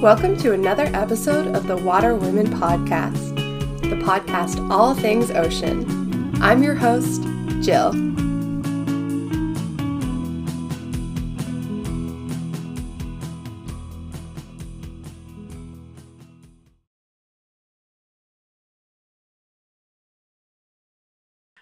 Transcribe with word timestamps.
Welcome 0.00 0.38
to 0.38 0.54
another 0.54 0.86
episode 0.94 1.54
of 1.54 1.66
the 1.66 1.76
Water 1.76 2.14
Women 2.14 2.46
Podcast, 2.46 3.36
the 3.82 3.96
podcast 3.96 4.70
all 4.70 4.94
things 4.94 5.30
ocean. 5.30 5.84
I'm 6.40 6.62
your 6.62 6.74
host, 6.74 7.22
Jill. 7.60 7.92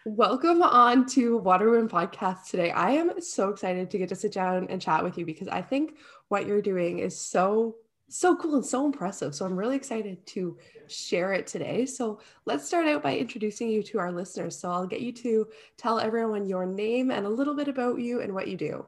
Welcome 0.04 0.62
on 0.62 1.06
to 1.06 1.38
Water 1.38 1.70
Women 1.70 1.88
Podcast 1.88 2.48
today. 2.48 2.70
I 2.70 2.92
am 2.92 3.20
so 3.20 3.48
excited 3.48 3.90
to 3.90 3.98
get 3.98 4.10
to 4.10 4.14
sit 4.14 4.32
down 4.32 4.68
and 4.70 4.80
chat 4.80 5.02
with 5.02 5.18
you 5.18 5.26
because 5.26 5.48
I 5.48 5.60
think 5.60 5.96
what 6.28 6.46
you're 6.46 6.62
doing 6.62 7.00
is 7.00 7.20
so 7.20 7.74
so 8.08 8.36
cool 8.36 8.56
and 8.56 8.64
so 8.64 8.84
impressive. 8.84 9.34
So 9.34 9.44
I'm 9.44 9.56
really 9.56 9.76
excited 9.76 10.24
to 10.28 10.56
share 10.86 11.32
it 11.32 11.46
today. 11.46 11.86
So 11.86 12.20
let's 12.46 12.66
start 12.66 12.86
out 12.86 13.02
by 13.02 13.16
introducing 13.16 13.68
you 13.68 13.82
to 13.84 13.98
our 13.98 14.10
listeners. 14.10 14.58
So 14.58 14.70
I'll 14.70 14.86
get 14.86 15.00
you 15.00 15.12
to 15.12 15.46
tell 15.76 15.98
everyone 15.98 16.46
your 16.46 16.66
name 16.66 17.10
and 17.10 17.26
a 17.26 17.28
little 17.28 17.54
bit 17.54 17.68
about 17.68 18.00
you 18.00 18.20
and 18.20 18.34
what 18.34 18.48
you 18.48 18.56
do. 18.56 18.86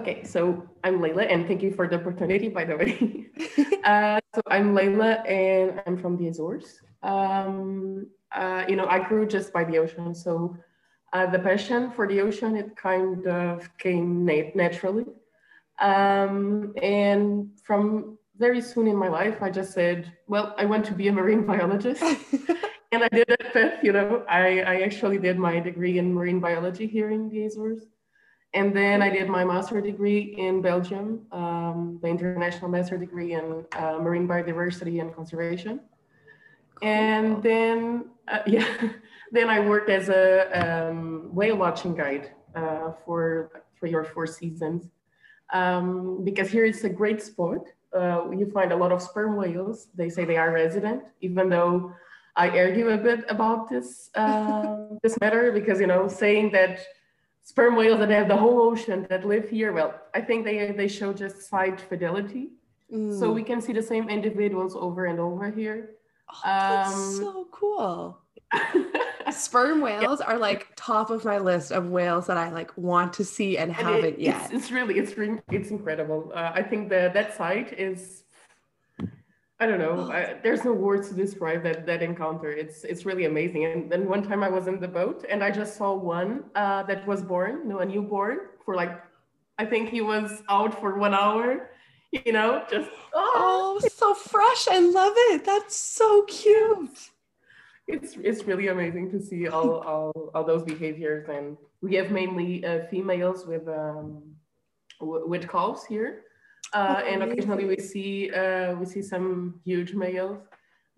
Okay, 0.00 0.24
so 0.24 0.68
I'm 0.84 0.98
Layla, 0.98 1.26
and 1.32 1.46
thank 1.46 1.62
you 1.62 1.72
for 1.72 1.88
the 1.88 1.96
opportunity, 1.96 2.48
by 2.48 2.64
the 2.64 2.76
way. 2.76 3.26
uh, 3.84 4.20
so 4.34 4.42
I'm 4.46 4.74
Layla, 4.74 5.26
and 5.26 5.80
I'm 5.86 5.96
from 5.96 6.18
the 6.18 6.28
Azores. 6.28 6.80
Um, 7.02 8.06
uh, 8.32 8.64
you 8.68 8.76
know, 8.76 8.86
I 8.86 8.98
grew 9.08 9.26
just 9.26 9.54
by 9.54 9.64
the 9.64 9.78
ocean, 9.78 10.14
so 10.14 10.54
uh, 11.14 11.24
the 11.30 11.38
passion 11.38 11.90
for 11.92 12.06
the 12.06 12.20
ocean 12.20 12.56
it 12.56 12.76
kind 12.76 13.26
of 13.26 13.70
came 13.78 14.26
nat- 14.26 14.54
naturally. 14.54 15.06
Um, 15.78 16.72
and 16.82 17.50
from 17.62 18.18
very 18.38 18.60
soon 18.60 18.86
in 18.86 18.96
my 18.96 19.08
life, 19.08 19.42
I 19.42 19.50
just 19.50 19.72
said, 19.72 20.12
well, 20.26 20.54
I 20.58 20.64
want 20.64 20.84
to 20.86 20.94
be 20.94 21.08
a 21.08 21.12
marine 21.12 21.44
biologist. 21.46 22.02
and 22.92 23.02
I 23.02 23.08
did 23.08 23.26
that 23.28 23.52
path, 23.52 23.82
you 23.82 23.92
know, 23.92 24.24
I, 24.28 24.60
I 24.60 24.80
actually 24.82 25.18
did 25.18 25.38
my 25.38 25.60
degree 25.60 25.98
in 25.98 26.12
marine 26.12 26.40
biology 26.40 26.86
here 26.86 27.10
in 27.10 27.28
the 27.28 27.46
Azores. 27.46 27.86
And 28.54 28.74
then 28.74 29.02
I 29.02 29.10
did 29.10 29.28
my 29.28 29.44
master 29.44 29.80
degree 29.80 30.34
in 30.38 30.62
Belgium, 30.62 31.26
um, 31.32 31.98
the 32.00 32.08
international 32.08 32.70
master 32.70 32.96
degree 32.96 33.34
in 33.34 33.64
uh, 33.76 33.98
marine 33.98 34.26
biodiversity 34.26 35.00
and 35.00 35.14
conservation. 35.14 35.80
And 36.82 37.42
then, 37.42 38.06
uh, 38.28 38.38
yeah, 38.46 38.66
then 39.32 39.50
I 39.50 39.60
worked 39.60 39.90
as 39.90 40.08
a 40.08 40.88
um, 40.88 41.34
whale 41.34 41.56
watching 41.56 41.94
guide 41.94 42.32
uh, 42.54 42.92
for 43.04 43.62
three 43.78 43.94
or 43.94 44.04
four 44.04 44.26
seasons 44.26 44.88
um, 45.52 46.24
because 46.24 46.50
here 46.50 46.64
it's 46.64 46.84
a 46.84 46.88
great 46.88 47.22
spot. 47.22 47.66
Uh, 47.94 48.30
you 48.30 48.50
find 48.52 48.72
a 48.72 48.76
lot 48.76 48.92
of 48.92 49.00
sperm 49.00 49.36
whales. 49.36 49.88
They 49.94 50.08
say 50.08 50.24
they 50.24 50.36
are 50.36 50.52
resident, 50.52 51.04
even 51.20 51.48
though 51.48 51.92
I 52.36 52.50
argue 52.50 52.90
a 52.90 52.98
bit 52.98 53.24
about 53.28 53.68
this 53.68 54.10
uh, 54.14 54.76
this 55.02 55.18
matter 55.20 55.52
because 55.52 55.80
you 55.80 55.86
know 55.86 56.08
saying 56.08 56.52
that 56.52 56.80
sperm 57.42 57.76
whales 57.76 57.98
that 58.00 58.10
have 58.10 58.28
the 58.28 58.36
whole 58.36 58.60
ocean 58.60 59.06
that 59.08 59.24
live 59.24 59.48
here, 59.48 59.72
well, 59.72 59.94
I 60.14 60.20
think 60.20 60.44
they 60.44 60.72
they 60.72 60.88
show 60.88 61.12
just 61.12 61.48
site 61.48 61.80
fidelity. 61.80 62.50
Mm. 62.92 63.18
So 63.18 63.32
we 63.32 63.42
can 63.42 63.60
see 63.60 63.72
the 63.72 63.82
same 63.82 64.08
individuals 64.08 64.76
over 64.76 65.06
and 65.06 65.18
over 65.18 65.50
here. 65.50 65.96
Oh, 66.30 66.40
that's 66.44 66.94
um, 66.94 67.16
so 67.16 67.48
cool. 67.50 68.18
Sperm 69.30 69.80
whales 69.80 70.20
yeah. 70.20 70.26
are 70.26 70.38
like 70.38 70.68
top 70.76 71.10
of 71.10 71.24
my 71.24 71.38
list 71.38 71.72
of 71.72 71.88
whales 71.88 72.26
that 72.26 72.36
I 72.36 72.50
like 72.50 72.76
want 72.76 73.12
to 73.14 73.24
see 73.24 73.58
and, 73.58 73.70
and 73.70 73.76
haven't 73.76 74.04
it, 74.04 74.18
yet. 74.18 74.44
It's, 74.44 74.54
it's, 74.54 74.70
really 74.70 74.98
it's 74.98 75.12
it's 75.50 75.70
incredible. 75.70 76.32
Uh, 76.34 76.52
I 76.54 76.62
think 76.62 76.88
that 76.90 77.14
that 77.14 77.36
site 77.36 77.78
is 77.78 78.24
I 79.58 79.64
don't 79.64 79.78
know. 79.78 80.10
I, 80.12 80.36
there's 80.42 80.64
no 80.64 80.72
words 80.72 81.08
to 81.08 81.14
describe 81.14 81.62
that 81.62 81.86
that 81.86 82.02
encounter. 82.02 82.50
It's 82.50 82.84
it's 82.84 83.06
really 83.06 83.24
amazing. 83.24 83.64
And 83.64 83.90
then 83.90 84.08
one 84.08 84.22
time 84.22 84.42
I 84.42 84.48
was 84.48 84.66
in 84.66 84.80
the 84.80 84.88
boat 84.88 85.24
and 85.28 85.42
I 85.42 85.50
just 85.50 85.76
saw 85.76 85.94
one 85.94 86.44
uh, 86.54 86.82
that 86.84 87.06
was 87.06 87.22
born, 87.22 87.62
you 87.62 87.68
know, 87.70 87.78
a 87.80 87.86
newborn 87.86 88.38
for 88.64 88.74
like 88.74 89.02
I 89.58 89.64
think 89.64 89.88
he 89.88 90.02
was 90.02 90.42
out 90.48 90.78
for 90.80 90.98
one 90.98 91.14
hour. 91.14 91.70
You 92.12 92.32
know, 92.32 92.64
just 92.70 92.88
oh, 93.14 93.78
oh 93.82 93.88
so 93.88 94.14
fresh. 94.14 94.68
I 94.70 94.78
love 94.78 95.12
it. 95.16 95.44
That's 95.44 95.76
so 95.76 96.22
cute 96.22 97.10
it's 97.88 98.16
it's 98.22 98.44
really 98.44 98.68
amazing 98.68 99.10
to 99.10 99.20
see 99.20 99.48
all, 99.48 99.78
all, 99.80 100.30
all 100.34 100.44
those 100.44 100.62
behaviors. 100.62 101.28
And 101.28 101.56
we 101.80 101.94
have 101.94 102.10
mainly 102.10 102.64
uh, 102.64 102.86
females 102.90 103.46
with 103.46 103.68
um, 103.68 104.22
with 105.00 105.48
calves 105.48 105.84
here. 105.84 106.22
Uh, 106.72 107.00
and 107.06 107.22
occasionally 107.22 107.64
we 107.64 107.78
see 107.78 108.32
uh, 108.32 108.74
we 108.74 108.86
see 108.86 109.02
some 109.02 109.60
huge 109.64 109.94
males. 109.94 110.38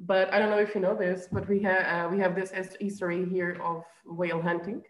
But 0.01 0.33
I 0.33 0.39
don't 0.39 0.51
know 0.51 0.59
if 0.59 0.75
you 0.75 0.81
know 0.81 0.95
this 0.95 1.29
but 1.31 1.49
we 1.49 1.61
have 1.61 2.07
uh, 2.07 2.09
we 2.11 2.19
have 2.21 2.35
this 2.35 2.53
history 2.81 3.27
here 3.29 3.59
of 3.63 3.85
whale 4.07 4.41
hunting. 4.41 4.83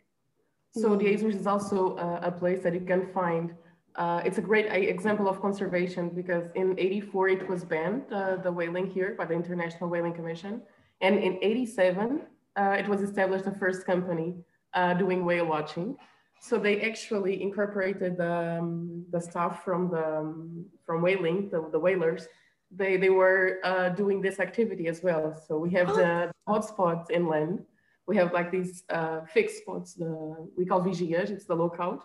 So 0.74 0.90
mm. 0.90 0.98
the 0.98 1.14
Azores 1.14 1.34
is 1.34 1.46
also 1.46 1.96
uh, 1.96 2.20
a 2.22 2.30
place 2.30 2.62
that 2.62 2.74
you 2.74 2.80
can 2.80 3.06
find 3.12 3.54
uh, 3.96 4.22
it's 4.24 4.38
a 4.38 4.40
great 4.40 4.66
example 4.66 5.28
of 5.28 5.40
conservation 5.40 6.10
because 6.10 6.44
in 6.54 6.78
84 6.78 7.28
it 7.30 7.48
was 7.48 7.64
banned 7.64 8.04
the 8.44 8.52
whaling 8.52 8.86
here 8.86 9.16
by 9.18 9.24
the 9.24 9.34
International 9.34 9.90
Whaling 9.90 10.14
Commission 10.14 10.62
and 11.00 11.18
in 11.18 11.38
87, 11.42 12.22
uh, 12.56 12.76
it 12.78 12.88
was 12.88 13.02
established 13.02 13.44
the 13.44 13.52
first 13.52 13.86
company 13.86 14.34
uh, 14.74 14.94
doing 14.94 15.24
whale 15.24 15.46
watching. 15.46 15.96
So 16.40 16.58
they 16.58 16.80
actually 16.82 17.42
incorporated 17.42 18.16
the, 18.16 18.58
um, 18.60 19.04
the 19.10 19.20
staff 19.20 19.64
from 19.64 19.90
the 19.90 20.18
um, 20.18 20.64
from 20.86 21.02
whaling, 21.02 21.50
the, 21.50 21.68
the 21.72 21.78
whalers. 21.78 22.26
They, 22.70 22.96
they 22.96 23.10
were 23.10 23.58
uh, 23.64 23.88
doing 23.90 24.20
this 24.20 24.38
activity 24.40 24.88
as 24.88 25.02
well. 25.02 25.34
So 25.46 25.58
we 25.58 25.70
have 25.70 25.88
the 25.88 26.30
hotspots 26.48 27.10
inland. 27.10 27.64
We 28.06 28.16
have 28.16 28.32
like 28.32 28.50
these 28.50 28.84
uh, 28.90 29.20
fixed 29.26 29.58
spots, 29.58 29.94
the, 29.94 30.48
we 30.56 30.64
call 30.64 30.80
vigias, 30.80 31.30
it's 31.30 31.44
the 31.44 31.54
lookout. 31.54 32.04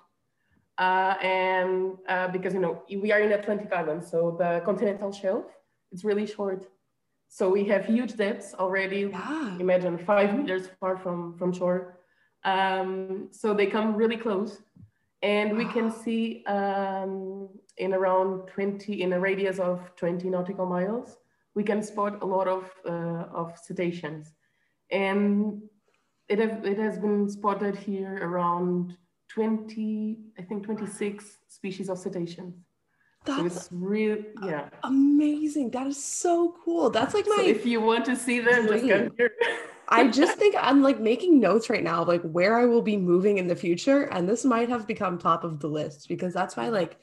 Uh, 0.78 1.16
and 1.22 1.98
uh, 2.10 2.28
because, 2.30 2.54
you 2.54 2.60
know, 2.60 2.82
we 2.90 3.12
are 3.12 3.20
in 3.20 3.32
Atlantic 3.32 3.72
Island, 3.72 4.04
so 4.04 4.36
the 4.38 4.62
continental 4.66 5.12
shelf, 5.12 5.46
it's 5.92 6.04
really 6.04 6.26
short. 6.26 6.68
So 7.34 7.50
we 7.50 7.66
have 7.66 7.88
huge 7.88 8.16
depths 8.16 8.54
already. 8.54 9.10
Yeah. 9.12 9.58
Imagine 9.58 9.98
five 9.98 10.38
meters 10.38 10.70
far 10.80 11.00
from, 11.00 11.36
from 11.36 11.52
shore. 11.52 11.98
Um, 12.46 13.30
so 13.32 13.56
they 13.56 13.66
come 13.66 13.96
really 13.96 14.18
close. 14.18 14.62
And 15.24 15.58
we 15.58 15.66
can 15.66 15.90
see 15.90 16.44
um, 16.46 17.50
in 17.80 17.96
around 17.96 18.50
20, 18.50 19.02
in 19.02 19.14
a 19.14 19.20
radius 19.20 19.58
of 19.58 19.80
20 19.96 20.30
nautical 20.30 20.68
miles, 20.68 21.18
we 21.56 21.64
can 21.64 21.82
spot 21.82 22.22
a 22.22 22.26
lot 22.26 22.48
of, 22.48 22.70
uh, 22.88 23.26
of 23.34 23.58
cetaceans. 23.58 24.32
And 24.92 25.64
it, 26.30 26.38
have, 26.38 26.64
it 26.64 26.78
has 26.78 27.00
been 27.00 27.28
spotted 27.28 27.76
here 27.76 28.20
around 28.22 28.96
20, 29.30 30.20
I 30.38 30.44
think 30.44 30.66
26 30.66 31.38
species 31.48 31.90
of 31.90 31.98
cetaceans. 31.98 32.64
That's 33.26 33.68
so 33.68 33.76
real, 33.76 34.18
yeah. 34.44 34.70
Amazing. 34.84 35.72
That 35.72 35.88
is 35.88 36.04
so 36.04 36.56
cool. 36.64 36.90
That's 36.90 37.14
like 37.14 37.26
my. 37.28 37.38
So 37.38 37.44
if 37.44 37.66
you 37.66 37.80
want 37.82 38.06
to 38.06 38.16
see 38.16 38.40
them, 38.40 38.68
dream. 38.68 38.88
just 38.88 38.90
come 38.90 39.12
here. 39.18 39.32
I 39.88 40.08
just 40.08 40.38
think 40.38 40.56
I'm 40.60 40.82
like 40.82 41.00
making 41.00 41.40
notes 41.40 41.70
right 41.70 41.84
now 41.84 42.02
of 42.02 42.08
like 42.08 42.22
where 42.24 42.60
I 42.60 42.66
will 42.66 42.82
be 42.82 42.98
moving 42.98 43.38
in 43.38 43.48
the 43.48 43.56
future. 43.56 44.04
And 44.04 44.28
this 44.28 44.44
might 44.44 44.70
have 44.70 44.88
become 44.88 45.18
top 45.18 45.44
of 45.44 45.60
the 45.60 45.68
list 45.68 46.10
because 46.10 46.34
that's 46.34 46.58
my 46.58 46.70
like 46.70 46.98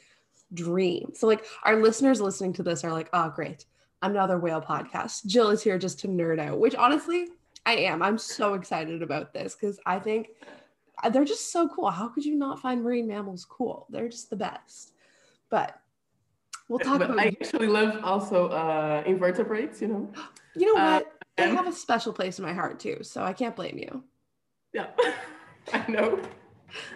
dream. 0.54 1.12
So, 1.14 1.26
like, 1.26 1.44
our 1.64 1.76
listeners 1.80 2.20
listening 2.20 2.52
to 2.54 2.62
this 2.62 2.84
are 2.84 2.92
like, 2.92 3.08
oh, 3.12 3.30
great. 3.30 3.64
Another 4.02 4.38
whale 4.38 4.60
podcast. 4.60 5.26
Jill 5.26 5.50
is 5.50 5.62
here 5.62 5.78
just 5.78 6.00
to 6.00 6.08
nerd 6.08 6.40
out, 6.40 6.58
which 6.58 6.74
honestly, 6.74 7.28
I 7.66 7.76
am. 7.76 8.02
I'm 8.02 8.18
so 8.18 8.54
excited 8.54 9.02
about 9.02 9.32
this 9.32 9.54
because 9.54 9.78
I 9.84 9.98
think 9.98 10.30
uh, 11.02 11.10
they're 11.10 11.24
just 11.24 11.52
so 11.52 11.68
cool. 11.68 11.90
How 11.90 12.08
could 12.08 12.24
you 12.24 12.34
not 12.34 12.60
find 12.60 12.82
marine 12.82 13.06
mammals 13.06 13.44
cool? 13.44 13.86
They're 13.90 14.08
just 14.08 14.30
the 14.30 14.36
best. 14.36 14.92
But 15.50 15.79
We'll 16.70 16.78
talk 16.78 17.00
but 17.00 17.10
about. 17.10 17.18
I 17.18 17.36
actually 17.40 17.66
love 17.66 17.98
also 18.04 18.46
uh, 18.46 19.02
invertebrates. 19.04 19.82
You 19.82 19.88
know. 19.88 20.12
You 20.54 20.66
know 20.66 20.80
what? 20.80 21.02
Uh, 21.36 21.48
they 21.48 21.54
have 21.54 21.66
a 21.66 21.72
special 21.72 22.12
place 22.12 22.38
in 22.38 22.44
my 22.44 22.52
heart 22.52 22.78
too, 22.78 22.98
so 23.02 23.24
I 23.24 23.32
can't 23.32 23.56
blame 23.56 23.76
you. 23.76 24.04
Yeah, 24.72 24.86
I 25.72 25.84
know. 25.90 26.20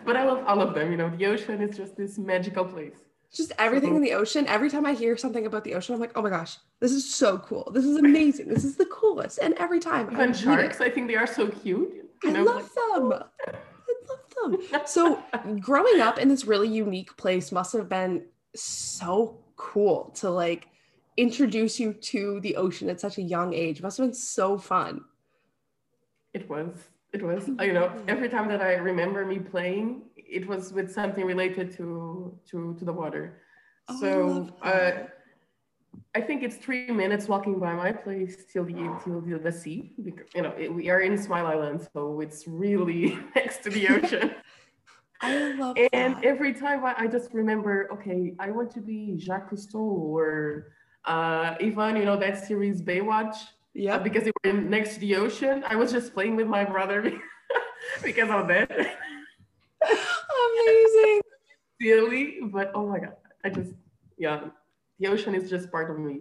But 0.04 0.16
I 0.16 0.24
love 0.24 0.44
all 0.46 0.62
of 0.62 0.74
them. 0.74 0.92
You 0.92 0.96
know, 0.96 1.10
the 1.10 1.26
ocean 1.26 1.60
is 1.60 1.76
just 1.76 1.96
this 1.96 2.18
magical 2.18 2.64
place. 2.64 2.94
Just 3.32 3.50
everything 3.58 3.90
so, 3.90 3.96
in 3.96 4.02
the 4.02 4.12
ocean. 4.12 4.46
Every 4.46 4.70
time 4.70 4.86
I 4.86 4.92
hear 4.92 5.16
something 5.16 5.44
about 5.44 5.64
the 5.64 5.74
ocean, 5.74 5.96
I'm 5.96 6.00
like, 6.00 6.12
oh 6.14 6.22
my 6.22 6.30
gosh, 6.30 6.56
this 6.78 6.92
is 6.92 7.12
so 7.12 7.38
cool. 7.38 7.68
This 7.74 7.84
is 7.84 7.96
amazing. 7.96 8.46
this 8.46 8.62
is 8.64 8.76
the 8.76 8.86
coolest. 8.86 9.40
And 9.42 9.54
every 9.54 9.80
time, 9.80 10.08
even 10.12 10.30
I 10.30 10.32
sharks, 10.32 10.80
I 10.80 10.88
think 10.88 11.08
they 11.08 11.16
are 11.16 11.26
so 11.26 11.48
cute. 11.48 12.08
I 12.24 12.30
know, 12.30 12.44
love 12.44 12.70
them. 12.72 13.12
I 13.12 13.54
love 14.08 14.60
them. 14.70 14.86
So, 14.86 15.20
growing 15.58 16.00
up 16.00 16.20
in 16.20 16.28
this 16.28 16.44
really 16.44 16.68
unique 16.68 17.16
place 17.16 17.50
must 17.50 17.72
have 17.72 17.88
been 17.88 18.24
so 18.54 19.43
cool 19.56 20.10
to 20.16 20.30
like 20.30 20.68
introduce 21.16 21.78
you 21.78 21.92
to 21.92 22.40
the 22.40 22.56
ocean 22.56 22.88
at 22.90 23.00
such 23.00 23.18
a 23.18 23.22
young 23.22 23.54
age. 23.54 23.78
It 23.78 23.82
must 23.82 23.98
have 23.98 24.06
been 24.06 24.14
so 24.14 24.58
fun. 24.58 25.04
It 26.32 26.48
was. 26.48 26.88
It 27.12 27.22
was. 27.22 27.48
You 27.60 27.72
know, 27.72 27.92
every 28.08 28.28
time 28.28 28.48
that 28.48 28.60
I 28.60 28.74
remember 28.74 29.24
me 29.24 29.38
playing, 29.38 30.02
it 30.16 30.46
was 30.48 30.72
with 30.72 30.90
something 30.92 31.24
related 31.24 31.70
to 31.76 32.36
to 32.50 32.74
to 32.78 32.84
the 32.84 32.92
water. 32.92 33.40
Oh, 33.88 34.00
so 34.00 34.48
uh, 34.62 34.92
I 36.14 36.20
think 36.20 36.42
it's 36.42 36.56
three 36.56 36.90
minutes 36.90 37.28
walking 37.28 37.58
by 37.58 37.74
my 37.74 37.92
place 37.92 38.44
till 38.52 38.64
the 38.64 38.98
till 39.04 39.20
the, 39.20 39.38
the 39.38 39.52
sea. 39.52 39.92
Because, 40.02 40.26
you 40.34 40.42
know, 40.42 40.54
it, 40.58 40.72
we 40.72 40.90
are 40.90 41.00
in 41.00 41.16
Smile 41.16 41.46
Island, 41.46 41.86
so 41.92 42.20
it's 42.20 42.48
really 42.48 43.18
next 43.36 43.62
to 43.64 43.70
the 43.70 43.88
ocean. 43.94 44.34
I 45.20 45.52
love 45.54 45.76
and 45.92 46.16
that. 46.16 46.24
every 46.24 46.52
time 46.52 46.84
I, 46.84 46.94
I 46.98 47.06
just 47.06 47.32
remember, 47.32 47.88
okay, 47.92 48.34
I 48.38 48.50
want 48.50 48.70
to 48.72 48.80
be 48.80 49.16
Jacques 49.18 49.50
Cousteau 49.50 49.76
or 49.80 50.72
uh, 51.06 51.54
Ivan, 51.60 51.96
you 51.96 52.04
know, 52.04 52.18
that 52.18 52.46
series 52.46 52.82
Baywatch, 52.82 53.36
yeah. 53.74 53.98
because 53.98 54.24
they 54.24 54.32
were 54.44 54.52
next 54.52 54.94
to 54.94 55.00
the 55.00 55.16
ocean. 55.16 55.64
I 55.66 55.76
was 55.76 55.92
just 55.92 56.12
playing 56.14 56.36
with 56.36 56.46
my 56.46 56.64
brother 56.64 57.02
because 58.02 58.28
of 58.30 58.48
that. 58.48 58.70
Amazing. 59.82 61.20
Silly, 61.80 62.38
but 62.44 62.70
oh 62.74 62.86
my 62.86 62.98
God, 63.00 63.16
I 63.44 63.50
just, 63.50 63.72
yeah, 64.16 64.44
the 64.98 65.08
ocean 65.08 65.34
is 65.34 65.50
just 65.50 65.70
part 65.70 65.90
of 65.90 65.98
me. 65.98 66.20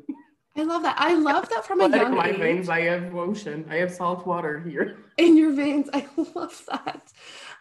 I 0.57 0.63
love 0.63 0.83
that. 0.83 0.95
I 0.99 1.13
love 1.15 1.47
that 1.49 1.65
from 1.65 1.81
a 1.81 1.87
Like 1.87 2.01
young 2.01 2.15
my 2.15 2.29
age. 2.29 2.37
veins, 2.37 2.69
I 2.69 2.81
have 2.81 3.15
ocean, 3.15 3.65
I 3.69 3.75
have 3.77 3.91
salt 3.93 4.25
water 4.27 4.59
here. 4.59 4.97
in 5.17 5.37
your 5.37 5.53
veins. 5.53 5.89
I 5.93 6.07
love 6.35 6.61
that. 6.69 7.11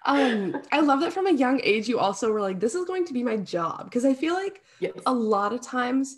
Um, 0.05 0.61
I 0.73 0.81
love 0.81 1.01
that 1.01 1.13
from 1.13 1.27
a 1.27 1.33
young 1.33 1.61
age 1.63 1.89
you 1.89 1.99
also 1.99 2.31
were 2.33 2.41
like, 2.41 2.59
this 2.61 2.75
is 2.75 2.85
going 2.85 3.05
to 3.07 3.13
be 3.13 3.23
my 3.23 3.37
job. 3.37 3.85
Because 3.85 4.05
I 4.05 4.15
feel 4.15 4.35
like 4.35 4.63
Yes. 4.81 4.93
a 5.07 5.13
lot 5.13 5.53
of 5.53 5.61
times 5.61 6.17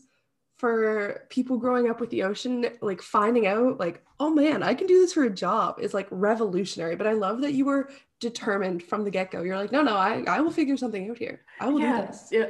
for 0.56 1.26
people 1.28 1.58
growing 1.58 1.90
up 1.90 2.00
with 2.00 2.10
the 2.10 2.22
ocean, 2.22 2.66
like 2.80 3.02
finding 3.02 3.46
out, 3.46 3.78
like, 3.78 4.02
oh 4.20 4.30
man, 4.30 4.62
I 4.62 4.72
can 4.74 4.86
do 4.86 5.00
this 5.00 5.12
for 5.12 5.24
a 5.24 5.30
job 5.30 5.80
is 5.80 5.92
like 5.92 6.06
revolutionary. 6.10 6.96
But 6.96 7.06
I 7.06 7.12
love 7.12 7.40
that 7.42 7.52
you 7.52 7.64
were 7.66 7.90
determined 8.20 8.82
from 8.82 9.04
the 9.04 9.10
get-go. 9.10 9.42
You're 9.42 9.56
like, 9.58 9.72
no, 9.72 9.82
no, 9.82 9.96
I, 9.96 10.24
I 10.26 10.40
will 10.40 10.52
figure 10.52 10.76
something 10.76 11.10
out 11.10 11.18
here. 11.18 11.42
I 11.60 11.68
will 11.68 11.80
do 11.80 11.86
this. 12.06 12.28
yeah. 12.30 12.46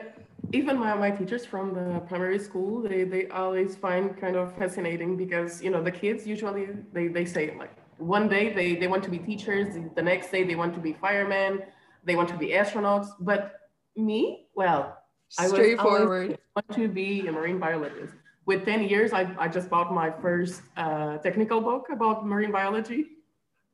Even 0.52 0.78
my, 0.78 0.94
my 0.94 1.10
teachers 1.10 1.46
from 1.46 1.72
the 1.74 2.00
primary 2.00 2.38
school, 2.38 2.82
they, 2.82 3.04
they 3.04 3.26
always 3.28 3.74
find 3.74 4.16
kind 4.20 4.36
of 4.36 4.54
fascinating 4.56 5.16
because, 5.16 5.62
you 5.62 5.70
know, 5.70 5.82
the 5.82 5.90
kids 5.90 6.26
usually, 6.26 6.68
they, 6.92 7.08
they 7.08 7.24
say 7.24 7.56
like, 7.58 7.72
one 7.98 8.28
day 8.28 8.52
they, 8.52 8.76
they 8.76 8.86
want 8.86 9.02
to 9.04 9.10
be 9.10 9.18
teachers, 9.18 9.74
the 9.94 10.02
next 10.02 10.30
day 10.30 10.44
they 10.44 10.54
want 10.54 10.74
to 10.74 10.80
be 10.80 10.92
firemen, 10.92 11.62
they 12.04 12.16
want 12.16 12.28
to 12.30 12.36
be 12.36 12.48
astronauts. 12.48 13.08
But 13.20 13.60
me, 13.96 14.46
well, 14.54 14.98
I 15.38 15.46
Straightforward. 15.46 16.38
want 16.54 16.72
to 16.72 16.88
be 16.88 17.26
a 17.26 17.32
marine 17.32 17.58
biologist. 17.58 18.14
With 18.46 18.64
10 18.64 18.84
years, 18.84 19.12
I, 19.12 19.34
I 19.38 19.48
just 19.48 19.70
bought 19.70 19.92
my 19.94 20.10
first 20.10 20.62
uh, 20.76 21.16
technical 21.18 21.60
book 21.60 21.86
about 21.90 22.26
marine 22.26 22.52
biology. 22.52 23.06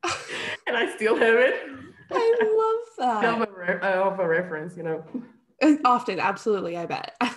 and 0.66 0.76
I 0.76 0.94
still 0.94 1.16
have 1.16 1.34
it. 1.34 1.54
I 2.12 2.36
love 2.42 2.76
Of 3.00 3.22
that. 3.22 3.48
a, 3.48 3.52
re- 3.52 3.80
uh, 3.80 4.02
of 4.10 4.20
a 4.20 4.28
reference, 4.28 4.76
you 4.76 4.82
know. 4.82 5.04
Often, 5.84 6.20
absolutely, 6.20 6.76
I 6.76 6.84
bet. 6.86 7.14
I 7.20 7.32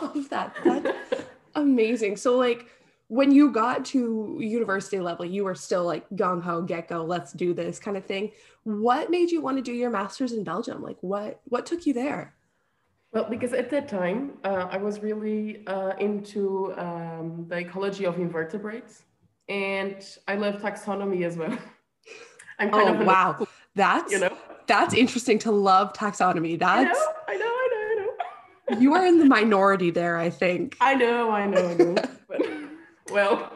love 0.00 0.28
that. 0.30 0.54
That's 0.64 1.22
amazing. 1.54 2.16
So, 2.16 2.36
like, 2.38 2.66
when 3.14 3.30
you 3.30 3.50
got 3.52 3.84
to 3.84 4.38
university 4.40 4.98
level, 4.98 5.24
you 5.24 5.44
were 5.44 5.54
still 5.54 5.84
like 5.84 6.04
gung 6.10 6.42
ho, 6.42 6.62
get 6.62 6.88
go, 6.88 7.04
let's 7.04 7.32
do 7.32 7.54
this 7.54 7.78
kind 7.78 7.96
of 7.96 8.04
thing. 8.04 8.32
What 8.64 9.08
made 9.08 9.30
you 9.30 9.40
want 9.40 9.56
to 9.58 9.62
do 9.62 9.72
your 9.72 9.90
master's 9.90 10.32
in 10.32 10.42
Belgium? 10.42 10.82
Like, 10.82 10.96
what 11.00 11.40
what 11.44 11.64
took 11.64 11.86
you 11.86 11.92
there? 11.94 12.34
Well, 13.12 13.26
because 13.30 13.52
at 13.52 13.70
that 13.70 13.86
time, 13.88 14.38
uh, 14.42 14.66
I 14.68 14.78
was 14.78 14.98
really 15.00 15.64
uh, 15.68 15.92
into 16.00 16.74
um, 16.76 17.46
the 17.48 17.58
ecology 17.58 18.04
of 18.04 18.18
invertebrates, 18.18 19.04
and 19.48 19.96
I 20.26 20.34
love 20.34 20.56
taxonomy 20.60 21.24
as 21.24 21.36
well. 21.36 21.56
I'm 22.58 22.70
kind 22.72 22.88
Oh 22.88 22.94
of 23.00 23.06
wow, 23.06 23.46
that's 23.76 24.12
you 24.12 24.18
know. 24.18 24.36
that's 24.66 24.92
interesting 24.94 25.38
to 25.40 25.52
love 25.52 25.92
taxonomy. 25.92 26.60
I 26.62 26.84
know, 26.84 26.92
That's 26.92 26.98
I 27.28 27.36
know, 27.36 27.44
I 27.46 27.68
know, 27.72 27.80
I 27.86 28.74
know. 28.74 28.80
you 28.80 28.94
are 28.94 29.06
in 29.06 29.18
the 29.20 29.24
minority 29.38 29.90
there, 29.90 30.16
I 30.16 30.30
think. 30.30 30.76
I 30.80 30.94
know, 30.94 31.30
I 31.30 31.46
know, 31.46 31.68
I 31.68 31.74
know. 31.74 31.94
Well, 33.14 33.52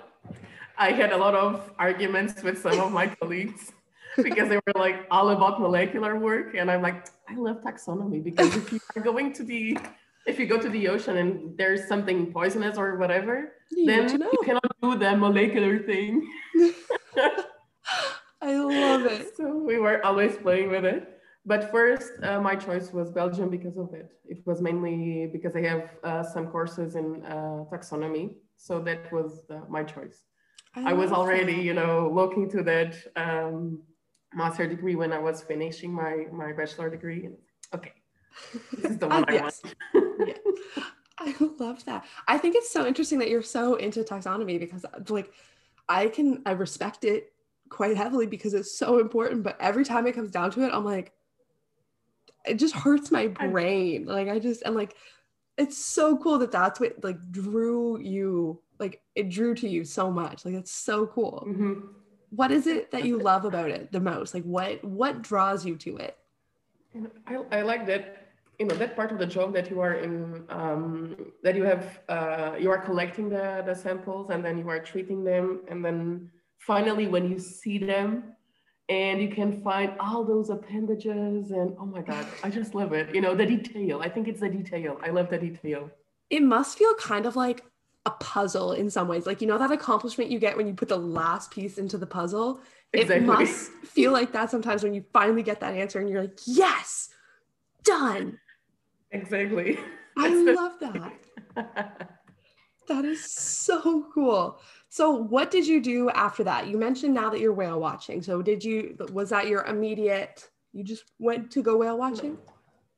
I 0.79 0.93
had 0.93 1.11
a 1.13 1.17
lot 1.17 1.35
of 1.35 1.73
arguments 1.79 2.43
with 2.43 2.63
some 2.63 2.79
of 2.81 2.93
my 2.93 3.07
colleagues 3.21 3.73
because 4.17 4.49
they 4.49 4.61
were 4.67 4.77
like 4.87 5.07
all 5.11 5.31
about 5.31 5.61
molecular 5.61 6.17
work, 6.17 6.55
and 6.55 6.71
I'm 6.71 6.83
like, 6.83 7.09
I 7.29 7.35
love 7.35 7.59
taxonomy 7.63 8.23
because 8.23 8.55
if 8.57 8.73
you 8.73 8.81
are 8.97 9.03
going 9.03 9.33
to 9.35 9.43
the 9.43 9.77
if 10.27 10.39
you 10.39 10.47
go 10.47 10.59
to 10.61 10.69
the 10.69 10.89
ocean 10.89 11.17
and 11.17 11.57
there's 11.57 11.89
something 11.89 12.33
poisonous 12.33 12.77
or 12.77 12.97
whatever, 12.97 13.35
You 13.71 13.87
then 13.87 14.21
know. 14.21 14.31
you 14.31 14.41
cannot 14.45 14.71
do 14.83 14.91
the 14.97 15.17
molecular 15.17 15.79
thing. 15.91 16.13
I 18.41 18.55
love 18.55 19.05
it. 19.07 19.35
So 19.37 19.45
we 19.71 19.79
were 19.79 20.05
always 20.05 20.37
playing 20.37 20.69
with 20.71 20.85
it. 20.85 21.03
But 21.47 21.71
first, 21.71 22.13
uh, 22.23 22.41
my 22.41 22.55
choice 22.57 22.93
was 22.93 23.11
Belgium 23.11 23.49
because 23.49 23.79
of 23.79 23.95
it. 23.95 24.09
It 24.29 24.47
was 24.47 24.61
mainly 24.61 25.31
because 25.33 25.57
I 25.57 25.63
have 25.63 25.85
uh, 26.05 26.23
some 26.23 26.49
courses 26.49 26.95
in 26.95 27.25
uh, 27.25 27.65
taxonomy. 27.73 28.37
So 28.59 28.81
that 28.81 29.11
was 29.13 29.47
uh, 29.51 29.61
my 29.69 29.85
choice. 29.85 30.25
I 30.75 30.93
was 30.93 31.13
already, 31.13 31.55
that. 31.55 31.63
you 31.63 31.75
know, 31.75 32.11
looking 32.13 32.51
to 32.51 32.63
that 32.65 32.97
um, 33.17 33.81
master 34.35 34.67
degree 34.67 34.97
when 34.97 35.13
I 35.13 35.19
was 35.19 35.43
finishing 35.43 35.93
my, 35.93 36.27
my 36.33 36.53
bachelor 36.53 36.91
degree. 36.91 37.25
And, 37.27 37.37
okay, 37.75 37.95
this 38.73 38.91
is 38.91 38.99
the 38.99 39.09
one 39.09 39.25
Ah, 39.25 39.27
I 39.29 39.33
yes. 39.33 39.63
want. 39.63 39.75
Yeah. 40.27 40.83
I 41.21 41.35
love 41.59 41.85
that. 41.87 42.05
I 42.27 42.39
think 42.39 42.55
it's 42.57 42.71
so 42.71 42.87
interesting 42.87 43.19
that 43.21 43.29
you're 43.29 43.43
so 43.43 43.77
into 43.77 44.03
taxonomy 44.03 44.59
because 44.59 44.85
like 45.09 45.33
I 45.89 46.09
can 46.09 46.43
I 46.47 46.53
respect 46.53 47.05
it 47.05 47.33
quite 47.71 47.97
heavily 47.97 48.27
because 48.27 48.55
it's 48.55 48.77
so 48.77 48.99
important, 48.99 49.43
but 49.43 49.57
every 49.61 49.85
time 49.85 50.07
it 50.07 50.15
comes 50.15 50.31
down 50.31 50.51
to 50.53 50.63
it, 50.65 50.73
I'm 50.73 50.85
like 50.85 51.13
it 52.45 52.55
just 52.55 52.75
hurts 52.75 53.11
my 53.11 53.29
brain. 53.29 54.07
Like 54.07 54.29
I 54.29 54.39
just 54.39 54.63
and 54.63 54.75
like 54.75 54.95
it's 55.59 55.77
so 55.77 56.17
cool 56.19 56.39
that 56.39 56.53
that's 56.53 56.81
what 56.81 57.03
like 57.03 57.19
drew 57.31 57.99
you 57.99 58.63
like 58.79 59.03
it 59.15 59.29
drew 59.29 59.55
to 59.57 59.69
you 59.69 59.85
so 59.85 60.11
much. 60.11 60.45
Like 60.45 60.55
it's 60.55 60.73
so 60.73 61.07
cool. 61.07 61.45
Mhm. 61.47 61.89
What 62.31 62.51
is 62.51 62.67
it 62.67 62.91
that 62.93 63.05
you 63.05 63.19
love 63.19 63.45
about 63.45 63.71
it 63.71 63.91
the 63.91 64.01
most? 64.01 64.35
Like 64.35 64.45
what 64.45 64.83
what 64.85 65.23
draws 65.23 65.67
you 65.67 65.77
to 65.77 65.97
it? 65.99 66.17
I, 67.27 67.37
I 67.51 67.63
like 67.63 67.87
that 67.87 68.29
you 68.59 68.67
know 68.67 68.75
that 68.77 68.97
part 68.97 69.13
of 69.13 69.19
the 69.19 69.27
job 69.27 69.53
that 69.55 69.71
you 69.71 69.81
are 69.81 69.95
in 69.95 70.45
um, 70.49 71.17
that 71.43 71.55
you 71.55 71.65
have 71.65 72.01
uh, 72.09 72.55
you 72.59 72.71
are 72.71 72.79
collecting 72.79 73.29
the, 73.29 73.63
the 73.67 73.75
samples 73.75 74.31
and 74.31 74.45
then 74.45 74.59
you 74.59 74.69
are 74.69 74.81
treating 74.81 75.25
them 75.25 75.61
and 75.69 75.85
then 75.85 76.31
finally 76.59 77.07
when 77.07 77.31
you 77.31 77.39
see 77.39 77.79
them 77.79 78.35
and 78.89 79.21
you 79.21 79.29
can 79.29 79.61
find 79.63 79.93
all 80.01 80.25
those 80.25 80.51
appendages 80.51 81.51
and 81.51 81.77
oh 81.79 81.87
my 81.87 82.01
god 82.01 82.27
i 82.43 82.51
just 82.51 82.75
love 82.75 82.93
it 82.93 83.15
you 83.15 83.21
know 83.21 83.35
the 83.35 83.45
detail 83.45 84.01
i 84.01 84.09
think 84.09 84.29
it's 84.29 84.41
the 84.41 84.49
detail 84.49 84.99
i 85.03 85.11
love 85.11 85.29
the 85.29 85.39
detail 85.39 85.91
it 86.31 86.43
must 86.43 86.79
feel 86.79 86.95
kind 86.95 87.27
of 87.27 87.37
like 87.37 87.65
a 88.09 88.11
puzzle 88.13 88.73
in 88.73 88.91
some 88.91 89.07
ways. 89.07 89.27
Like, 89.27 89.41
you 89.41 89.47
know, 89.47 89.59
that 89.59 89.71
accomplishment 89.71 90.31
you 90.31 90.39
get 90.39 90.57
when 90.57 90.67
you 90.67 90.75
put 90.75 90.89
the 90.89 90.99
last 90.99 91.51
piece 91.51 91.79
into 91.79 91.99
the 91.99 92.07
puzzle. 92.07 92.61
Exactly. 92.93 93.25
It 93.25 93.27
must 93.27 93.71
feel 93.85 94.13
like 94.13 94.33
that 94.33 94.51
sometimes 94.51 94.83
when 94.83 94.95
you 94.95 95.05
finally 95.13 95.43
get 95.43 95.61
that 95.61 95.75
answer 95.75 95.99
and 96.01 96.09
you're 96.09 96.23
like, 96.23 96.39
yes, 96.47 97.11
done. 97.85 98.39
exactly 99.11 99.79
I 100.17 100.29
love 100.55 100.73
that. 100.81 102.11
That 102.89 103.05
is 103.05 103.23
so 103.31 104.07
cool. 104.15 104.61
So, 104.91 105.11
what 105.11 105.51
did 105.51 105.67
you 105.67 105.83
do 105.83 106.11
after 106.11 106.45
that? 106.45 106.69
You 106.69 106.79
mentioned 106.79 107.15
now 107.15 107.29
that 107.31 107.41
you're 107.41 107.53
whale 107.53 107.79
watching. 107.79 108.23
So, 108.23 108.41
did 108.41 108.65
you, 108.65 108.97
was 109.13 109.31
that 109.31 109.47
your 109.47 109.65
immediate, 109.65 110.49
you 110.73 110.83
just 110.83 111.05
went 111.19 111.51
to 111.53 111.63
go 111.63 111.77
whale 111.77 111.99
watching? 111.99 112.39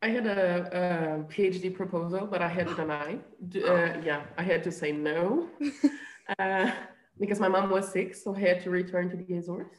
I 0.02 0.08
had 0.08 0.26
a, 0.26 0.68
a 0.72 1.32
PhD 1.32 1.74
proposal, 1.74 2.26
but 2.26 2.40
I 2.40 2.48
had 2.48 2.68
to 2.68 2.74
deny. 2.74 3.18
Uh, 3.56 4.00
yeah, 4.02 4.22
I 4.38 4.42
had 4.42 4.62
to 4.64 4.72
say 4.72 4.92
no 4.92 5.48
uh, 6.38 6.70
because 7.18 7.38
my 7.38 7.48
mom 7.48 7.70
was 7.70 7.88
sick, 7.88 8.14
so 8.14 8.34
I 8.34 8.38
had 8.38 8.62
to 8.62 8.70
return 8.70 9.10
to 9.10 9.16
the 9.16 9.34
Azores. 9.34 9.76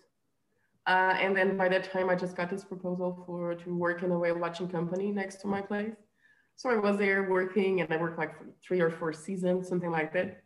Uh, 0.86 1.16
and 1.20 1.36
then 1.36 1.58
by 1.58 1.70
that 1.70 1.92
time, 1.92 2.10
I 2.10 2.16
just 2.16 2.36
got 2.36 2.50
this 2.50 2.64
proposal 2.64 3.24
for 3.26 3.56
to 3.56 3.76
work 3.76 4.04
in 4.04 4.12
a 4.12 4.18
whale 4.18 4.38
watching 4.38 4.68
company 4.68 5.12
next 5.12 5.38
to 5.42 5.48
my 5.48 5.62
place. 5.62 5.96
So 6.56 6.70
I 6.70 6.76
was 6.76 6.98
there 6.98 7.30
working, 7.30 7.82
and 7.82 7.92
I 7.92 7.98
worked 7.98 8.20
like 8.20 8.38
for 8.38 8.46
three 8.64 8.82
or 8.82 8.92
four 8.92 9.14
seasons, 9.14 9.68
something 9.68 9.90
like 9.90 10.14
that. 10.14 10.42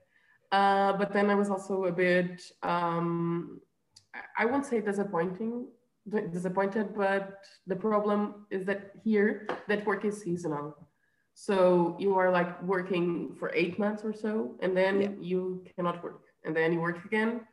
Uh, 0.51 0.93
but 0.93 1.11
then 1.11 1.29
I 1.29 1.35
was 1.35 1.49
also 1.49 1.85
a 1.85 1.91
bit, 1.91 2.41
um, 2.63 3.59
I- 4.37 4.45
won't 4.45 4.65
say 4.65 4.79
disappointing, 4.81 5.67
disappointed, 6.31 6.95
but 6.95 7.43
the 7.67 7.75
problem 7.75 8.45
is 8.49 8.65
that 8.65 8.91
here 9.03 9.47
that 9.67 9.85
work 9.85 10.05
is 10.05 10.21
seasonal. 10.21 10.75
So 11.33 11.97
you 11.99 12.15
are 12.17 12.31
like 12.31 12.61
working 12.63 13.35
for 13.35 13.51
eight 13.53 13.77
months 13.77 14.05
or 14.05 14.13
so, 14.13 14.55
and 14.61 14.77
then 14.77 15.01
Yeah. 15.01 15.09
you 15.19 15.65
cannot 15.75 16.01
work, 16.03 16.21
and 16.45 16.55
then 16.55 16.71
you 16.73 16.79
work 16.79 17.03
again, 17.03 17.45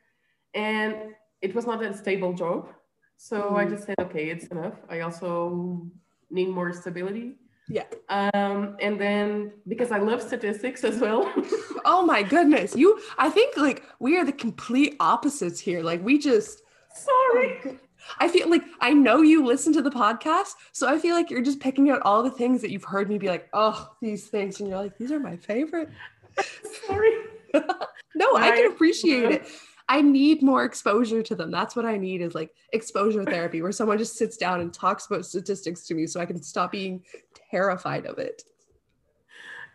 and 0.55 1.17
it 1.41 1.55
was 1.55 1.67
not 1.67 1.83
a 1.83 1.93
stable 1.93 2.33
job. 2.35 2.69
So 3.17 3.57
I 3.57 3.65
Mm. 3.65 3.71
just 3.71 3.85
said, 3.85 3.97
okay, 3.99 4.31
it's 4.31 4.47
enough. 4.49 4.79
I 4.89 5.01
also 5.01 5.91
need 6.31 6.49
more 6.49 6.73
stability. 6.73 7.39
Yeah. 7.69 7.85
Um, 8.09 8.77
and 8.81 9.01
then 9.01 9.53
because 9.69 9.91
I 9.93 9.99
love 9.99 10.21
statistics 10.23 10.85
as 10.85 10.99
well. 10.99 11.33
Oh 11.85 12.07
my 12.07 12.23
goodness. 12.23 12.77
You, 12.77 13.01
I 13.19 13.29
think 13.29 13.57
like 13.57 13.83
we 13.99 14.17
are 14.17 14.25
the 14.25 14.33
complete 14.33 14.95
opposites 15.01 15.59
here. 15.59 15.83
Like, 15.83 16.01
we 16.05 16.17
just, 16.17 16.63
Sorry. 16.95 17.79
I 18.21 18.29
feel 18.29 18.49
like 18.49 18.63
I 18.81 18.93
know 18.93 19.23
you 19.23 19.45
listen 19.45 19.73
to 19.73 19.83
the 19.83 19.91
podcast, 19.91 20.53
so 20.71 20.89
I 20.89 20.99
feel 21.01 21.17
like 21.17 21.29
you're 21.29 21.43
just 21.43 21.59
picking 21.59 21.91
out 21.91 22.01
all 22.05 22.23
the 22.23 22.31
things 22.31 22.61
that 22.61 22.71
you've 22.71 22.85
heard 22.85 23.09
me 23.09 23.19
be 23.19 23.27
like, 23.29 23.49
oh, 23.53 23.91
these 24.01 24.29
things, 24.29 24.61
and 24.61 24.69
you're 24.69 24.79
like, 24.79 24.97
these 24.97 25.11
are 25.11 25.19
my 25.19 25.37
favorite. 25.37 25.89
Sorry. 26.87 27.11
no, 27.55 28.37
I 28.37 28.51
can 28.53 28.65
Right. 28.67 28.71
appreciate 28.73 29.31
it. 29.33 29.47
I 29.93 30.01
need 30.01 30.43
more 30.43 30.65
exposure 30.65 31.23
to 31.23 31.35
them. 31.35 31.51
That's 31.51 31.77
what 31.77 31.85
I 31.85 31.99
need 31.99 32.23
is 32.23 32.35
like 32.35 32.55
exposure 32.73 33.25
therapy 33.25 33.61
where 33.61 33.73
someone 33.73 33.99
just 33.99 34.17
sits 34.17 34.39
down 34.39 34.63
and 34.63 34.73
talks 34.73 35.05
about 35.05 35.27
statistics 35.27 35.87
to 35.89 35.95
me 35.95 36.07
so 36.07 36.19
I 36.19 36.25
can 36.25 36.43
stop 36.43 36.73
being 36.73 37.05
terrified 37.51 38.07
of 38.07 38.17
it. 38.17 38.43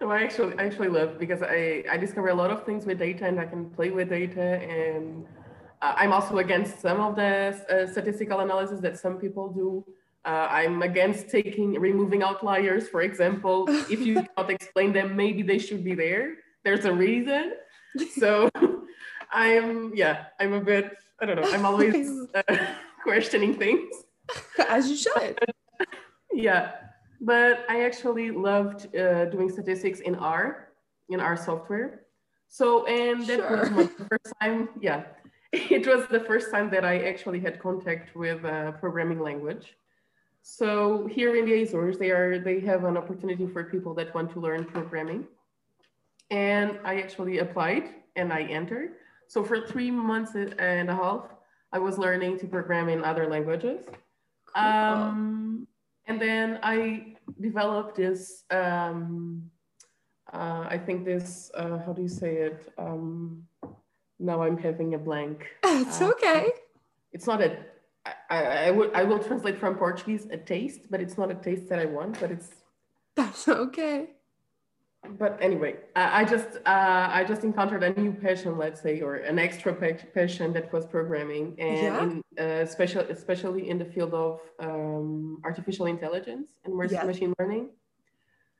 No, 0.02 0.10
I 0.10 0.24
actually 0.24 0.58
I 0.58 0.64
actually 0.66 0.88
love 0.90 1.20
because 1.20 1.44
I 1.44 1.84
I 1.88 1.98
discover 1.98 2.30
a 2.30 2.34
lot 2.34 2.50
of 2.50 2.66
things 2.66 2.84
with 2.88 2.98
data 2.98 3.28
and 3.28 3.40
I 3.40 3.46
can 3.46 3.70
play 3.70 3.92
with 3.92 4.10
data 4.10 4.48
and 4.82 5.28
uh, 5.84 5.94
I'm 5.96 6.12
also 6.12 6.40
against 6.40 6.82
some 6.82 7.00
of 7.00 7.16
the 7.16 7.32
uh, 7.70 7.86
statistical 7.86 8.40
analysis 8.40 8.80
that 8.80 8.98
some 8.98 9.20
people 9.20 9.50
do. 9.50 9.86
Uh, 10.26 10.48
I'm 10.50 10.82
against 10.82 11.30
taking 11.30 11.80
removing 11.80 12.24
outliers, 12.24 12.90
for 12.90 13.02
example. 13.04 13.66
if 13.96 14.00
you 14.00 14.16
cannot 14.26 14.50
explain 14.50 14.94
them, 14.94 15.16
maybe 15.16 15.44
they 15.44 15.60
should 15.60 15.84
be 15.84 15.94
there. 15.94 16.38
There's 16.64 16.86
a 16.86 16.92
reason. 16.92 17.54
So 18.20 18.50
I'm 19.32 19.96
yeah 19.96 20.26
I'm 20.40 20.54
a 20.54 20.62
bit 20.62 20.98
I 21.20 21.26
don't 21.26 21.36
know 21.36 21.50
I'm 21.52 21.66
always 21.66 22.10
uh, 22.36 22.58
questioning 23.04 23.54
things. 23.54 23.90
As 24.70 24.90
you 24.90 24.98
should. 24.98 25.40
Yeah, 26.34 26.72
but 27.22 27.66
I 27.70 27.86
actually 27.86 28.32
loved 28.32 28.96
uh, 28.96 29.26
doing 29.26 29.50
statistics 29.50 30.00
in 30.02 30.16
R, 30.16 30.70
in 31.10 31.20
R 31.20 31.38
software. 31.38 32.02
So, 32.50 32.86
and 32.86 33.26
that 33.28 33.50
was 33.50 33.70
my 33.72 33.88
first 34.10 34.34
time, 34.42 34.70
yeah, 34.80 35.04
it 35.52 35.88
was 35.88 36.08
the 36.08 36.20
first 36.22 36.52
time 36.52 36.70
that 36.72 36.86
I 36.86 37.08
actually 37.10 37.40
had 37.40 37.60
contact 37.60 38.16
with 38.16 38.44
a 38.44 38.76
programming 38.80 39.20
language. 39.20 39.76
So 40.42 41.08
here 41.08 41.36
in 41.36 41.46
the 41.46 41.62
Azores, 41.64 41.98
they 41.98 42.12
are 42.12 42.40
they 42.40 42.60
have 42.62 42.86
an 42.86 42.96
opportunity 42.96 43.48
for 43.48 43.64
people 43.66 43.94
that 43.96 44.14
want 44.16 44.32
to 44.34 44.40
learn 44.40 44.64
programming. 44.64 45.26
And 46.30 46.80
I 46.84 47.02
actually 47.02 47.40
applied 47.40 47.86
and 48.16 48.32
I 48.32 48.44
entered. 48.44 48.92
So 49.28 49.44
for 49.44 49.68
three 49.68 49.92
months 49.92 50.36
and 50.36 50.90
a 50.90 50.96
half, 50.96 51.24
I 51.72 51.80
was 51.80 51.98
learning 51.98 52.40
to 52.40 52.48
program 52.48 52.90
in 52.90 53.04
other 53.04 53.28
languages. 53.28 53.86
Um, 54.56 55.68
and 56.06 56.20
then 56.22 56.60
I 56.64 57.16
developed 57.40 57.96
this, 57.98 58.44
um, 58.50 59.52
uh, 60.34 60.66
I 60.70 60.78
think 60.78 61.06
this, 61.06 61.52
uh, 61.54 61.80
how 61.86 61.94
do 61.94 62.02
you 62.02 62.08
say 62.08 62.36
it? 62.38 62.74
Um, 62.78 63.44
now 64.20 64.42
I'm 64.42 64.58
having 64.58 64.94
a 64.94 64.98
blank. 64.98 65.46
It's 65.66 66.02
Uh, 66.02 66.12
okay. 66.12 66.52
It's 67.12 67.28
not 67.28 67.42
a, 67.42 67.58
I, 68.06 68.14
I, 68.30 68.40
I, 68.68 68.72
will, 68.72 68.92
I 68.96 69.04
will 69.04 69.20
translate 69.20 69.60
from 69.60 69.76
Portuguese, 69.76 70.28
a 70.32 70.38
taste, 70.38 70.82
but 70.90 71.02
it's 71.02 71.18
not 71.18 71.30
a 71.30 71.36
taste 71.36 71.68
that 71.70 71.80
I 71.80 71.86
want, 71.86 72.20
but 72.20 72.32
it's, 72.32 72.50
That's 73.16 73.48
okay. 73.48 74.12
But 75.20 75.38
anyway, 75.42 75.76
I, 75.96 76.22
I 76.22 76.26
just, 76.26 76.58
uh, 76.66 77.08
I 77.12 77.24
just 77.28 77.44
encountered 77.44 77.84
a 77.84 77.94
new 78.00 78.12
passion, 78.14 78.58
let's 78.58 78.82
say, 78.82 79.02
or 79.02 79.16
an 79.16 79.40
extra 79.40 79.74
pa- 79.74 80.04
passion 80.14 80.54
that 80.54 80.72
was 80.74 80.86
programming 80.86 81.56
and 81.60 81.78
Yeah. 81.78 82.04
in, 82.04 82.24
uh, 82.38 82.66
special, 82.66 83.02
especially 83.10 83.70
in 83.70 83.78
the 83.78 83.86
field 83.86 84.14
of 84.14 84.42
um, 84.60 85.40
artificial 85.46 85.86
intelligence 85.86 86.60
and 86.66 86.74
Yeah. 86.92 87.04
machine 87.04 87.34
learning. 87.40 87.70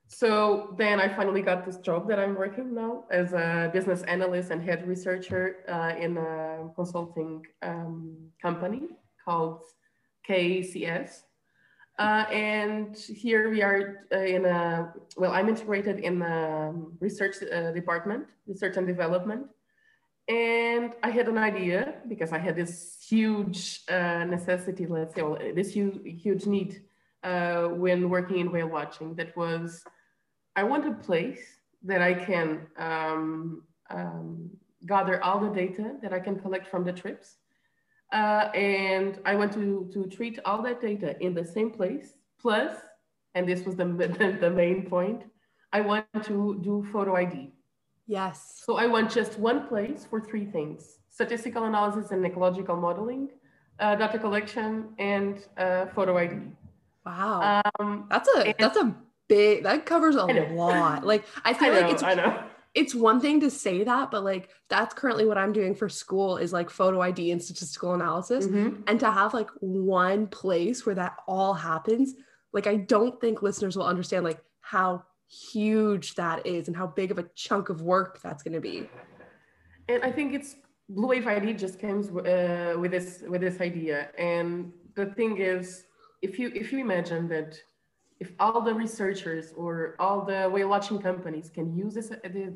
So 0.10 0.74
then 0.78 1.02
I 1.02 1.10
finally 1.14 1.42
got 1.42 1.66
this 1.66 1.78
job 1.78 2.08
that 2.08 2.18
I'm 2.18 2.36
working 2.36 2.74
now 2.74 3.04
as 3.12 3.34
a 3.34 3.70
business 3.74 4.04
analyst 4.04 4.52
and 4.52 4.62
head 4.62 4.88
researcher 4.88 5.66
uh, 5.68 5.96
in 6.00 6.16
a 6.18 6.70
consulting 6.76 7.46
um, 7.62 8.32
company 8.42 8.84
called 9.26 9.64
KCS. 10.28 11.24
Uh, 11.98 12.26
and 12.32 12.96
here 12.96 13.50
we 13.50 13.64
are 13.64 14.06
uh, 14.12 14.20
in 14.20 14.46
a, 14.46 14.94
well, 15.16 15.32
I'm 15.32 15.50
integrated 15.50 16.00
in 16.00 16.20
the 16.20 16.74
research 17.00 17.38
uh, 17.42 17.72
department, 17.72 18.28
research 18.46 18.78
and 18.78 18.86
development. 18.86 19.48
And 20.28 20.94
I 21.02 21.10
had 21.10 21.28
an 21.28 21.38
idea 21.38 21.96
because 22.08 22.34
I 22.34 22.38
had 22.38 22.56
this 22.56 22.98
huge 23.08 23.82
uh, 23.90 24.26
necessity, 24.26 24.86
let's 24.86 25.16
say, 25.16 25.24
well, 25.24 25.40
this 25.56 25.72
huge, 25.72 26.00
huge 26.22 26.46
need 26.46 26.84
uh, 27.24 27.64
when 27.70 28.10
working 28.10 28.40
in 28.40 28.52
whale 28.52 28.68
watching 28.68 29.16
that 29.16 29.36
was 29.36 29.84
I 30.56 30.64
want 30.64 30.86
a 30.88 30.94
place 30.94 31.42
that 31.84 32.02
I 32.02 32.14
can 32.14 32.68
um, 32.78 33.64
um, 33.90 34.50
gather 34.86 35.24
all 35.24 35.40
the 35.40 35.50
data 35.50 35.94
that 36.02 36.14
I 36.14 36.20
can 36.20 36.40
collect 36.40 36.68
from 36.68 36.84
the 36.84 36.94
trips. 36.94 37.38
Uh, 38.12 38.50
and 38.54 39.20
I 39.26 39.36
want 39.36 39.54
to, 39.54 39.90
to 39.94 40.06
treat 40.08 40.40
all 40.46 40.62
that 40.64 40.82
data 40.82 41.16
in 41.20 41.34
the 41.34 41.44
same 41.46 41.72
place. 41.72 42.14
Plus, 42.40 42.72
and 43.36 43.48
this 43.48 43.66
was 43.66 43.76
the, 43.76 43.86
the, 44.20 44.38
the 44.40 44.50
main 44.50 44.90
point, 44.90 45.24
I 45.74 45.82
want 45.82 46.06
to 46.24 46.60
do 46.64 46.86
photo 46.92 47.16
ID. 47.16 47.52
Yes. 48.08 48.62
So 48.66 48.78
I 48.78 48.88
want 48.88 49.12
just 49.12 49.38
one 49.38 49.68
place 49.68 50.06
for 50.10 50.22
three 50.22 50.46
things 50.46 51.00
statistical 51.10 51.64
analysis 51.64 52.12
and 52.12 52.24
ecological 52.24 52.76
modeling, 52.76 53.28
uh, 53.80 53.96
data 53.96 54.20
collection, 54.20 54.90
and 55.00 55.44
uh, 55.58 55.88
photo 55.88 56.16
ID. 56.16 56.36
Wow. 57.06 57.62
Um, 57.80 58.06
that's 58.10 58.30
a 58.36 58.54
that's 58.60 58.78
a 58.78 58.96
big 59.28 59.64
that 59.64 59.86
covers 59.86 60.16
a 60.16 60.26
lot. 60.26 61.06
Like 61.06 61.26
I 61.44 61.50
I 61.52 61.54
feel 61.54 61.74
know, 61.74 61.82
like 61.82 61.92
it's 61.92 62.04
I 62.04 62.14
know. 62.14 62.44
It's 62.78 62.94
one 62.94 63.20
thing 63.20 63.40
to 63.40 63.50
say 63.50 63.84
that, 63.84 64.12
but 64.12 64.24
like 64.24 64.50
that's 64.70 64.94
currently 64.94 65.26
what 65.26 65.38
I'm 65.38 65.52
doing 65.52 65.74
for 65.74 65.90
school 65.90 66.38
is 66.38 66.54
like 66.54 66.70
photo 66.70 67.02
ID 67.02 67.32
and 67.32 67.42
statistical 67.42 67.96
analysis. 67.96 68.46
Mhm. 68.46 68.84
And 68.86 69.00
to 69.00 69.10
have 69.10 69.34
like 69.34 69.50
one 69.62 70.28
place 70.28 70.86
where 70.86 70.94
that 70.94 71.18
all 71.28 71.56
happens, 71.56 72.14
like 72.54 72.68
I 72.68 72.76
don't 72.76 73.20
think 73.20 73.42
listeners 73.42 73.76
will 73.76 73.88
understand 73.88 74.24
like 74.24 74.44
how 74.62 75.04
huge 75.28 76.14
that 76.16 76.46
is 76.46 76.68
and 76.68 76.78
how 76.78 76.86
big 76.86 77.10
of 77.10 77.18
a 77.18 77.26
chunk 77.34 77.70
of 77.70 77.82
work 77.82 78.22
that's 78.22 78.44
going 78.44 78.54
to 78.54 78.62
be. 78.62 78.88
And 79.90 80.04
I 80.04 80.12
think 80.12 80.34
it's 80.36 80.56
Blue 80.88 81.08
Wave 81.08 81.28
ID 81.28 81.54
just 81.54 81.80
comes 81.80 82.10
uh, 82.10 82.76
with 82.78 82.92
this 82.92 83.24
with 83.28 83.42
this 83.42 83.60
idea. 83.60 84.10
And 84.20 84.72
the 84.96 85.08
thing 85.18 85.38
is, 85.38 85.86
if 86.22 86.38
you 86.38 86.52
if 86.54 86.72
you 86.72 86.78
imagine 86.78 87.28
that 87.30 87.60
if 88.20 88.32
all 88.40 88.62
the 88.62 88.74
researchers 88.74 89.54
or 89.56 89.96
all 90.00 90.26
the 90.26 90.50
whale 90.54 90.70
watching 90.70 91.00
companies 91.00 91.50
can 91.50 91.76
use 91.76 91.94
this 91.94 92.12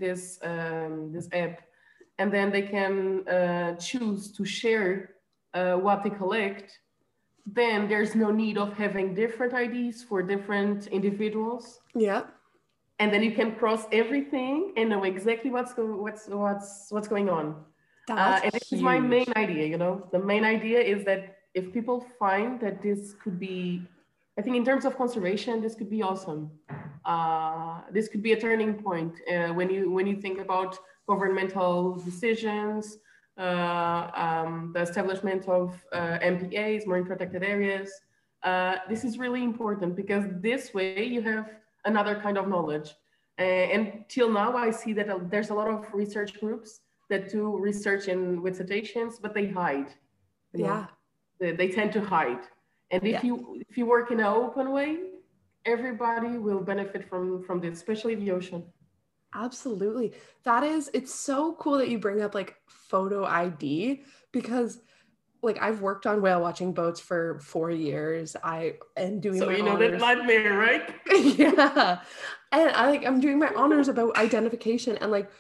this 0.06 0.40
um, 0.44 1.12
this 1.14 1.28
app, 1.34 1.62
and 2.20 2.32
then 2.34 2.52
they 2.52 2.64
can 2.64 3.28
uh, 3.28 3.76
choose 3.76 4.32
to 4.38 4.44
share 4.46 4.92
uh, 5.54 5.76
what 5.76 6.04
they 6.04 6.10
collect, 6.10 6.80
then 7.46 7.88
there's 7.88 8.16
no 8.16 8.32
need 8.32 8.58
of 8.58 8.74
having 8.74 9.14
different 9.14 9.54
IDs 9.54 10.04
for 10.04 10.22
different 10.24 10.88
individuals 10.88 11.82
Yeah. 11.96 12.22
and 13.00 13.12
then 13.14 13.22
you 13.28 13.34
can 13.40 13.50
cross 13.62 13.84
everything 13.92 14.74
and 14.78 14.90
know 14.90 15.04
exactly 15.04 15.50
what's 15.56 15.74
go- 15.74 15.98
what's 16.06 16.24
what's 16.28 16.88
what's 16.94 17.08
going 17.08 17.30
on. 17.30 17.46
Uh, 18.10 18.16
That's 18.16 18.44
and 18.46 18.52
this 18.54 18.72
is 18.76 18.82
my 18.82 19.00
main 19.00 19.32
idea. 19.46 19.66
You 19.74 19.78
know, 19.84 19.94
the 20.16 20.20
main 20.32 20.44
idea 20.58 20.80
is 20.94 21.00
that 21.10 21.22
if 21.60 21.64
people 21.74 21.98
find 22.20 22.60
that 22.62 22.76
this 22.82 23.02
could 23.22 23.38
be, 23.40 23.60
I 24.38 24.42
think 24.42 24.56
in 24.56 24.64
terms 24.64 24.86
of 24.86 24.98
conservation, 24.98 25.62
this 25.62 25.76
could 25.76 25.90
be 25.90 26.02
awesome. 26.02 26.52
Uh, 27.06 27.82
this 27.92 28.08
could 28.08 28.24
be 28.24 28.32
a 28.34 28.40
turning 28.40 28.76
point 28.76 29.14
uh, 29.32 29.50
when 29.50 29.70
you 29.70 29.92
when 29.92 30.08
you 30.08 30.16
think 30.16 30.40
about 30.40 30.78
governmental 31.08 31.96
decisions, 31.96 32.98
uh, 33.38 34.10
um, 34.14 34.72
the 34.74 34.82
establishment 34.82 35.48
of 35.48 35.68
uh, 35.92 36.20
MPAs, 36.34 36.86
marine 36.88 37.06
protected 37.06 37.44
areas. 37.44 37.92
Uh, 38.44 38.76
this 38.90 39.04
is 39.04 39.18
really 39.18 39.44
important 39.44 39.96
because 39.96 40.26
this 40.40 40.74
way 40.74 41.04
you 41.04 41.22
have 41.22 41.50
another 41.86 42.16
kind 42.16 42.38
of 42.38 42.48
knowledge. 42.48 42.90
Uh, 43.40 43.44
and 43.76 44.06
till 44.08 44.30
now, 44.30 44.56
I 44.56 44.72
see 44.72 44.94
that 44.94 45.08
there's 45.30 45.50
a 45.50 45.54
lot 45.54 45.68
of 45.68 45.88
research 45.94 46.40
groups 46.40 46.82
that 47.10 47.30
do 47.30 47.58
research 47.58 48.08
in 48.08 48.42
with 48.42 48.56
cetaceans, 48.58 49.20
but 49.20 49.34
they 49.34 49.48
hide. 49.48 49.94
know. 50.54 50.66
Yeah. 50.66 50.86
They, 51.40 51.52
they 51.52 51.70
tend 51.70 51.92
to 51.94 52.02
hide. 52.02 52.44
And 52.92 53.04
if 53.04 53.12
Yeah. 53.14 53.22
you 53.24 53.64
if 53.70 53.78
you 53.78 53.86
work 53.86 54.12
in 54.12 54.20
an 54.20 54.26
open 54.26 54.72
way, 54.72 55.00
everybody 55.66 56.38
will 56.38 56.62
benefit 56.62 57.08
from 57.10 57.44
from 57.44 57.60
this, 57.62 57.74
especially 57.78 58.16
the 58.16 58.32
ocean. 58.32 58.64
Absolutely. 59.34 60.14
That 60.44 60.64
is, 60.64 60.90
it's 60.94 61.14
so 61.14 61.54
cool 61.54 61.78
that 61.78 61.88
you 61.90 62.00
bring 62.00 62.22
up 62.22 62.36
like 62.36 62.56
photo 62.68 63.24
ID 63.24 64.04
because 64.34 64.82
like 65.42 65.62
I've 65.62 65.82
worked 65.82 66.06
on 66.06 66.22
whale 66.22 66.42
watching 66.42 66.74
boats 66.74 67.00
for 67.00 67.40
four 67.40 67.72
years. 67.72 68.36
I 68.44 68.76
and 68.98 69.22
doing 69.22 69.40
So 69.40 69.46
my 69.48 69.56
you 69.56 69.64
know 69.64 69.78
that 69.78 69.88
honors. 69.88 70.02
nightmare, 70.02 70.58
right? 70.58 70.84
yeah. 71.38 72.00
And 72.52 72.70
I 72.72 72.90
like 72.90 73.06
I'm 73.06 73.22
doing 73.22 73.40
my 73.40 73.52
honors 73.56 73.88
about 73.88 74.18
identification 74.18 74.98
and 74.98 75.12
like 75.12 75.32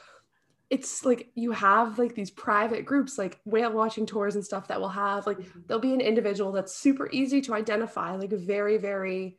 it's 0.72 1.04
like 1.04 1.30
you 1.36 1.52
have 1.52 2.00
like 2.00 2.16
these 2.16 2.32
private 2.32 2.86
groups 2.86 3.18
like 3.18 3.42
whale 3.44 3.74
watching 3.74 4.06
tours 4.06 4.36
and 4.36 4.44
stuff 4.44 4.70
that 4.70 4.80
will 4.80 4.88
have 4.88 5.28
like 5.28 5.38
there'll 5.68 5.82
be 5.82 5.94
an 5.94 6.00
individual 6.00 6.54
that's 6.54 6.74
super 6.74 7.10
easy 7.12 7.42
to 7.42 7.54
identify, 7.54 8.16
like 8.16 8.32
a 8.32 8.38
very, 8.38 8.78
very 8.78 9.38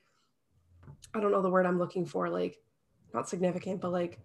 I 1.14 1.20
don't 1.20 1.32
know 1.32 1.40
the 1.40 1.50
word 1.50 1.64
I'm 1.64 1.78
looking 1.78 2.04
for, 2.04 2.28
like 2.28 2.58
not 3.14 3.30
significant, 3.30 3.80
but 3.80 3.92
like 3.92 4.20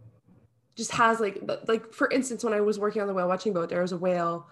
just 0.75 0.91
has 0.91 1.21
like 1.21 1.41
like 1.67 1.93
for 1.93 2.11
instance, 2.11 2.43
when 2.43 2.53
I 2.53 2.59
was 2.59 2.77
working 2.77 3.01
on 3.01 3.07
the 3.07 3.13
whale 3.13 3.29
watching 3.29 3.53
boat, 3.53 3.69
there 3.69 3.81
was 3.81 3.93
a 3.93 3.97
whale 3.97 4.49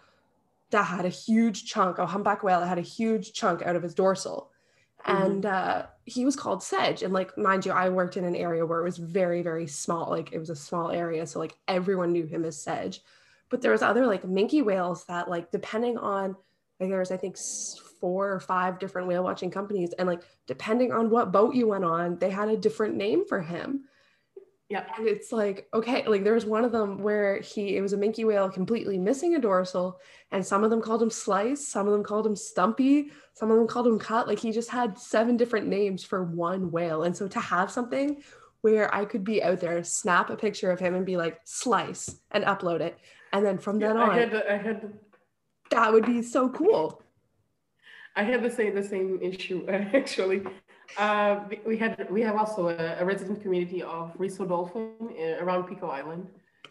that 0.69 0.83
had 0.83 1.03
a 1.05 1.09
huge 1.09 1.65
chunk, 1.65 1.97
a 1.97 2.05
humpback 2.05 2.41
whale 2.41 2.61
that 2.61 2.67
had 2.67 2.79
a 2.79 2.81
huge 2.81 3.33
chunk 3.33 3.63
out 3.63 3.75
of 3.75 3.83
his 3.83 3.93
dorsal. 3.93 4.49
Mhm. 5.05 5.25
And 5.25 5.45
uh 5.45 5.87
he 6.05 6.23
was 6.23 6.35
called 6.35 6.61
Sedge. 6.61 7.01
And 7.01 7.13
like, 7.13 7.37
mind 7.37 7.65
you, 7.65 7.71
I 7.71 7.89
worked 7.89 8.15
in 8.15 8.25
an 8.25 8.35
area 8.35 8.65
where 8.65 8.79
it 8.79 8.83
was 8.83 8.97
very, 8.97 9.41
very 9.41 9.67
small. 9.67 10.09
Like 10.09 10.31
it 10.31 10.39
was 10.39 10.51
a 10.51 10.55
small 10.55 10.91
area. 10.91 11.25
So 11.25 11.39
like 11.39 11.57
everyone 11.67 12.11
knew 12.11 12.25
him 12.25 12.45
as 12.45 12.61
Sedge. 12.61 13.01
But 13.49 13.61
there 13.61 13.71
was 13.71 13.81
other 13.81 14.05
like 14.05 14.23
minke 14.23 14.63
whales 14.63 15.05
that 15.05 15.29
like 15.29 15.51
depending 15.51 15.97
on 15.97 16.35
like 16.79 16.89
there 16.89 16.99
was 16.99 17.11
I 17.11 17.17
think 17.17 17.37
four 17.99 18.31
or 18.31 18.39
five 18.39 18.79
different 18.79 19.07
whale 19.07 19.23
watching 19.23 19.49
companies. 19.49 19.93
And 19.93 20.07
like 20.07 20.21
depending 20.45 20.91
on 20.91 21.09
what 21.09 21.31
boat 21.31 21.55
you 21.55 21.67
went 21.67 21.85
on, 21.85 22.19
they 22.19 22.29
had 22.29 22.49
a 22.49 22.57
different 22.57 22.95
name 22.95 23.25
for 23.25 23.41
him. 23.41 23.85
Yeah. 24.69 24.83
And 24.97 25.07
it's 25.07 25.31
like, 25.31 25.67
okay, 25.73 26.07
like 26.07 26.23
there 26.23 26.33
was 26.33 26.45
one 26.45 26.65
of 26.65 26.71
them 26.71 26.97
where 27.03 27.39
he, 27.39 27.77
it 27.77 27.81
was 27.81 27.93
a 27.93 27.97
minke 27.97 28.25
whale 28.25 28.49
completely 28.49 28.97
missing 28.97 29.35
a 29.35 29.39
dorsal, 29.39 29.99
and 30.31 30.45
some 30.45 30.63
of 30.63 30.71
them 30.71 30.81
called 30.81 31.03
him 31.03 31.11
Slice, 31.11 31.67
some 31.67 31.85
of 31.85 31.93
them 31.93 32.03
called 32.03 32.25
him 32.25 32.35
Stumpy, 32.35 33.11
some 33.33 33.51
of 33.51 33.57
them 33.57 33.67
called 33.67 33.85
him 33.85 33.99
Cut. 33.99 34.27
Like 34.27 34.39
he 34.39 34.51
just 34.51 34.71
had 34.71 34.97
seven 34.97 35.37
different 35.37 35.67
names 35.67 36.03
for 36.03 36.23
one 36.23 36.71
whale. 36.71 37.03
And 37.03 37.15
so 37.15 37.27
to 37.27 37.39
have 37.39 37.69
something 37.69 38.23
where 38.61 38.93
I 38.93 39.05
could 39.05 39.23
be 39.23 39.43
out 39.43 39.59
there, 39.59 39.83
snap 39.83 40.31
a 40.31 40.35
picture 40.35 40.71
of 40.71 40.79
him 40.79 40.95
and 40.95 41.05
be 41.05 41.17
like, 41.17 41.39
Slice, 41.43 42.17
and 42.31 42.43
upload 42.43 42.81
it. 42.81 42.97
And 43.33 43.45
then 43.45 43.59
from 43.59 43.77
then 43.77 43.97
on, 43.97 44.09
I 44.09 44.19
had, 44.19 44.33
I 44.33 44.57
had, 44.57 44.93
that 45.69 45.93
would 45.93 46.07
be 46.07 46.23
so 46.23 46.49
cool. 46.49 47.03
I 48.15 48.23
had 48.23 48.41
the 48.41 48.49
same, 48.49 48.73
the 48.73 48.81
same 48.81 49.19
issue 49.21 49.67
actually. 49.69 50.41
Uh, 50.97 51.39
we- 51.65 51.77
had, 51.77 52.07
we 52.09 52.21
have 52.21 52.35
also 52.35 52.69
a, 52.69 52.97
a 53.01 53.05
resident 53.05 53.41
community 53.41 53.81
of 53.83 54.13
Risso 54.17 54.47
dolphin 54.47 54.91
uh, 55.01 55.43
around 55.43 55.63
Pico 55.67 55.87
Island. 55.87 56.27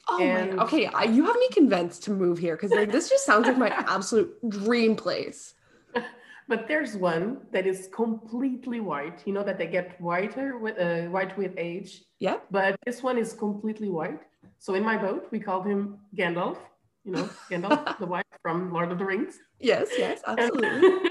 Oh 0.09 0.21
And- 0.21 0.57
my, 0.57 0.65
okay. 0.65 0.87
I, 0.87 1.05
you 1.05 1.25
have 1.27 1.37
me 1.37 1.49
convinced 1.53 2.03
to 2.05 2.11
move 2.11 2.39
here 2.39 2.57
because 2.57 2.73
like 2.73 2.93
this 2.93 3.09
just 3.09 3.25
sounds 3.25 3.47
like 3.47 3.59
my 3.59 3.69
absolute 3.97 4.31
dream 4.49 4.97
place. 4.97 5.55
But 6.47 6.69
there's 6.69 6.95
one 6.95 7.39
that 7.53 7.67
is 7.67 7.89
completely 7.95 8.79
white. 8.79 9.23
You 9.25 9.33
know 9.33 9.43
that 9.45 9.57
they 9.57 9.67
get 9.67 9.99
whiter 9.99 10.59
with 10.59 10.79
uh, 10.79 11.09
white 11.09 11.33
with 11.39 11.53
age. 11.57 12.05
Yep. 12.19 12.39
But 12.51 12.77
this 12.85 13.03
one 13.03 13.17
is 13.17 13.33
completely 13.33 13.89
white. 13.89 14.21
So 14.59 14.75
in 14.75 14.85
my 14.85 14.99
boat, 14.99 15.29
we 15.31 15.41
called 15.41 15.65
him 15.65 15.97
Gandalf. 16.15 16.59
You 17.07 17.13
know, 17.13 17.31
Gandalf 17.51 17.97
the 18.03 18.05
White 18.05 18.27
from 18.43 18.71
Lord 18.75 18.93
of 18.93 18.99
the 18.99 19.07
Rings. 19.07 19.39
Yes, 19.59 19.89
yes, 19.97 20.21
absolutely. 20.27 21.11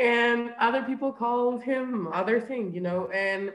And 0.00 0.54
other 0.60 0.82
people 0.82 1.12
called 1.12 1.62
him 1.62 2.08
other 2.12 2.40
thing, 2.40 2.72
you 2.74 2.80
know. 2.80 3.08
And 3.12 3.52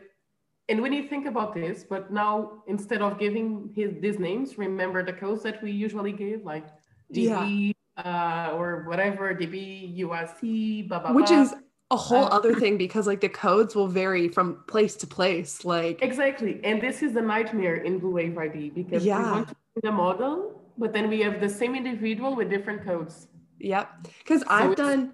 and 0.69 0.81
when 0.81 0.93
you 0.93 1.07
think 1.07 1.25
about 1.25 1.53
this, 1.53 1.83
but 1.83 2.11
now 2.11 2.63
instead 2.67 3.01
of 3.01 3.19
giving 3.19 3.69
his 3.75 3.91
these 4.01 4.19
names, 4.19 4.57
remember 4.57 5.03
the 5.03 5.13
codes 5.13 5.43
that 5.43 5.61
we 5.63 5.71
usually 5.71 6.11
give, 6.11 6.43
like 6.43 6.65
DB 7.13 7.73
uh, 7.97 8.51
or 8.53 8.83
whatever, 8.87 9.33
DB, 9.35 9.99
USC, 9.99 10.87
blah 10.87 10.99
blah 10.99 11.11
Which 11.13 11.27
blah. 11.27 11.41
is 11.43 11.53
a 11.91 11.97
whole 11.97 12.25
Uh, 12.25 12.37
other 12.37 12.53
thing 12.55 12.77
because 12.77 13.05
like 13.07 13.21
the 13.21 13.29
codes 13.29 13.75
will 13.75 13.87
vary 13.87 14.27
from 14.29 14.63
place 14.67 14.95
to 14.97 15.07
place. 15.07 15.63
Like 15.65 16.01
Exactly. 16.01 16.59
And 16.63 16.81
this 16.81 17.03
is 17.03 17.13
the 17.13 17.21
nightmare 17.21 17.75
in 17.75 17.99
Blue 17.99 18.11
Wave 18.11 18.37
ID 18.37 18.71
because 18.71 19.05
Yeah. 19.05 19.19
we 19.19 19.31
want 19.31 19.47
to 19.49 19.55
the 19.81 19.91
model, 19.91 20.61
but 20.77 20.93
then 20.93 21.09
we 21.09 21.19
have 21.21 21.39
the 21.39 21.49
same 21.49 21.75
individual 21.75 22.35
with 22.35 22.49
different 22.49 22.83
codes. 22.83 23.27
Yep. 23.59 24.07
Because 24.19 24.43
I've 24.47 24.75
done 24.75 25.11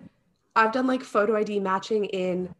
I've 0.56 0.72
done 0.72 0.88
like 0.88 1.04
photo 1.04 1.36
ID 1.36 1.60
matching 1.60 2.06
in 2.06 2.54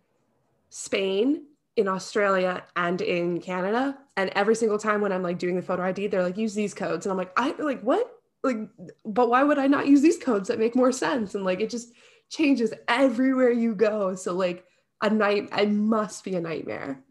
Spain, 0.70 1.46
in 1.76 1.88
Australia, 1.88 2.64
and 2.76 3.02
in 3.02 3.42
Canada. 3.42 3.98
And 4.18 4.30
every 4.36 4.56
single 4.56 4.78
time 4.78 5.02
when 5.02 5.12
I'm 5.12 5.24
like 5.24 5.40
doing 5.40 5.56
the 5.56 5.62
photo 5.62 5.84
ID, 5.84 6.08
they're 6.08 6.24
like, 6.24 6.38
use 6.38 6.54
these 6.54 6.74
codes. 6.74 7.06
And 7.06 7.12
I'm 7.12 7.18
like, 7.18 7.32
I 7.38 7.56
like 7.60 7.82
what? 7.82 8.10
Like, 8.44 8.58
but 9.06 9.30
why 9.30 9.44
would 9.44 9.58
I 9.58 9.68
not 9.68 9.88
use 9.88 10.02
these 10.02 10.18
codes 10.18 10.48
that 10.48 10.60
make 10.60 10.76
more 10.76 10.92
sense? 10.92 11.36
And 11.36 11.44
like 11.44 11.60
it 11.60 11.70
just 11.70 11.94
changes 12.30 12.74
everywhere 12.88 13.52
you 13.52 13.76
go. 13.76 14.16
So 14.16 14.34
like 14.34 14.66
a 15.02 15.10
night 15.10 15.50
it 15.58 15.70
must 15.70 16.24
be 16.24 16.36
a 16.36 16.42
nightmare. 16.42 17.04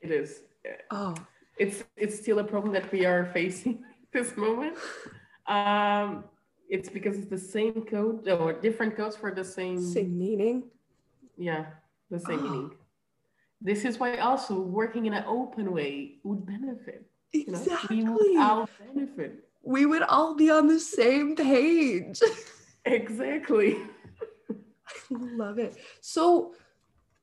It 0.00 0.10
is. 0.10 0.42
Oh, 0.90 1.14
It's 1.56 1.84
it's 1.96 2.18
still 2.18 2.38
a 2.38 2.44
problem 2.44 2.72
that 2.74 2.90
we 2.92 3.06
are 3.06 3.26
facing 3.32 3.82
this 4.12 4.36
moment. 4.36 4.76
Um, 5.46 6.24
it's 6.68 6.88
because 6.88 7.16
it's 7.18 7.28
the 7.30 7.38
same 7.38 7.84
code 7.84 8.28
or 8.28 8.52
different 8.52 8.96
codes 8.96 9.16
for 9.16 9.30
the 9.34 9.44
same, 9.44 9.80
same 9.80 10.16
meaning. 10.18 10.64
yeah, 11.36 11.66
the 12.10 12.18
same 12.20 12.38
Oh. 12.40 12.42
meaning. 12.50 12.70
This 13.60 13.84
is 13.84 13.98
why 13.98 14.18
also 14.18 14.60
working 14.60 15.06
in 15.06 15.14
an 15.14 15.24
open 15.26 15.72
way 15.72 16.18
would 16.24 16.44
benefit. 16.44 17.06
You 17.32 17.46
know, 17.52 17.58
Exactly. 17.58 17.96
we 17.96 18.04
would 18.04 18.36
all 18.38 18.68
benefit. 18.94 19.48
we 19.62 19.86
would 19.86 20.02
all 20.02 20.34
be 20.34 20.50
on 20.50 20.66
the 20.68 20.80
same 20.80 21.34
page. 21.36 22.20
Exactly. 22.86 23.78
I 24.50 24.54
love 25.10 25.58
it. 25.58 25.74
So 26.02 26.52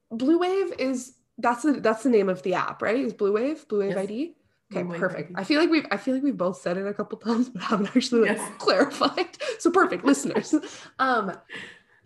Blue 0.10 0.40
Wave 0.40 0.74
is 0.80 1.14
that's 1.38 1.62
the 1.62 1.74
that's 1.74 2.02
the 2.02 2.10
name 2.10 2.30
of 2.30 2.42
the 2.42 2.56
app, 2.56 2.82
right? 2.82 2.98
Is 3.00 3.14
Blue 3.14 3.34
Wave, 3.34 3.68
Blue 3.68 3.80
Wave 3.82 3.90
Yes. 3.92 3.98
ID? 4.00 4.36
Okay, 4.74 4.84
perfect. 4.98 5.34
I 5.36 5.44
feel 5.44 5.60
like 5.60 5.70
we've 5.70 5.86
I 5.92 5.98
feel 5.98 6.14
like 6.14 6.24
we've 6.24 6.38
both 6.38 6.62
said 6.62 6.78
it 6.78 6.86
a 6.88 6.94
couple 6.94 7.18
times, 7.28 7.50
but 7.50 7.62
haven't 7.62 7.96
actually 7.96 8.28
like 8.30 8.38
Yes. 8.38 8.52
clarified. 8.58 9.38
So 9.60 9.70
perfect, 9.72 10.04
listeners. 10.06 10.56
Um 11.00 11.34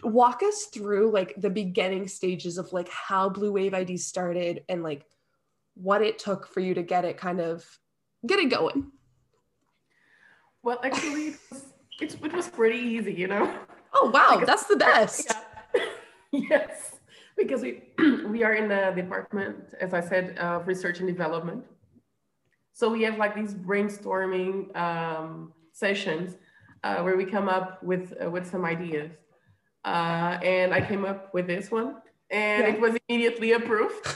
walk 0.04 0.44
us 0.44 0.66
through 0.66 1.10
like 1.12 1.34
the 1.38 1.50
beginning 1.50 2.08
stages 2.08 2.58
of 2.58 2.72
like 2.74 2.90
how 2.90 3.30
Blue 3.30 3.52
Wave 3.52 3.74
ID 3.74 3.98
started 3.98 4.64
and 4.70 4.84
like 4.84 5.06
what 5.76 6.02
it 6.02 6.20
took 6.20 6.48
for 6.48 6.60
you 6.60 6.74
to 6.74 6.84
get 6.84 7.06
it 7.06 7.18
kind 7.18 7.40
of 7.40 7.66
get 8.26 8.40
it 8.40 8.50
going. 8.50 8.92
Well, 10.64 10.80
actually, 10.84 11.28
it 11.30 11.38
was, 11.52 11.66
it, 12.02 12.16
it 12.24 12.34
was 12.34 12.48
pretty 12.48 12.78
easy, 12.80 13.14
you 13.14 13.28
know. 13.28 13.54
Oh 13.94 14.10
wow, 14.10 14.32
Because- 14.40 14.48
that's 14.48 14.66
the 14.66 14.76
best. 14.76 15.34
Yeah. 15.74 15.86
yes, 16.32 16.96
because 17.38 17.62
we 17.62 17.84
we 18.28 18.44
are 18.44 18.54
in 18.54 18.68
the 18.68 18.92
department, 18.96 19.58
as 19.80 19.94
I 19.94 20.02
said, 20.02 20.38
of 20.40 20.68
research 20.68 21.00
and 21.00 21.08
development. 21.08 21.64
So 22.76 22.90
we 22.92 23.04
have 23.04 23.18
like 23.18 23.34
these 23.34 23.54
brainstorming 23.54 24.76
um, 24.76 25.54
sessions 25.72 26.36
uh, 26.84 26.98
where 27.04 27.16
we 27.16 27.24
come 27.24 27.48
up 27.48 27.82
with 27.82 28.14
uh, 28.22 28.30
with 28.30 28.46
some 28.46 28.66
ideas, 28.66 29.12
uh, 29.86 30.38
and 30.44 30.74
I 30.74 30.82
came 30.82 31.06
up 31.06 31.34
with 31.34 31.48
this 31.48 31.72
one, 31.72 31.96
and 32.30 32.64
Yeah. 32.68 32.74
it 32.74 32.82
was 32.82 32.98
immediately 33.08 33.54
approved. 33.54 33.96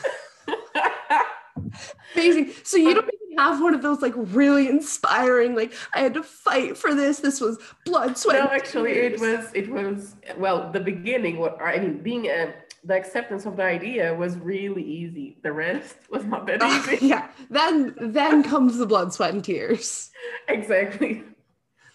Amazing. 2.15 2.51
So 2.63 2.75
you 2.75 2.93
don't 2.95 3.05
even 3.05 3.37
have 3.37 3.61
one 3.61 3.73
of 3.73 3.81
those 3.81 4.01
like 4.01 4.13
really 4.17 4.67
inspiring, 4.67 5.55
like 5.55 5.73
I 5.93 5.99
had 6.01 6.13
to 6.15 6.23
fight 6.23 6.77
for 6.77 6.93
this. 6.93 7.19
This 7.21 7.39
was 7.39 7.57
blood, 7.85 8.17
sweat. 8.17 8.43
no, 8.43 8.49
actually, 8.51 8.91
it 8.91 9.21
was 9.21 9.51
it 9.53 9.69
was 9.69 10.15
well 10.37 10.69
the 10.69 10.81
beginning. 10.81 11.37
What 11.37 11.61
I 11.61 11.77
mean, 11.79 12.03
being 12.03 12.25
a 12.25 12.53
the 12.83 12.95
acceptance 12.95 13.45
of 13.45 13.57
the 13.57 13.63
idea 13.63 14.13
was 14.13 14.37
really 14.37 14.83
easy. 14.83 15.37
The 15.43 15.51
rest 15.51 15.97
was 16.09 16.23
not 16.25 16.45
that 16.47 16.61
easy. 16.89 17.07
yeah. 17.07 17.29
Then 17.49 17.95
then 17.99 18.43
comes 18.43 18.77
the 18.77 18.85
blood, 18.85 19.13
sweat, 19.13 19.33
and 19.33 19.43
tears. 19.43 20.09
exactly. 20.47 21.23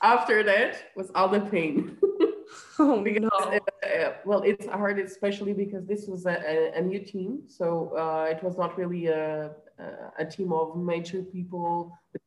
After 0.03 0.43
that 0.43 0.77
was 0.97 1.11
all 1.15 1.29
the 1.29 1.41
pain. 1.41 1.97
Oh 2.79 3.01
because, 3.03 3.23
no. 3.23 3.59
uh, 3.89 4.13
well, 4.25 4.43
it's 4.43 4.67
hard, 4.67 4.99
especially 4.99 5.53
because 5.55 5.87
this 5.87 6.07
was 6.07 6.27
a, 6.27 6.37
a, 6.47 6.79
a 6.79 6.83
new 6.83 7.01
team. 7.01 7.43
So 7.47 7.97
uh, 7.97 8.27
it 8.31 8.43
was 8.43 8.59
not 8.59 8.77
really 8.77 9.07
a, 9.07 9.53
a- 9.79 10.13
a 10.19 10.25
team 10.27 10.53
of 10.53 10.77
major 10.77 11.23
people 11.23 11.97
with 12.13 12.21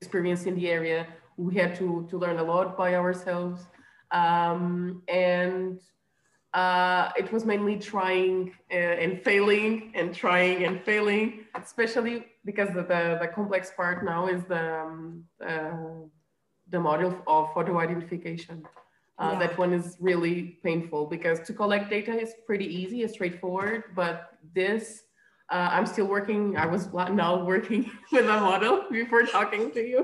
experience 0.00 0.44
in 0.46 0.54
the 0.56 0.68
area. 0.68 1.06
We 1.36 1.54
had 1.54 1.74
to, 1.76 2.06
to 2.10 2.18
learn 2.18 2.38
a 2.38 2.42
lot 2.42 2.76
by 2.76 2.94
ourselves. 2.96 3.60
Um, 4.10 5.02
and 5.08 5.78
uh, 6.54 7.10
it 7.16 7.32
was 7.32 7.44
mainly 7.44 7.76
trying 7.78 8.52
uh, 8.70 8.74
and 8.74 9.22
failing 9.22 9.92
and 9.94 10.14
trying 10.14 10.64
and 10.64 10.82
failing, 10.82 11.46
especially 11.54 12.26
because 12.44 12.68
the, 12.74 12.82
the, 12.82 13.18
the 13.20 13.28
complex 13.34 13.72
part 13.74 14.04
now 14.04 14.26
is 14.26 14.44
the, 14.44 14.80
um, 14.80 15.24
uh, 15.44 15.70
the 16.70 16.78
module 16.78 17.16
of 17.26 17.52
photo 17.54 17.78
identification. 17.78 18.64
Uh, 19.18 19.30
Yeah. 19.32 19.38
That 19.40 19.58
one 19.58 19.72
is 19.72 19.96
really 20.00 20.58
painful 20.62 21.06
because 21.06 21.40
to 21.46 21.52
collect 21.52 21.90
data 21.90 22.12
is 22.12 22.34
pretty 22.46 22.66
easy, 22.66 23.02
it's 23.02 23.12
straightforward, 23.14 23.84
but 23.94 24.14
this, 24.54 25.04
uh, 25.50 25.68
I'm 25.70 25.86
still 25.86 26.06
working, 26.06 26.56
I 26.56 26.66
was 26.66 26.88
now 26.92 27.44
working 27.44 27.90
with 28.12 28.26
a 28.26 28.40
model 28.40 28.84
before 28.90 29.22
talking 29.26 29.70
to 29.72 29.80
you. 29.80 30.00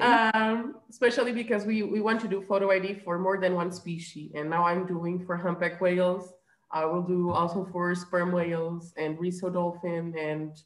Um, 0.00 0.76
especially 0.90 1.32
because 1.32 1.64
we, 1.64 1.82
we 1.82 2.00
want 2.00 2.20
to 2.20 2.28
do 2.28 2.42
photo 2.42 2.70
ID 2.70 3.00
for 3.04 3.18
more 3.18 3.38
than 3.40 3.54
one 3.54 3.72
species. 3.72 4.32
And 4.34 4.50
now 4.50 4.64
I'm 4.64 4.86
doing 4.86 5.24
for 5.24 5.36
humpback 5.36 5.80
whales. 5.80 6.32
I 6.70 6.84
will 6.84 7.02
do 7.02 7.30
also 7.30 7.66
for 7.72 7.94
sperm 7.94 8.32
whales 8.32 8.92
and 8.96 9.16
Risso 9.18 9.52
dolphin 9.52 10.14
and 10.18 10.56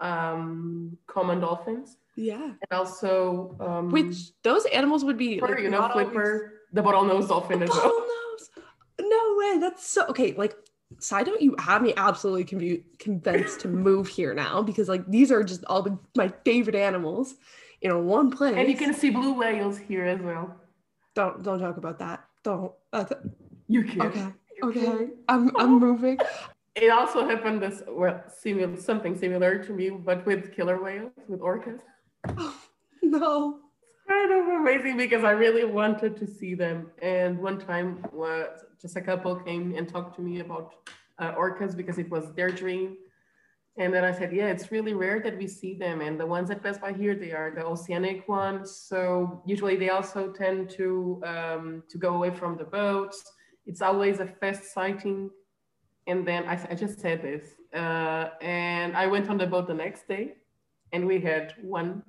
um, 0.00 0.96
common 1.06 1.40
dolphins. 1.40 1.96
yeah. 2.16 2.42
And 2.42 2.72
also, 2.72 3.56
um, 3.60 3.90
Which 3.90 4.16
those 4.42 4.64
animals 4.66 5.04
would 5.04 5.16
be 5.16 5.38
flipper, 5.38 5.54
like, 5.54 5.62
you 5.62 5.70
know, 5.70 5.78
not 5.80 5.92
always- 5.92 6.06
flipper, 6.08 6.52
the 6.72 6.82
bottlenose 6.82 7.28
dolphin 7.28 7.62
as 7.62 7.68
well. 7.70 7.90
Bottlenose. 7.92 8.62
No 9.00 9.34
way. 9.36 9.58
That's 9.60 9.86
so 9.86 10.06
okay. 10.06 10.32
Like, 10.32 10.56
side 10.98 11.26
note, 11.26 11.40
you 11.40 11.54
have 11.58 11.82
me 11.82 11.94
absolutely 11.96 12.82
convinced 12.98 13.60
to 13.60 13.68
move 13.68 14.08
here 14.08 14.34
now 14.34 14.62
because 14.62 14.88
like 14.88 15.06
these 15.06 15.30
are 15.30 15.42
just 15.44 15.64
all 15.66 15.82
the, 15.82 15.98
my 16.16 16.28
favorite 16.44 16.76
animals 16.76 17.34
in 17.82 18.06
one 18.06 18.30
place. 18.30 18.54
And 18.56 18.68
you 18.68 18.76
can 18.76 18.94
see 18.94 19.10
blue 19.10 19.34
whales 19.34 19.78
here 19.78 20.04
as 20.04 20.20
well. 20.20 20.54
don't 21.14 21.42
don't 21.42 21.58
talk 21.60 21.76
about 21.76 21.98
that. 21.98 22.24
Don't. 22.42 22.72
That's, 22.92 23.12
You 23.68 23.84
can. 23.84 24.02
okay. 24.02 24.26
Okay, 24.62 25.08
I'm 25.28 25.50
I'm 25.56 25.80
moving. 25.80 26.18
It 26.74 26.90
also 26.90 27.28
happened 27.28 27.60
this 27.60 27.82
well, 27.88 28.22
similar 28.28 28.76
something 28.76 29.14
similar 29.18 29.58
to 29.64 29.72
me, 29.72 29.90
but 29.90 30.24
with 30.24 30.52
killer 30.54 30.78
whales, 30.82 31.12
with 31.28 31.40
orcas. 31.40 31.80
Oh, 32.38 32.54
no. 33.02 33.58
It's 33.82 33.98
kind 34.08 34.32
of 34.32 34.46
amazing 34.60 34.96
because 34.96 35.24
I 35.24 35.32
really 35.32 35.64
wanted 35.64 36.16
to 36.16 36.26
see 36.26 36.54
them. 36.54 36.90
And 37.02 37.38
one 37.38 37.58
time, 37.58 38.04
uh, 38.16 38.44
just 38.80 38.96
a 38.96 39.00
couple 39.00 39.36
came 39.36 39.74
and 39.76 39.88
talked 39.88 40.14
to 40.16 40.22
me 40.22 40.40
about 40.40 40.74
uh, 41.18 41.32
orcas 41.34 41.76
because 41.76 41.98
it 41.98 42.08
was 42.10 42.32
their 42.34 42.50
dream. 42.50 42.96
And 43.78 43.92
then 43.92 44.04
I 44.04 44.12
said, 44.12 44.32
yeah, 44.32 44.48
it's 44.48 44.70
really 44.70 44.92
rare 44.92 45.20
that 45.20 45.38
we 45.38 45.46
see 45.46 45.74
them. 45.74 46.02
And 46.02 46.20
the 46.20 46.26
ones 46.26 46.50
that 46.50 46.62
pass 46.62 46.76
by 46.76 46.92
here, 46.92 47.14
they 47.14 47.32
are 47.32 47.50
the 47.50 47.64
oceanic 47.64 48.28
ones. 48.28 48.70
So 48.76 49.42
usually 49.46 49.76
they 49.76 49.88
also 49.88 50.30
tend 50.30 50.68
to 50.70 51.22
um, 51.24 51.82
to 51.88 51.96
go 51.96 52.14
away 52.14 52.30
from 52.30 52.58
the 52.58 52.64
boats. 52.64 53.22
It's 53.64 53.80
always 53.80 54.20
a 54.20 54.26
fast 54.26 54.74
sighting. 54.74 55.30
And 56.06 56.26
then 56.26 56.44
I, 56.44 56.54
I 56.70 56.74
just 56.74 57.00
said 57.00 57.22
this. 57.22 57.44
Uh, 57.74 58.28
and 58.42 58.94
I 58.94 59.06
went 59.06 59.30
on 59.30 59.38
the 59.38 59.46
boat 59.46 59.66
the 59.66 59.74
next 59.74 60.06
day 60.06 60.34
and 60.92 61.06
we 61.06 61.20
had 61.20 61.54
one 61.62 62.02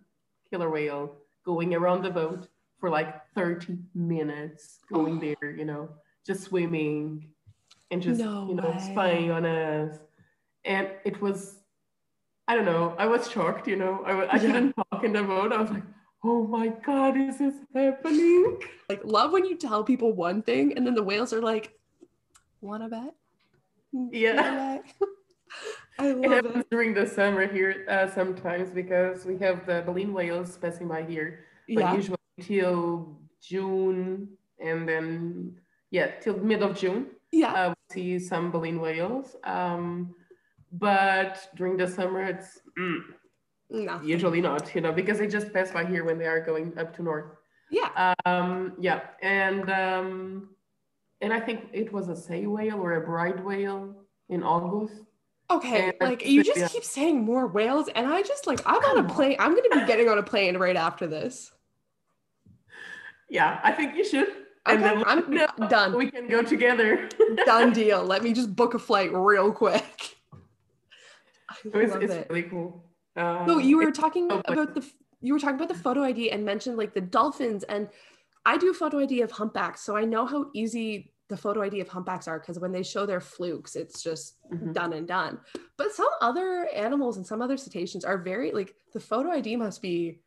killer 0.49 0.69
whale 0.69 1.15
going 1.45 1.73
around 1.73 2.03
the 2.03 2.09
boat 2.09 2.49
for 2.79 2.89
like 2.89 3.21
30 3.35 3.77
minutes, 3.95 4.79
going 4.91 5.19
there, 5.41 5.51
you 5.51 5.63
know, 5.63 5.89
just 6.25 6.43
swimming 6.43 7.29
and 7.91 8.01
just, 8.01 8.19
No 8.19 8.47
you 8.49 8.55
know, 8.55 8.71
way. 8.71 8.91
spying 8.91 9.31
on 9.31 9.45
us. 9.45 9.97
And 10.65 10.87
it 11.05 11.21
was, 11.21 11.57
I 12.47 12.55
don't 12.55 12.65
know, 12.65 12.95
I 12.97 13.05
was 13.05 13.29
shocked, 13.29 13.67
you 13.67 13.75
know, 13.75 14.03
i, 14.05 14.11
Yeah. 14.23 14.37
couldn't 14.39 14.73
talk 14.73 15.03
in 15.03 15.13
the 15.13 15.23
boat. 15.23 15.51
I 15.51 15.61
was 15.61 15.71
like, 15.71 15.83
oh 16.23 16.47
my 16.47 16.67
God, 16.85 17.17
is 17.17 17.37
this 17.37 17.55
happening? 17.75 18.59
Like 18.89 19.01
love 19.03 19.31
when 19.31 19.45
you 19.45 19.57
tell 19.57 19.83
people 19.83 20.13
one 20.13 20.41
thing 20.41 20.73
and 20.77 20.85
then 20.87 20.93
the 20.95 21.03
whales 21.03 21.33
are 21.33 21.41
like, 21.41 21.73
wanna 22.61 22.89
bet? 22.89 23.13
Yeah. 24.11 24.35
Wanna 24.35 24.81
bet?" 24.83 25.09
I 25.99 26.07
It 26.07 26.17
love 26.17 26.31
happens 26.31 26.57
it. 26.63 26.69
during 26.71 26.93
the 26.95 27.05
summer 27.05 27.45
here 27.45 27.85
uh, 27.89 28.07
sometimes 28.09 28.69
because 28.71 29.25
we 29.25 29.37
have 29.39 29.65
the 29.67 29.83
baleen 29.85 30.11
whales 30.13 30.57
passing 30.57 30.87
by 30.87 31.03
here. 31.03 31.45
But 31.67 31.81
Yeah. 31.81 31.95
usually 31.95 32.17
till 32.41 33.19
June 33.41 34.29
and 34.59 34.87
then, 34.89 35.59
yeah, 35.91 36.07
till 36.19 36.37
mid 36.37 36.63
of 36.63 36.75
June. 36.77 37.07
Yeah. 37.31 37.53
uh, 37.53 37.69
we 37.69 37.93
see 37.93 38.19
some 38.19 38.49
baleen 38.51 38.79
whales. 38.79 39.35
Um, 39.43 40.15
but 40.73 41.47
during 41.55 41.77
the 41.77 41.87
summer, 41.87 42.21
it's 42.23 42.59
mm, 42.77 42.99
No. 43.69 44.01
usually 44.01 44.41
not, 44.41 44.73
you 44.75 44.81
know, 44.81 44.91
because 44.91 45.19
they 45.19 45.27
just 45.27 45.53
pass 45.53 45.71
by 45.71 45.85
here 45.85 46.03
when 46.03 46.17
they 46.17 46.25
are 46.27 46.41
going 46.41 46.77
up 46.77 46.93
to 46.95 47.03
north. 47.03 47.25
Yeah. 47.71 48.13
Um, 48.25 48.73
yeah, 48.79 49.01
and 49.21 49.69
um, 49.71 50.49
and 51.21 51.31
I 51.33 51.39
think 51.39 51.69
it 51.73 51.91
was 51.93 52.09
a 52.09 52.15
sei 52.15 52.45
whale 52.45 52.79
or 52.79 52.93
a 52.93 53.01
Bryde's 53.01 53.41
whale 53.41 53.95
in 54.29 54.43
August. 54.43 54.95
Okay. 55.49 55.89
and- 55.99 56.09
Like 56.09 56.25
you 56.25 56.43
just 56.43 56.59
yeah. 56.59 56.67
keep 56.67 56.83
saying 56.83 57.21
more 57.21 57.47
whales, 57.47 57.87
and 57.95 58.07
I 58.07 58.21
just 58.21 58.47
like 58.47 58.61
I'm 58.65 58.83
on 58.83 59.05
a 59.05 59.09
plane. 59.09 59.37
I'm 59.39 59.55
gonna 59.55 59.81
be 59.81 59.87
getting 59.87 60.09
on 60.09 60.17
a 60.17 60.23
plane 60.23 60.57
right 60.57 60.75
after 60.75 61.07
this. 61.07 61.51
Yeah, 63.29 63.59
I 63.63 63.71
think 63.71 63.95
you 63.95 64.05
should. 64.05 64.27
Okay, 64.29 64.75
And 64.75 64.83
then 64.83 65.03
I'm 65.05 65.29
know. 65.29 65.47
done. 65.69 65.95
We 65.97 66.09
can 66.11 66.27
go 66.27 66.41
together. 66.43 67.09
Done 67.45 67.73
deal. 67.81 68.03
Let 68.05 68.23
me 68.23 68.33
just 68.33 68.55
book 68.55 68.73
a 68.75 68.79
flight 68.79 69.11
real 69.13 69.51
quick. 69.51 70.15
I 71.73 71.79
it's, 71.79 71.95
it's 71.95 72.13
it. 72.13 72.27
really 72.29 72.43
cool. 72.43 72.85
Um, 73.15 73.47
So 73.47 73.57
you 73.59 73.77
were 73.77 73.91
talking 73.91 74.29
so 74.29 74.41
about 74.47 74.75
the 74.75 74.85
you 75.21 75.33
were 75.33 75.39
talking 75.39 75.55
about 75.55 75.69
the 75.69 75.75
photo 75.75 76.03
ID 76.03 76.31
and 76.31 76.43
mentioned 76.43 76.77
like 76.77 76.93
the 76.93 77.01
dolphins 77.01 77.63
and 77.63 77.87
I 78.45 78.57
do 78.57 78.73
photo 78.73 78.99
ID 78.99 79.21
of 79.21 79.31
humpbacks, 79.31 79.81
so 79.81 79.95
I 79.95 80.03
know 80.03 80.25
how 80.25 80.47
easy 80.53 81.13
the 81.29 81.37
photo 81.37 81.61
ID 81.61 81.79
of 81.79 81.87
humpbacks 81.87 82.27
are 82.27 82.37
because 82.39 82.59
when 82.59 82.73
they 82.73 82.83
show 82.83 83.05
their 83.05 83.21
flukes, 83.21 83.77
it's 83.77 84.03
just 84.03 84.37
Mhm. 84.51 84.73
done 84.73 84.91
and 84.93 85.07
done. 85.07 85.39
But 85.77 85.93
some 85.93 86.09
other 86.21 86.67
animals 86.75 87.15
and 87.15 87.25
some 87.25 87.41
other 87.41 87.55
cetaceans 87.55 88.03
are 88.03 88.17
very 88.17 88.51
like 88.51 88.75
the 88.91 88.99
photo 88.99 89.29
ID 89.31 89.55
must 89.55 89.81
be 89.81 90.19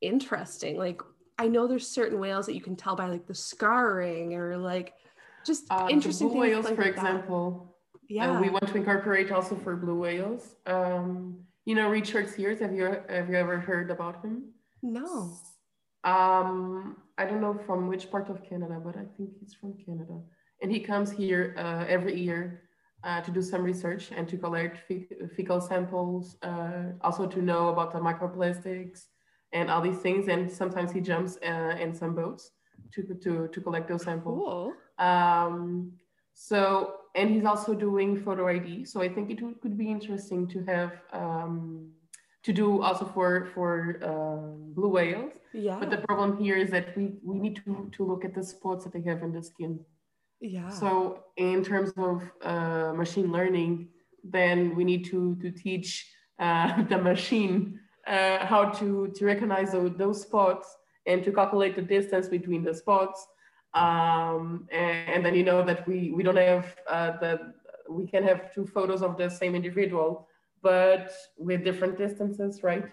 interesting. 0.00 0.78
Like 0.78 1.02
I 1.38 1.48
know 1.48 1.66
there's 1.66 1.86
certain 1.88 2.18
whales 2.18 2.46
that 2.46 2.54
you 2.54 2.60
can 2.62 2.76
tell 2.76 2.96
by 2.96 3.08
like 3.08 3.26
the 3.26 3.34
scarring 3.34 4.34
or 4.34 4.56
like 4.56 4.94
just 5.44 5.66
Uh, 5.70 5.86
the 5.86 5.92
interesting 5.92 6.28
blue 6.28 6.40
things 6.42 6.52
whales, 6.52 6.64
like 6.64 6.76
for 6.76 6.82
that. 6.82 6.88
example, 6.90 7.69
Yeah. 8.10 8.32
Uh, 8.32 8.40
we 8.40 8.50
want 8.50 8.66
to 8.66 8.76
incorporate 8.76 9.30
also 9.30 9.54
for 9.54 9.76
blue 9.76 9.94
whales. 9.94 10.56
Um, 10.66 11.38
you 11.64 11.76
know, 11.76 11.88
Richard 11.88 12.28
Sears. 12.28 12.58
Have 12.58 12.74
you 12.74 12.84
have 13.08 13.30
you 13.30 13.36
ever 13.36 13.58
heard 13.58 13.90
about 13.90 14.22
him? 14.22 14.52
no. 14.82 15.30
Um, 16.02 16.96
I 17.18 17.26
don't 17.26 17.42
know 17.42 17.54
from 17.66 17.86
which 17.86 18.10
part 18.10 18.30
of 18.30 18.42
Canada, 18.42 18.80
but 18.82 18.96
I 18.96 19.04
think 19.16 19.30
he's 19.38 19.52
from 19.52 19.74
Canada. 19.74 20.18
And 20.62 20.72
he 20.72 20.80
comes 20.80 21.10
here 21.10 21.54
uh, 21.58 21.84
every 21.86 22.18
year 22.18 22.62
uh, 23.04 23.20
to 23.20 23.30
do 23.30 23.42
some 23.42 23.62
research 23.62 24.10
and 24.10 24.26
to 24.28 24.38
collect 24.38 24.78
fe- 24.88 25.06
fecal 25.36 25.60
samples, 25.60 26.36
uh, 26.42 26.92
also 27.02 27.26
to 27.26 27.42
know 27.42 27.68
about 27.68 27.92
the 27.92 27.98
microplastics 27.98 29.08
and 29.52 29.70
all 29.70 29.82
these 29.82 29.98
things. 29.98 30.28
And 30.28 30.50
sometimes 30.50 30.90
he 30.90 31.02
jumps 31.02 31.36
uh, 31.46 31.76
in 31.78 31.94
some 31.94 32.14
boats 32.14 32.52
to, 32.94 33.02
to, 33.02 33.48
to 33.48 33.60
collect 33.60 33.86
those 33.86 34.04
samples. 34.04 34.40
Cool. 34.42 34.72
Um, 34.98 35.92
so, 36.32 36.99
and 37.14 37.30
he's 37.30 37.44
also 37.44 37.74
doing 37.74 38.22
photo 38.22 38.48
ID. 38.48 38.84
So 38.84 39.00
I 39.00 39.08
think 39.08 39.30
it 39.30 39.42
would, 39.42 39.60
could 39.60 39.76
be 39.76 39.90
interesting 39.90 40.46
to 40.48 40.64
have 40.64 40.92
um, 41.12 41.90
to 42.42 42.52
do 42.52 42.82
also 42.82 43.04
for 43.04 43.48
for 43.54 43.98
uh, 44.02 44.56
blue 44.74 44.88
whales. 44.88 45.32
Yeah. 45.52 45.78
But 45.78 45.90
the 45.90 45.98
problem 45.98 46.38
here 46.38 46.56
is 46.56 46.70
that 46.70 46.96
we 46.96 47.12
we 47.22 47.38
need 47.38 47.56
to 47.64 47.90
to 47.96 48.04
look 48.04 48.24
at 48.24 48.34
the 48.34 48.44
spots 48.44 48.84
that 48.84 48.92
they 48.92 49.02
have 49.02 49.22
in 49.22 49.32
the 49.32 49.42
skin. 49.42 49.80
yeah. 50.40 50.68
So 50.68 51.24
in 51.36 51.64
terms 51.64 51.92
of 51.96 52.22
uh, 52.42 52.92
machine 52.94 53.30
learning, 53.32 53.88
then 54.24 54.74
we 54.76 54.84
need 54.84 55.04
to 55.06 55.36
to 55.42 55.50
teach 55.50 56.06
uh, 56.38 56.82
the 56.92 56.98
machine 56.98 57.80
uh, 58.06 58.46
how 58.46 58.70
to 58.78 59.08
to 59.16 59.24
recognize 59.24 59.72
those, 59.72 59.92
those 59.96 60.22
spots 60.22 60.76
and 61.06 61.24
to 61.24 61.32
calculate 61.32 61.74
the 61.76 61.82
distance 61.82 62.28
between 62.28 62.62
the 62.62 62.74
spots. 62.74 63.26
Um, 63.74 64.68
and, 64.72 65.08
and 65.08 65.24
then 65.24 65.34
you 65.34 65.44
know 65.44 65.64
that 65.64 65.86
we 65.86 66.10
we 66.10 66.22
don't 66.22 66.36
have 66.36 66.76
uh, 66.88 67.12
the 67.18 67.54
we 67.88 68.06
can 68.06 68.22
have 68.22 68.52
two 68.54 68.66
photos 68.66 69.02
of 69.02 69.16
the 69.16 69.28
same 69.28 69.54
individual, 69.54 70.28
but 70.62 71.12
with 71.38 71.64
different 71.64 71.96
distances, 71.98 72.62
right? 72.62 72.84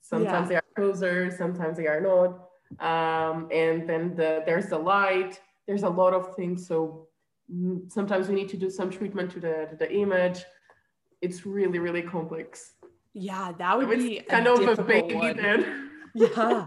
Sometimes 0.00 0.44
Yeah. 0.44 0.48
they 0.48 0.56
are 0.56 0.64
closer, 0.74 1.30
sometimes 1.30 1.76
they 1.76 1.86
are 1.86 2.00
not. 2.00 2.48
Um, 2.80 3.48
and 3.52 3.88
then 3.88 4.14
the, 4.16 4.42
there's 4.46 4.66
the 4.68 4.78
light, 4.78 5.40
there's 5.66 5.82
a 5.82 5.88
lot 5.88 6.14
of 6.14 6.34
things. 6.36 6.66
So 6.66 7.08
mm, 7.52 7.90
sometimes 7.92 8.28
we 8.28 8.34
need 8.34 8.48
to 8.50 8.56
do 8.56 8.70
some 8.70 8.90
treatment 8.90 9.30
to 9.32 9.40
the, 9.40 9.66
to 9.70 9.76
the 9.76 9.92
image. 9.92 10.44
It's 11.20 11.44
really, 11.46 11.78
really 11.78 12.02
complex. 12.02 12.74
Yeah, 13.12 13.52
that 13.58 13.76
would 13.76 13.90
be 13.90 14.18
It's 14.18 14.30
kind 14.30 14.46
of 14.46 14.60
a 14.78 14.82
baby 14.82 15.14
one. 15.14 15.36
then. 15.36 15.90
Yeah. 16.14 16.66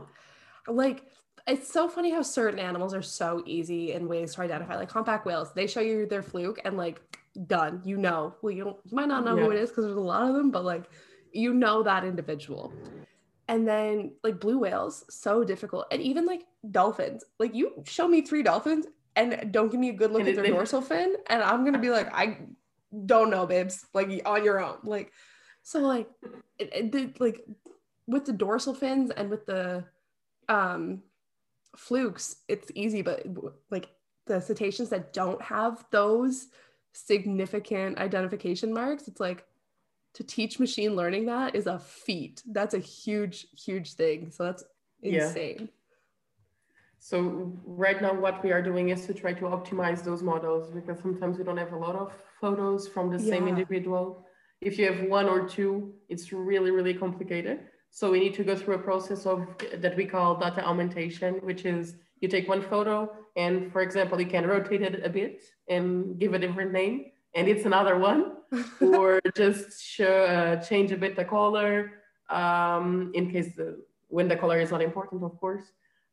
like 0.67 1.03
it's 1.49 1.71
so 1.71 1.87
funny 1.89 2.11
how 2.11 2.21
certain 2.21 2.59
animals 2.59 2.93
are 2.93 3.01
so 3.01 3.43
easy 3.45 3.91
in 3.93 4.07
ways 4.07 4.35
to 4.35 4.41
identify. 4.41 4.75
Like 4.77 4.91
humpback 4.91 5.25
whales, 5.25 5.51
they 5.53 5.67
show 5.67 5.81
you 5.81 6.05
their 6.05 6.21
fluke 6.23 6.59
and 6.63 6.77
like 6.77 7.01
done. 7.47 7.81
You 7.83 7.97
know. 7.97 8.35
Well, 8.41 8.51
you 8.51 8.63
don't 8.63 8.77
you 8.85 8.95
might 8.95 9.07
not 9.07 9.25
know 9.25 9.35
who 9.35 9.51
it 9.51 9.57
is 9.57 9.69
because 9.69 9.85
there's 9.85 9.97
a 9.97 10.01
lot 10.01 10.27
of 10.29 10.35
them, 10.35 10.51
but 10.51 10.63
like 10.63 10.85
you 11.31 11.53
know 11.53 11.83
that 11.83 12.03
individual. 12.03 12.73
And 13.47 13.67
then 13.67 14.13
like 14.23 14.39
blue 14.39 14.59
whales, 14.59 15.05
so 15.09 15.43
difficult. 15.43 15.87
And 15.91 16.01
even 16.01 16.25
like 16.25 16.43
dolphins. 16.69 17.23
Like 17.39 17.55
you 17.55 17.73
show 17.83 18.07
me 18.07 18.21
three 18.21 18.43
dolphins 18.43 18.85
and 19.15 19.51
don't 19.51 19.71
give 19.71 19.79
me 19.79 19.89
a 19.89 19.93
good 19.93 20.11
look 20.11 20.21
And 20.21 20.29
at 20.29 20.35
their 20.35 20.43
they- 20.45 20.51
dorsal 20.51 20.81
fin, 20.81 21.15
and 21.27 21.41
I'm 21.41 21.65
gonna 21.65 21.79
be 21.79 21.89
like, 21.89 22.13
I 22.13 22.37
don't 23.05 23.29
know, 23.31 23.47
babes. 23.47 23.85
Like 23.93 24.21
on 24.25 24.43
your 24.43 24.63
own. 24.63 24.77
Like 24.83 25.11
so 25.63 25.79
like 25.79 26.07
it, 26.59 26.69
it 26.73 26.91
did 26.91 27.19
like 27.19 27.43
with 28.07 28.25
the 28.25 28.33
dorsal 28.33 28.73
fins 28.73 29.11
and 29.11 29.29
with 29.29 29.45
the 29.45 29.83
um 30.47 31.01
flukes 31.75 32.37
it's 32.47 32.71
easy 32.75 33.01
but 33.01 33.25
like 33.69 33.89
the 34.25 34.39
cetaceans 34.39 34.89
that 34.89 35.13
don't 35.13 35.41
have 35.41 35.85
those 35.91 36.47
significant 36.93 37.97
identification 37.99 38.73
marks 38.73 39.07
it's 39.07 39.19
like 39.19 39.45
to 40.13 40.23
teach 40.23 40.59
machine 40.59 40.95
learning 40.95 41.25
that 41.25 41.55
is 41.55 41.67
a 41.67 41.79
feat 41.79 42.41
that's 42.51 42.73
a 42.73 42.79
huge 42.79 43.47
huge 43.55 43.93
thing 43.93 44.31
so 44.31 44.43
that's 44.45 44.63
Yeah. 45.01 45.27
insane 45.27 45.69
So 47.01 47.53
right 47.65 48.01
now 48.01 48.13
what 48.13 48.43
we 48.43 48.51
are 48.51 48.61
doing 48.61 48.89
is 48.89 49.05
to 49.05 49.13
try 49.13 49.33
to 49.33 49.45
optimize 49.45 50.03
those 50.03 50.21
models 50.21 50.69
because 50.71 50.99
sometimes 50.99 51.37
we 51.37 51.43
don't 51.45 51.57
have 51.57 51.71
a 51.71 51.77
lot 51.77 51.95
of 51.95 52.11
photos 52.41 52.87
from 52.87 53.09
the 53.09 53.17
same 53.19 53.47
individual. 53.47 54.25
If 54.59 54.77
you 54.77 54.85
have 54.91 55.07
one 55.07 55.27
or 55.29 55.47
two, 55.47 55.93
it's 56.09 56.33
really, 56.33 56.71
really 56.71 56.93
complicated. 56.93 57.68
So 57.91 58.11
we 58.11 58.19
need 58.19 58.33
to 58.35 58.43
go 58.43 58.55
through 58.55 58.75
a 58.75 58.79
process 58.79 59.25
of 59.25 59.47
that 59.75 59.95
we 59.97 60.05
call 60.05 60.35
data 60.35 60.65
augmentation, 60.65 61.35
which 61.35 61.65
is 61.65 61.95
you 62.21 62.27
take 62.27 62.47
one 62.47 62.61
photo 62.61 63.09
and 63.35 63.71
for 63.71 63.81
example, 63.81 64.19
you 64.19 64.27
can 64.27 64.45
rotate 64.45 64.81
it 64.81 65.05
a 65.05 65.09
bit 65.09 65.41
and 65.69 66.19
give 66.19 66.33
a 66.33 66.39
different 66.39 66.71
name 66.71 67.05
and 67.35 67.47
it's 67.47 67.65
another 67.65 67.97
one 67.97 68.33
or 68.81 69.19
just 69.35 69.81
show, 69.83 70.23
uh, 70.23 70.55
change 70.61 70.91
a 70.91 70.97
bit 70.97 71.15
the 71.15 71.25
color 71.25 71.93
um, 72.29 73.11
in 73.13 73.31
case 73.31 73.55
the, 73.55 73.81
when 74.07 74.27
the 74.27 74.35
color 74.35 74.59
is 74.59 74.71
not 74.71 74.81
important, 74.81 75.23
of 75.23 75.39
course, 75.39 75.65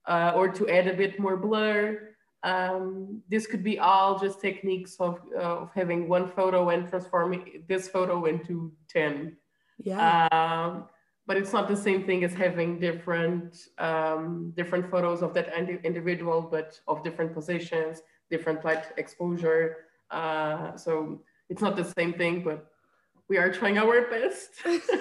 uh, 0.06 0.32
or 0.34 0.48
to 0.48 0.68
add 0.68 0.86
a 0.86 0.94
bit 0.94 1.18
more 1.18 1.36
blur. 1.36 2.10
Um, 2.42 3.22
this 3.28 3.46
could 3.46 3.64
be 3.64 3.78
all 3.78 4.18
just 4.18 4.40
techniques 4.40 4.96
of, 5.00 5.20
uh, 5.34 5.62
of 5.62 5.70
having 5.74 6.08
one 6.08 6.28
photo 6.28 6.68
and 6.68 6.88
transforming 6.88 7.64
this 7.66 7.88
photo 7.88 8.26
into 8.26 8.72
10. 8.88 9.36
Yeah. 9.82 10.28
Um, 10.30 10.84
but 11.26 11.36
it's 11.36 11.52
not 11.52 11.68
the 11.68 11.76
same 11.76 12.04
thing 12.04 12.22
as 12.24 12.32
having 12.32 12.78
different 12.78 13.68
um, 13.78 14.52
different 14.56 14.90
photos 14.90 15.22
of 15.22 15.34
that 15.34 15.52
indi- 15.56 15.80
individual, 15.82 16.40
but 16.40 16.80
of 16.86 17.02
different 17.02 17.34
positions, 17.34 18.02
different 18.30 18.64
light 18.64 18.84
exposure. 18.96 19.76
Uh, 20.10 20.76
so 20.76 21.20
it's 21.48 21.60
not 21.60 21.76
the 21.76 21.84
same 21.98 22.12
thing, 22.12 22.44
but 22.44 22.66
we 23.28 23.38
are 23.38 23.52
trying 23.52 23.76
our 23.76 24.08
best. 24.08 24.50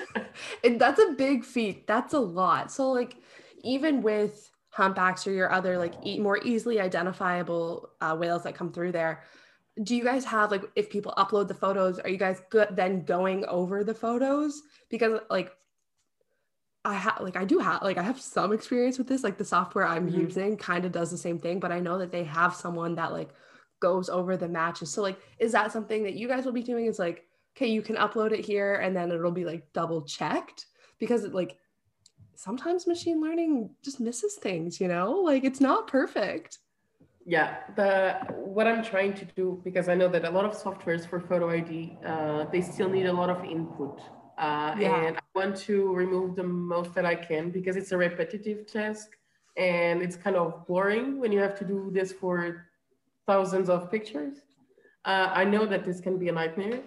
and 0.64 0.82
that's 0.82 1.00
a 1.00 1.12
big 1.12 1.46
feat. 1.46 1.86
That's 1.86 2.14
a 2.14 2.20
lot. 2.20 2.72
So 2.72 2.92
like 2.92 3.18
even 3.64 4.02
with 4.02 4.52
humpbacks 4.70 5.26
or 5.28 5.32
your 5.32 5.52
other 5.52 5.78
like 5.78 5.94
e- 6.04 6.20
more 6.20 6.40
easily 6.44 6.80
identifiable 6.80 7.90
uh, 8.02 8.16
whales 8.16 8.44
that 8.44 8.56
come 8.56 8.72
through 8.72 8.94
there, 8.94 9.24
do 9.84 9.96
you 9.96 10.04
guys 10.04 10.26
have 10.26 10.50
like 10.50 10.64
if 10.76 10.90
people 10.90 11.14
upload 11.18 11.48
the 11.48 11.54
photos, 11.54 12.00
are 12.00 12.10
you 12.10 12.18
guys 12.18 12.42
good 12.50 12.70
then 12.72 13.04
going 13.04 13.46
over 13.46 13.84
the 13.84 13.94
photos? 13.94 14.64
Because 14.90 15.20
like 15.30 15.52
I 16.86 16.94
have 16.94 17.20
like 17.22 17.36
I 17.36 17.46
do 17.46 17.60
have 17.60 17.82
like 17.82 17.98
I 17.98 18.04
have 18.04 18.22
some 18.22 18.54
experience 18.54 18.98
with 18.98 19.08
this. 19.08 19.24
Like 19.24 19.38
the 19.38 19.46
software 19.46 19.88
I'm 19.88 20.10
Mhm. 20.10 20.22
using 20.22 20.58
kind 20.58 20.86
of 20.86 20.92
does 20.92 21.12
the 21.12 21.18
same 21.18 21.40
thing, 21.40 21.60
but 21.60 21.72
I 21.72 21.80
know 21.80 21.98
that 21.98 22.12
they 22.12 22.24
have 22.24 22.54
someone 22.56 22.96
that 22.96 23.12
like 23.12 23.30
goes 23.80 24.08
over 24.10 24.38
the 24.38 24.48
matches. 24.48 24.92
So 24.92 25.02
like 25.02 25.20
is 25.40 25.52
that 25.54 25.72
something 25.72 26.04
that 26.04 26.14
you 26.14 26.28
guys 26.28 26.46
will 26.46 26.54
be 26.54 26.64
doing? 26.64 26.86
Is 26.86 27.00
like, 27.00 27.26
okay, 27.58 27.68
you 27.68 27.82
can 27.82 27.96
upload 27.98 28.32
it 28.32 28.46
here 28.46 28.76
and 28.76 28.96
then 28.96 29.12
it'll 29.12 29.32
be 29.32 29.46
like 29.46 29.74
double 29.74 30.04
checked 30.04 30.68
because 31.00 31.24
it, 31.24 31.34
like 31.34 31.58
sometimes 32.36 32.86
machine 32.88 33.22
learning 33.22 33.70
just 33.84 34.00
misses 34.00 34.36
things, 34.36 34.80
you 34.80 34.88
know? 34.88 35.12
Like 35.12 35.44
it's 35.44 35.62
not 35.62 35.88
perfect. 35.88 36.60
yeah, 37.28 37.58
the 37.76 37.92
what 38.36 38.68
I'm 38.68 38.84
trying 38.84 39.14
to 39.16 39.26
do 39.36 39.60
because 39.64 39.90
I 39.90 39.96
know 39.96 40.10
that 40.10 40.26
a 40.26 40.30
lot 40.30 40.46
of 40.46 40.54
softwares 40.54 41.08
for 41.10 41.20
photo 41.20 41.50
ID 41.50 41.98
uh, 42.06 42.46
they 42.52 42.62
still 42.62 42.90
need 42.90 43.08
a 43.08 43.14
lot 43.14 43.30
of 43.36 43.44
input. 43.44 44.00
Uh, 44.38 44.76
Yeah. 44.80 45.06
And 45.06 45.18
I 45.18 45.22
want 45.34 45.56
to 45.68 45.94
remove 45.94 46.36
the 46.36 46.44
most 46.44 46.94
that 46.96 47.06
I 47.06 47.16
can 47.16 47.52
because 47.52 47.76
it's 47.76 47.92
a 47.92 47.98
repetitive 47.98 48.68
task 48.68 49.08
and 49.58 50.02
it's 50.02 50.18
kind 50.18 50.36
of 50.36 50.68
boring 50.68 51.20
when 51.20 51.32
you 51.32 51.40
have 51.40 51.56
to 51.60 51.66
do 51.66 51.90
this 51.92 52.12
for 52.12 52.66
thousands 53.26 53.70
of 53.70 53.90
pictures. 53.90 54.38
Uh, 55.06 55.30
I 55.34 55.46
know 55.46 55.66
that 55.66 55.86
this 55.86 56.02
can 56.02 56.18
be 56.18 56.30
a 56.30 56.32
nightmare. 56.32 56.82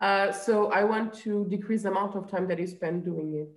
Uh, 0.00 0.30
so 0.30 0.70
I 0.70 0.84
want 0.84 1.14
to 1.24 1.46
decrease 1.46 1.82
the 1.84 1.90
amount 1.90 2.14
of 2.14 2.30
time 2.30 2.46
that 2.48 2.58
you 2.58 2.66
spend 2.66 3.04
doing 3.04 3.34
it. 3.34 3.48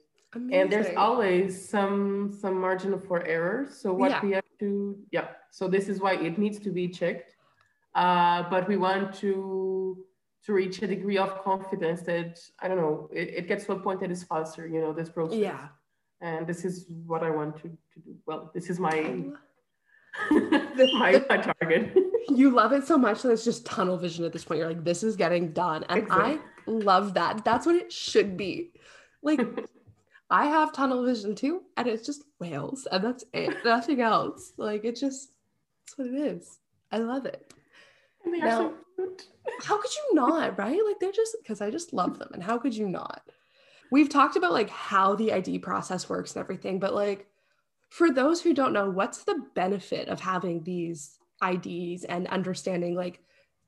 And 0.51 0.71
there's 0.71 0.95
always 0.95 1.69
some 1.69 2.31
some 2.31 2.55
margin 2.61 2.97
for 2.99 3.25
error. 3.25 3.67
So 3.71 3.91
what 3.91 4.11
Yeah. 4.11 4.21
we 4.23 4.31
have 4.33 4.49
to, 4.59 4.95
yeah. 5.11 5.27
So 5.51 5.67
this 5.67 5.89
is 5.89 5.99
why 5.99 6.13
it 6.27 6.37
needs 6.37 6.59
to 6.59 6.71
be 6.71 6.87
checked. 6.87 7.35
Uh, 7.95 8.47
but 8.49 8.67
we 8.67 8.77
want 8.77 9.13
to 9.15 9.97
to 10.49 10.53
reach 10.53 10.81
a 10.81 10.87
degree 10.87 11.19
of 11.19 11.43
confidence 11.43 12.01
that 12.01 12.39
I 12.59 12.67
don't 12.67 12.77
know, 12.77 13.07
it, 13.13 13.29
it 13.39 13.47
gets 13.47 13.65
to 13.65 13.73
a 13.73 13.79
point 13.79 13.99
that 13.99 14.09
is 14.09 14.23
faster, 14.23 14.67
you 14.67 14.81
know, 14.81 14.91
this 14.91 15.09
process. 15.09 15.37
Yeah. 15.37 15.67
And 16.21 16.47
this 16.47 16.65
is 16.65 16.85
what 17.05 17.21
I 17.23 17.29
want 17.29 17.55
to, 17.57 17.69
to 17.69 17.99
do. 18.03 18.15
Well, 18.25 18.49
this 18.53 18.69
is 18.69 18.79
my 18.79 18.95
The- 20.29 20.89
my, 20.99 21.23
my 21.29 21.37
target. 21.37 21.95
You 22.29 22.51
love 22.51 22.73
it 22.73 22.85
so 22.85 22.95
much 22.95 23.23
that 23.23 23.31
it's 23.31 23.43
just 23.43 23.65
tunnel 23.65 23.97
vision 23.97 24.23
at 24.23 24.31
this 24.31 24.43
point. 24.43 24.59
You're 24.59 24.67
like, 24.67 24.83
this 24.83 25.01
is 25.01 25.15
getting 25.15 25.51
done. 25.51 25.83
And 25.89 26.05
I 26.11 26.37
love 26.67 27.15
that. 27.15 27.43
That's 27.43 27.65
what 27.65 27.75
it 27.75 27.91
should 27.91 28.37
be. 28.37 28.71
Like, 29.23 29.41
I 30.29 30.45
have 30.45 30.71
tunnel 30.71 31.03
vision 31.03 31.33
too, 31.33 31.63
and 31.75 31.87
it's 31.87 32.05
just 32.05 32.23
whales, 32.39 32.87
and 32.91 33.03
that's 33.03 33.23
it. 33.33 33.57
Nothing 33.65 34.01
else. 34.01 34.53
Like, 34.57 34.85
it 34.85 34.95
just, 34.95 35.31
that's 35.87 35.97
what 35.97 36.07
it 36.07 36.13
is. 36.13 36.59
I 36.91 36.99
love 36.99 37.25
it. 37.25 37.51
And 38.23 38.33
they 38.33 38.41
are 38.41 38.51
so 38.51 38.73
cute. 38.95 39.27
How 39.63 39.79
could 39.79 39.91
you 39.95 40.15
not, 40.15 40.57
right? 40.57 40.79
Like, 40.85 40.99
they're 40.99 41.11
just, 41.11 41.35
because 41.41 41.61
I 41.61 41.69
just 41.69 41.93
love 41.93 42.19
them. 42.19 42.29
And 42.33 42.43
how 42.43 42.57
could 42.57 42.73
you 42.73 42.87
not? 42.87 43.23
We've 43.91 44.09
talked 44.09 44.35
about 44.35 44.53
like 44.53 44.69
how 44.69 45.15
the 45.15 45.33
ID 45.33 45.59
process 45.59 46.07
works 46.07 46.35
and 46.35 46.41
everything, 46.41 46.79
but 46.79 46.93
like, 46.93 47.27
for 47.89 48.11
those 48.11 48.41
who 48.41 48.53
don't 48.53 48.73
know, 48.73 48.89
what's 48.89 49.23
the 49.23 49.43
benefit 49.55 50.07
of 50.07 50.19
having 50.19 50.63
these 50.63 51.17
IDs 51.43 52.03
and 52.03 52.27
understanding 52.27 52.95
like 52.95 53.19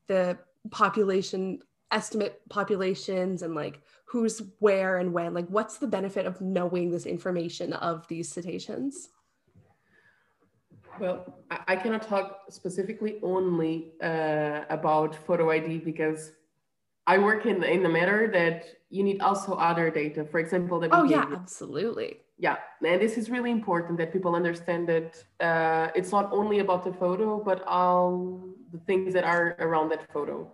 the 0.06 0.38
population 0.70 1.60
estimate 1.90 2.40
populations 2.48 3.42
and 3.42 3.54
like 3.54 3.82
who's 4.12 4.42
where 4.58 4.98
and 4.98 5.12
when? 5.12 5.34
Like, 5.34 5.48
what's 5.48 5.78
the 5.78 5.86
benefit 5.86 6.26
of 6.26 6.40
knowing 6.40 6.90
this 6.90 7.06
information 7.06 7.72
of 7.72 8.06
these 8.08 8.28
cetaceans? 8.28 9.08
Well, 11.00 11.44
I, 11.50 11.76
cannot 11.76 12.02
talk 12.02 12.42
specifically 12.50 13.18
only 13.22 13.92
uh, 14.02 14.62
about 14.68 15.16
photo 15.16 15.50
ID 15.50 15.78
because 15.78 16.32
I 17.06 17.18
work 17.18 17.46
in, 17.46 17.64
in 17.64 17.82
the 17.82 17.88
matter 17.88 18.30
that 18.32 18.66
you 18.90 19.02
need 19.02 19.20
also 19.20 19.54
other 19.54 19.90
data. 19.90 20.24
For 20.24 20.38
example, 20.38 20.78
the 20.78 20.88
Oh, 20.92 21.04
yeah, 21.04 21.26
absolutely. 21.32 22.20
yeah 22.38 22.56
and 22.84 23.00
this 23.00 23.16
is 23.16 23.30
really 23.30 23.50
important 23.50 23.98
that 23.98 24.12
people 24.12 24.34
understand 24.34 24.88
that 24.88 25.24
uh, 25.40 25.88
it's 25.94 26.12
not 26.12 26.26
only 26.32 26.58
about 26.58 26.82
the 26.84 26.92
photo 26.92 27.42
but 27.50 27.62
all 27.66 28.42
the 28.72 28.78
things 28.88 29.12
that 29.14 29.24
are 29.24 29.56
around 29.66 29.88
that 29.90 30.02
photo 30.12 30.50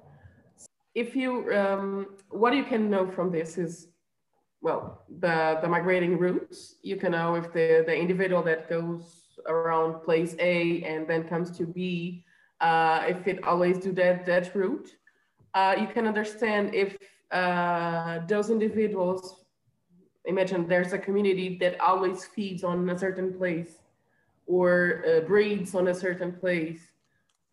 if 0.95 1.15
you 1.17 1.31
um, 1.55 2.17
what 2.31 2.55
you 2.55 2.65
can 2.65 2.91
know 2.91 3.07
from 3.07 3.31
this 3.31 3.57
is 3.59 3.89
well 4.61 5.05
the 5.21 5.59
the 5.63 5.69
migrating 5.69 6.19
routes 6.19 6.77
you 6.83 6.97
can 6.97 7.13
know 7.13 7.37
if 7.37 7.47
the 7.53 7.85
the 7.87 7.97
individual 8.05 8.43
that 8.43 8.69
goes 8.69 9.28
around 9.49 10.03
place 10.03 10.35
a 10.39 10.83
and 10.83 11.09
then 11.09 11.25
comes 11.25 11.51
to 11.59 11.67
b 11.67 12.25
uh, 12.61 13.05
if 13.07 13.27
it 13.27 13.43
always 13.45 13.79
do 13.79 13.93
that 13.93 14.27
that 14.27 14.55
route. 14.55 14.91
Uh, 15.55 15.75
you 15.81 15.87
can 15.87 16.07
understand 16.07 16.75
if 16.75 16.97
uh, 17.31 18.21
those 18.27 18.51
individuals 18.51 19.45
imagine 20.25 20.67
there's 20.69 20.93
a 20.93 20.99
community 20.99 21.57
that 21.59 21.81
always 21.81 22.25
feeds 22.25 22.63
on 22.63 22.89
a 22.91 22.99
certain 22.99 23.33
place 23.33 23.79
or 24.47 25.03
uh, 25.07 25.21
breeds 25.21 25.75
on 25.75 25.89
a 25.89 25.95
certain 25.95 26.33
place. 26.33 26.81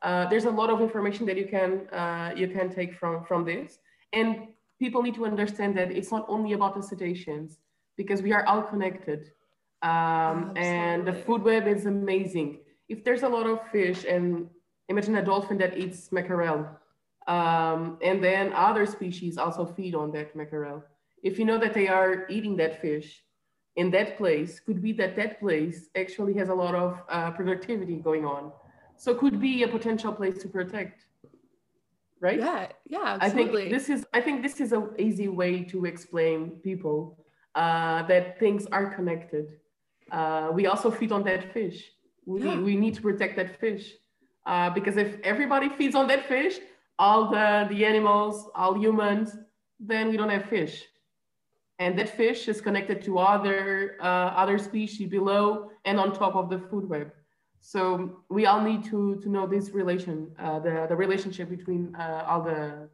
Uh, 0.01 0.27
there's 0.27 0.45
a 0.45 0.49
lot 0.49 0.69
of 0.69 0.81
information 0.81 1.25
that 1.25 1.37
you 1.37 1.47
can 1.47 1.87
uh, 1.89 2.31
you 2.35 2.47
can 2.47 2.69
take 2.69 2.93
from 2.93 3.23
from 3.23 3.43
this, 3.45 3.79
and 4.13 4.47
people 4.77 5.01
need 5.01 5.15
to 5.15 5.25
understand 5.25 5.75
that 5.77 5.91
it's 5.91 6.11
not 6.11 6.25
only 6.27 6.53
about 6.53 6.75
the 6.75 6.83
cetaceans 6.83 7.59
because 7.97 8.21
we 8.21 8.33
are 8.33 8.45
all 8.45 8.61
connected, 8.61 9.31
um, 9.89 10.37
and 10.55 11.07
the 11.09 11.13
food 11.13 11.41
web 11.43 11.67
is 11.67 11.85
amazing. 11.85 12.49
If 12.89 13.03
there's 13.03 13.23
a 13.23 13.29
lot 13.29 13.45
of 13.47 13.59
fish, 13.71 14.05
and 14.13 14.49
imagine 14.89 15.15
a 15.15 15.23
dolphin 15.23 15.57
that 15.59 15.77
eats 15.77 16.11
mackerel, 16.11 16.59
um, 17.27 17.97
and 18.01 18.23
then 18.23 18.53
other 18.53 18.85
species 18.85 19.37
also 19.37 19.63
feed 19.65 19.93
on 19.95 20.11
that 20.11 20.35
mackerel 20.35 20.83
if 21.25 21.39
you 21.39 21.45
know 21.45 21.57
that 21.57 21.73
they 21.73 21.87
are 21.87 22.27
eating 22.29 22.55
that 22.57 22.79
fish 22.79 23.23
in 23.75 23.89
that 23.91 24.15
place, 24.15 24.59
could 24.59 24.81
be 24.81 24.93
that 24.93 25.15
that 25.15 25.39
place 25.39 25.89
actually 25.95 26.33
has 26.35 26.49
a 26.49 26.53
lot 26.53 26.75
of 26.75 27.01
uh, 27.09 27.31
productivity 27.31 27.95
going 27.95 28.23
on. 28.23 28.51
So 28.95 29.13
could 29.15 29.41
be 29.41 29.63
a 29.63 29.67
potential 29.67 30.13
place 30.13 30.37
to 30.43 30.47
protect, 30.47 31.07
right? 32.21 32.39
Yeah, 32.39 32.67
yeah, 32.87 33.17
absolutely. 33.19 33.63
I 33.63 33.63
think 33.63 33.73
this 33.73 33.89
is 33.89 34.05
I 34.13 34.21
think 34.21 34.43
this 34.43 34.61
is 34.61 34.71
an 34.71 34.91
easy 34.99 35.27
way 35.27 35.63
to 35.63 35.85
explain 35.85 36.61
people 36.69 37.17
uh, 37.55 38.03
that 38.03 38.39
things 38.39 38.67
are 38.67 38.87
connected. 38.93 39.47
Uh, 40.11 40.49
we 40.53 40.67
also 40.67 40.91
feed 40.91 41.11
on 41.11 41.23
that 41.23 41.51
fish. 41.53 41.91
We, 42.25 42.41
Yeah. 42.43 42.59
we 42.59 42.75
need 42.75 42.93
to 42.95 43.01
protect 43.01 43.35
that 43.37 43.59
fish 43.59 43.93
uh, 44.45 44.69
because 44.71 44.97
if 44.97 45.19
everybody 45.23 45.69
feeds 45.69 45.95
on 45.95 46.07
that 46.07 46.25
fish, 46.25 46.59
all 46.97 47.29
the 47.29 47.67
the 47.69 47.85
animals, 47.85 48.49
all 48.55 48.73
humans, 48.77 49.37
then 49.79 50.09
we 50.09 50.17
don't 50.17 50.29
have 50.29 50.45
fish. 50.45 50.85
And 51.77 51.97
that 51.99 52.09
fish 52.09 52.47
is 52.47 52.61
connected 52.61 53.01
to 53.03 53.19
other 53.19 53.97
uh, 54.01 54.41
other 54.41 54.57
species 54.57 55.09
below 55.09 55.69
and 55.83 55.99
on 55.99 56.13
top 56.13 56.35
of 56.35 56.49
the 56.49 56.59
food 56.69 56.87
web. 56.87 57.11
So 57.59 58.21
we 58.29 58.45
all 58.45 58.61
need 58.61 58.83
to 58.91 59.15
to 59.23 59.27
know 59.29 59.45
this 59.47 59.71
relation, 59.71 60.17
uh, 60.39 60.59
the 60.59 60.85
the 60.87 60.95
relationship 60.95 61.49
between 61.49 61.93
uh, 61.95 62.23
all 62.29 62.41
the, 62.43 62.89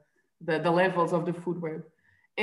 the 0.48 0.60
the 0.60 0.72
levels 0.72 1.12
of 1.14 1.26
the 1.26 1.34
food 1.34 1.62
web, 1.62 1.84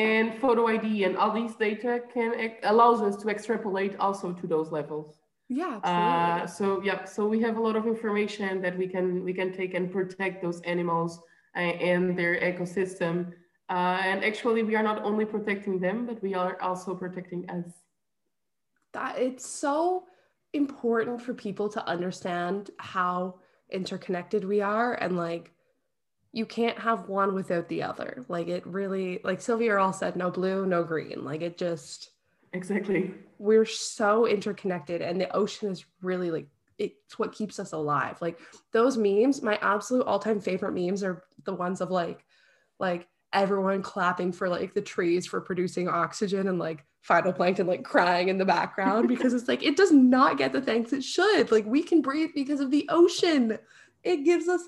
and 0.07 0.27
photo 0.43 0.63
ID 0.75 1.05
and 1.07 1.15
all 1.21 1.33
these 1.41 1.55
data 1.67 1.93
can 2.15 2.31
allows 2.73 3.01
us 3.09 3.15
to 3.23 3.27
extrapolate 3.35 3.95
also 4.07 4.27
to 4.41 4.47
those 4.55 4.69
levels. 4.79 5.11
yeah, 5.49 5.73
Uh, 5.85 6.47
absolutely. 6.47 6.49
so 6.59 6.65
yeah, 6.89 7.01
so 7.15 7.21
we 7.35 7.39
have 7.47 7.57
a 7.57 7.63
lot 7.69 7.77
of 7.81 7.85
information 7.95 8.53
that 8.65 8.75
we 8.83 8.87
can 8.95 9.07
we 9.29 9.33
can 9.41 9.51
take 9.61 9.73
and 9.79 9.87
protect 9.97 10.37
those 10.45 10.61
animals 10.75 11.13
uh, 11.57 11.61
and 11.91 12.03
their 12.19 12.35
ecosystem. 12.51 13.15
Uh, 13.71 13.99
and 14.11 14.19
actually, 14.31 14.63
we 14.71 14.75
are 14.79 14.83
not 14.91 14.99
only 15.11 15.25
protecting 15.35 15.77
them, 15.87 16.07
but 16.09 16.19
we 16.23 16.33
are 16.43 16.55
also 16.69 16.91
protecting 16.95 17.43
us. 17.59 17.69
that 18.93 19.19
it's 19.19 19.47
so 19.47 20.05
important 20.53 21.21
for 21.21 21.35
people 21.35 21.69
to 21.69 21.87
understand 21.87 22.71
how 22.79 23.35
interconnected 23.71 24.45
we 24.45 24.61
are 24.61 24.95
and 24.95 25.17
like 25.17 25.53
you 26.39 26.47
can't 26.47 26.79
have 26.79 27.09
one 27.09 27.35
without 27.35 27.69
the 27.69 27.83
other 27.83 28.25
like 28.29 28.49
it 28.49 28.67
really 28.67 29.21
like 29.25 29.41
Sylvia 29.41 29.73
Earle 29.73 29.93
said 29.93 30.17
no 30.17 30.31
blue 30.31 30.67
no 30.67 30.85
green 30.85 31.25
like 31.25 31.43
it 31.43 31.59
just 31.59 32.11
Exactly. 32.53 33.13
we're 33.39 33.67
so 33.67 34.27
interconnected 34.27 35.03
and 35.03 35.21
the 35.21 35.35
ocean 35.37 35.71
is 35.71 35.85
really 36.01 36.31
like 36.31 36.47
it's 36.79 37.19
what 37.19 37.33
keeps 37.33 37.59
us 37.59 37.73
alive. 37.73 38.21
Like 38.21 38.39
those 38.73 38.97
memes, 38.97 39.43
my 39.43 39.59
absolute 39.61 40.07
all-time 40.07 40.41
favorite 40.41 40.73
memes 40.73 41.03
are 41.03 41.25
the 41.45 41.55
ones 41.55 41.81
of 41.81 41.91
like 41.91 42.25
like 42.79 43.09
everyone 43.33 43.83
clapping 43.83 44.33
for 44.33 44.49
like 44.49 44.73
the 44.73 44.81
trees 44.81 45.27
for 45.27 45.41
producing 45.41 45.89
oxygen 45.89 46.49
and 46.49 46.59
like 46.59 46.85
phytoplankton 47.07 47.67
like 47.67 47.85
crying 47.85 48.29
in 48.29 48.39
the 48.39 48.45
background 48.45 49.09
because 49.15 49.35
it's 49.35 49.49
like 49.49 49.63
it 49.63 49.77
does 49.77 49.93
not 49.93 50.39
get 50.39 50.53
the 50.53 50.61
thanks 50.61 50.93
it 50.93 51.03
should. 51.03 51.51
Like 51.51 51.67
we 51.67 51.83
can 51.83 52.01
breathe 52.01 52.31
because 52.35 52.61
of 52.61 52.71
the 52.71 52.87
ocean. 52.89 53.59
It 54.05 54.25
gives 54.25 54.49
us 54.49 54.63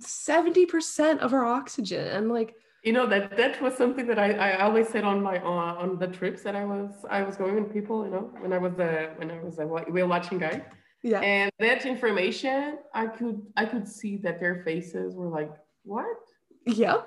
70% 0.00 1.18
of 1.18 1.32
our 1.32 1.44
oxygen 1.44 2.06
and 2.08 2.28
like 2.30 2.54
you 2.82 2.92
know 2.92 3.06
that 3.06 3.36
that 3.36 3.60
was 3.60 3.74
something 3.74 4.06
that 4.06 4.18
I, 4.18 4.32
I 4.32 4.62
always 4.62 4.88
said 4.88 5.04
on 5.04 5.22
my 5.22 5.38
uh, 5.38 5.74
on 5.82 5.98
the 5.98 6.06
trips 6.06 6.42
that 6.42 6.54
I 6.54 6.64
was 6.64 6.90
I 7.10 7.22
was 7.22 7.36
going 7.36 7.54
with 7.54 7.72
people 7.72 8.04
you 8.04 8.10
know 8.10 8.30
when 8.40 8.52
I 8.52 8.58
was 8.58 8.74
the 8.74 9.10
when 9.16 9.30
I 9.30 9.40
was 9.40 9.58
a 9.58 9.66
whale 9.66 10.08
watching 10.08 10.38
guy. 10.38 10.64
Yeah. 11.02 11.20
And 11.20 11.50
that 11.58 11.86
information 11.86 12.78
I 12.94 13.06
could 13.06 13.40
I 13.56 13.64
could 13.64 13.88
see 13.88 14.18
that 14.18 14.38
their 14.38 14.62
faces 14.64 15.14
were 15.14 15.28
like 15.28 15.52
what? 15.82 16.06
Yeah 16.66 17.02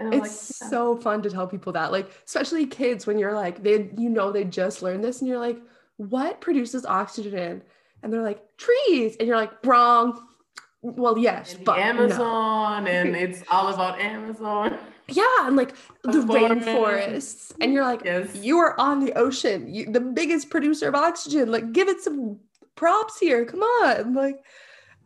it's 0.00 0.12
like, 0.12 0.30
yeah. 0.30 0.70
so 0.70 0.96
fun 0.96 1.22
to 1.22 1.30
tell 1.30 1.48
people 1.48 1.72
that 1.72 1.90
like 1.90 2.08
especially 2.24 2.66
kids 2.66 3.04
when 3.04 3.18
you're 3.18 3.34
like 3.34 3.64
they 3.64 3.90
you 3.96 4.08
know 4.08 4.30
they 4.30 4.44
just 4.44 4.80
learned 4.80 5.02
this 5.02 5.20
and 5.20 5.28
you're 5.28 5.40
like 5.40 5.58
what 5.98 6.40
produces 6.40 6.86
oxygen? 6.86 7.62
And 8.02 8.12
they're 8.12 8.22
like 8.22 8.56
trees. 8.56 9.16
And 9.18 9.28
you're 9.28 9.36
like 9.36 9.52
wrong 9.64 10.26
well 10.82 11.18
yes 11.18 11.54
and 11.54 11.64
but 11.64 11.78
amazon 11.78 12.84
no. 12.84 12.90
and 12.90 13.16
it's 13.16 13.42
all 13.50 13.72
about 13.72 14.00
amazon 14.00 14.78
yeah 15.08 15.46
and 15.46 15.56
like 15.56 15.74
the 16.04 16.20
rainforests 16.20 17.52
and 17.60 17.72
you're 17.72 17.84
like 17.84 18.04
yes. 18.04 18.36
you 18.36 18.58
are 18.58 18.78
on 18.78 19.04
the 19.04 19.12
ocean 19.14 19.72
you 19.72 19.90
the 19.90 20.00
biggest 20.00 20.50
producer 20.50 20.88
of 20.88 20.94
oxygen 20.94 21.50
like 21.50 21.72
give 21.72 21.88
it 21.88 22.00
some 22.00 22.38
props 22.76 23.18
here 23.18 23.44
come 23.44 23.60
on 23.60 24.14
like 24.14 24.44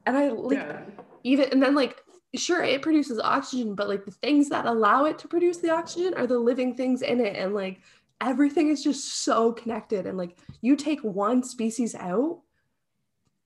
and 0.06 0.16
i 0.16 0.28
like 0.28 0.58
yeah. 0.58 0.82
even 1.24 1.48
and 1.52 1.62
then 1.62 1.74
like 1.74 2.02
sure 2.34 2.62
it 2.62 2.82
produces 2.82 3.20
oxygen 3.20 3.74
but 3.74 3.88
like 3.88 4.04
the 4.04 4.10
things 4.10 4.48
that 4.48 4.66
allow 4.66 5.04
it 5.04 5.18
to 5.18 5.28
produce 5.28 5.58
the 5.58 5.70
oxygen 5.70 6.14
are 6.14 6.26
the 6.26 6.38
living 6.38 6.74
things 6.74 7.02
in 7.02 7.20
it 7.20 7.36
and 7.36 7.54
like 7.54 7.80
everything 8.20 8.68
is 8.68 8.82
just 8.82 9.22
so 9.22 9.52
connected 9.52 10.06
and 10.06 10.16
like 10.16 10.36
you 10.60 10.76
take 10.76 11.00
one 11.02 11.42
species 11.42 11.94
out 11.94 12.40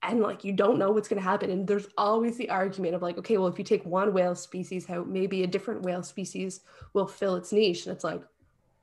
and 0.07 0.21
like 0.21 0.45
you 0.45 0.53
don't 0.53 0.79
know 0.79 0.93
what's 0.93 1.09
going 1.09 1.21
to 1.21 1.29
happen 1.29 1.51
and 1.51 1.67
there's 1.67 1.89
always 1.99 2.37
the 2.37 2.49
argument 2.51 2.95
of 2.95 3.03
like 3.03 3.19
okay 3.19 3.37
well 3.37 3.49
if 3.49 3.59
you 3.59 3.65
take 3.65 3.85
one 3.85 4.13
whale 4.13 4.35
species 4.35 4.89
out 4.89 5.09
maybe 5.09 5.43
a 5.43 5.47
different 5.47 5.83
whale 5.83 6.03
species 6.03 6.61
will 6.93 7.07
fill 7.07 7.37
its 7.37 7.53
niche 7.53 7.87
and 7.87 7.95
it's 7.95 8.05
like 8.05 8.23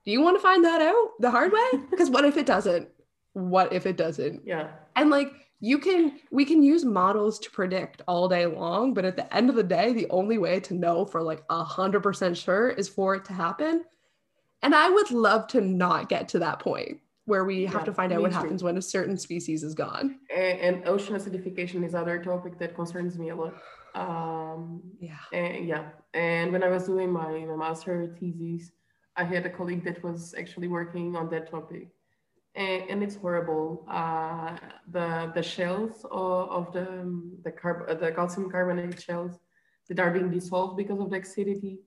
do 0.06 0.12
you 0.12 0.22
want 0.22 0.36
to 0.36 0.42
find 0.42 0.66
that 0.66 0.82
out 0.82 1.12
the 1.20 1.32
hard 1.32 1.52
way? 1.52 1.70
Because 1.90 2.10
what 2.10 2.26
if 2.26 2.38
it 2.38 2.46
doesn't? 2.46 2.90
What 3.34 3.72
if 3.72 3.86
it 3.86 3.98
doesn't? 3.98 4.42
Yeah. 4.46 4.70
And 4.96 5.10
like 5.10 5.32
you 5.60 5.80
can 5.80 6.20
we 6.32 6.44
can 6.44 6.62
use 6.62 6.84
models 6.84 7.40
to 7.40 7.52
predict 7.52 8.02
all 8.06 8.28
day 8.28 8.46
long 8.46 8.94
but 8.94 9.06
at 9.06 9.16
the 9.16 9.34
end 9.34 9.50
of 9.50 9.56
the 9.56 9.64
day 9.64 9.94
the 9.94 10.10
only 10.10 10.38
way 10.38 10.60
to 10.60 10.74
know 10.74 11.06
for 11.06 11.22
like 11.22 11.42
a 11.50 11.64
hundred 11.64 12.04
percent 12.04 12.36
sure 12.38 12.70
is 12.70 12.90
for 12.90 13.16
it 13.16 13.26
to 13.26 13.34
happen. 13.34 13.86
And 14.62 14.76
i 14.76 14.90
would 14.90 15.12
love 15.12 15.48
to 15.48 15.62
not 15.62 16.10
get 16.10 16.28
to 16.30 16.40
that 16.40 16.60
point 16.60 17.00
where 17.26 17.46
we 17.46 17.66
have 17.66 17.86
to 17.86 17.94
find 17.94 18.12
out 18.12 18.22
what 18.22 18.32
too. 18.32 18.38
happens 18.38 18.64
when 18.64 18.78
a 18.78 18.82
certain 18.82 19.18
species 19.18 19.64
is 19.64 19.74
gone. 19.74 20.20
And, 20.36 20.60
and, 20.60 20.88
ocean 20.88 21.16
acidification 21.16 21.86
is 21.86 21.96
other 21.96 22.22
topic 22.22 22.60
that 22.60 22.76
concerns 22.76 23.18
me 23.18 23.30
a 23.30 23.36
lot. 23.36 23.54
Um, 23.96 24.82
yeah. 25.00 25.20
And, 25.32 25.68
yeah. 25.68 25.86
And 26.14 26.52
when 26.52 26.64
I 26.64 26.68
was 26.68 26.86
doing 26.86 27.12
my, 27.12 27.46
my 27.46 27.56
master 27.56 28.16
thesis, 28.20 28.72
I 29.16 29.24
had 29.24 29.46
a 29.46 29.50
colleague 29.50 29.86
that 29.86 30.04
was 30.04 30.34
actually 30.38 30.68
working 30.68 31.16
on 31.16 31.30
that 31.30 31.50
topic. 31.50 31.90
And, 32.56 32.84
and 32.90 33.04
it's 33.04 33.16
horrible. 33.16 33.86
Uh, 33.90 34.58
the 34.92 35.32
the 35.34 35.42
shells 35.42 36.06
of, 36.12 36.50
of 36.50 36.74
the 36.74 36.88
the, 37.44 37.52
carb, 37.52 38.00
the 38.00 38.12
calcium 38.12 38.50
carbonate 38.52 39.02
shells 39.02 39.40
that 39.90 40.00
are 40.00 40.12
being 40.12 40.30
dissolved 40.30 40.78
because 40.78 41.00
of 41.00 41.10
the 41.10 41.20
acidity. 41.20 41.80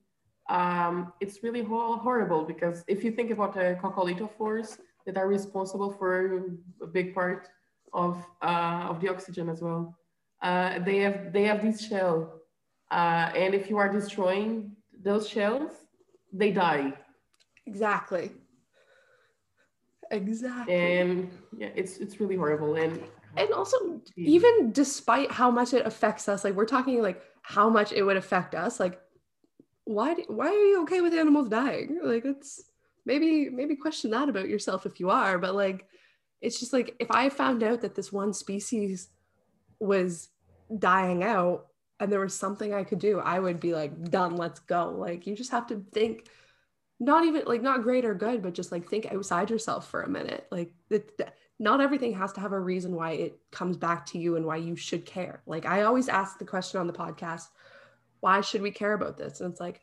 Um, 0.49 1.13
it's 1.21 1.41
really 1.41 1.63
ho- 1.63 1.97
horrible 1.97 2.43
because 2.43 2.83
if 2.87 3.03
you 3.03 3.11
think 3.11 3.31
about 3.31 3.53
the 3.53 3.77
coccolithophores, 3.81 4.77
that 5.07 5.17
are 5.17 5.27
responsible 5.27 5.89
for 5.89 6.43
a 6.83 6.87
big 6.87 7.15
part 7.15 7.47
of, 7.93 8.23
uh, 8.43 8.85
of 8.91 9.01
the 9.01 9.09
oxygen 9.09 9.49
as 9.49 9.61
well. 9.61 9.97
Uh, 10.43 10.77
they 10.79 10.97
have 10.97 11.33
they 11.33 11.45
have 11.45 11.63
this 11.63 11.87
shell, 11.87 12.41
uh, 12.91 13.31
and 13.35 13.55
if 13.55 13.71
you 13.71 13.77
are 13.77 13.91
destroying 13.91 14.71
those 15.03 15.27
shells, 15.27 15.71
they 16.31 16.51
die. 16.51 16.93
Exactly. 17.65 18.31
Exactly. 20.11 20.75
And 20.75 21.31
yeah, 21.57 21.69
it's 21.75 21.97
it's 21.97 22.19
really 22.19 22.35
horrible. 22.35 22.75
And 22.75 23.01
and 23.35 23.51
also 23.51 23.99
even 24.15 24.71
despite 24.71 25.31
how 25.31 25.49
much 25.49 25.73
it 25.73 25.87
affects 25.87 26.29
us, 26.29 26.43
like 26.43 26.53
we're 26.53 26.65
talking 26.65 27.01
like 27.01 27.21
how 27.41 27.67
much 27.67 27.91
it 27.91 28.03
would 28.03 28.17
affect 28.17 28.53
us, 28.53 28.79
like 28.79 29.01
why 29.85 30.13
do, 30.13 30.23
why 30.27 30.47
are 30.47 30.65
you 30.71 30.83
okay 30.83 31.01
with 31.01 31.13
animals 31.13 31.49
dying? 31.49 31.99
Like 32.03 32.25
it's 32.25 32.69
maybe 33.07 33.49
maybe 33.49 33.75
question 33.75 34.11
that 34.11 34.29
about 34.29 34.49
yourself 34.49 34.85
if 34.85 34.99
you 34.99 35.09
are 35.09 35.39
but 35.39 35.55
like 35.55 35.87
it's 36.41 36.59
just 36.59 36.73
like 36.73 36.95
if 36.99 37.09
i 37.09 37.29
found 37.29 37.63
out 37.63 37.81
that 37.81 37.95
this 37.95 38.11
one 38.11 38.33
species 38.33 39.09
was 39.79 40.29
dying 40.77 41.23
out 41.23 41.67
and 41.99 42.11
there 42.11 42.19
was 42.19 42.37
something 42.37 42.73
i 42.73 42.83
could 42.83 42.99
do 42.99 43.19
i 43.19 43.39
would 43.39 43.59
be 43.59 43.73
like 43.73 44.11
done 44.11 44.35
let's 44.35 44.59
go. 44.59 44.91
Like 44.91 45.25
you 45.25 45.35
just 45.35 45.51
have 45.51 45.67
to 45.67 45.83
think 45.93 46.27
not 46.99 47.25
even 47.25 47.43
like 47.45 47.61
not 47.61 47.83
great 47.83 48.05
or 48.05 48.13
good 48.13 48.41
but 48.41 48.53
just 48.53 48.71
like 48.71 48.89
think 48.89 49.11
outside 49.11 49.49
yourself 49.49 49.87
for 49.89 50.03
a 50.03 50.09
minute. 50.09 50.45
Like 50.51 50.73
it, 50.89 51.19
not 51.59 51.81
everything 51.81 52.13
has 52.13 52.33
to 52.33 52.41
have 52.41 52.51
a 52.51 52.59
reason 52.59 52.93
why 52.93 53.13
it 53.13 53.39
comes 53.51 53.77
back 53.77 54.05
to 54.07 54.19
you 54.19 54.35
and 54.35 54.45
why 54.45 54.57
you 54.57 54.75
should 54.75 55.05
care. 55.05 55.41
Like 55.45 55.65
i 55.65 55.83
always 55.83 56.09
ask 56.09 56.37
the 56.37 56.45
question 56.45 56.79
on 56.79 56.87
the 56.87 56.93
podcast 56.93 57.47
why 58.19 58.41
should 58.41 58.61
we 58.63 58.71
care 58.71 58.93
about 58.93 59.15
this? 59.17 59.41
And 59.41 59.51
it's 59.51 59.61
like 59.61 59.81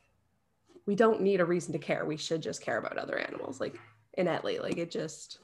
we 0.85 0.95
don't 0.95 1.21
need 1.21 1.41
a 1.41 1.45
reason 1.45 1.73
to 1.73 1.79
care. 1.79 2.05
We 2.05 2.17
should 2.17 2.41
just 2.41 2.61
care 2.61 2.77
about 2.77 2.97
other 2.97 3.17
animals, 3.17 3.59
like 3.59 3.79
innately. 4.13 4.59
Like 4.59 4.77
it 4.77 4.91
just, 4.91 5.39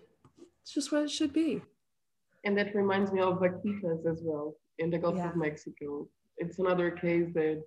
it's 0.62 0.73
just 0.73 0.91
what 0.91 1.04
it 1.04 1.12
should 1.12 1.34
be. 1.34 1.62
And 2.43 2.58
that 2.58 2.75
reminds 2.75 3.12
me 3.12 3.21
of 3.21 3.39
vaquitas 3.39 4.06
as 4.10 4.21
well 4.23 4.56
in 4.80 4.89
the 4.89 4.97
Gulf 4.97 5.15
yeah. 5.15 5.30
of 5.30 5.36
Mexico. 5.36 6.08
It's 6.38 6.60
another 6.60 6.91
case 6.91 7.30
that 7.34 7.63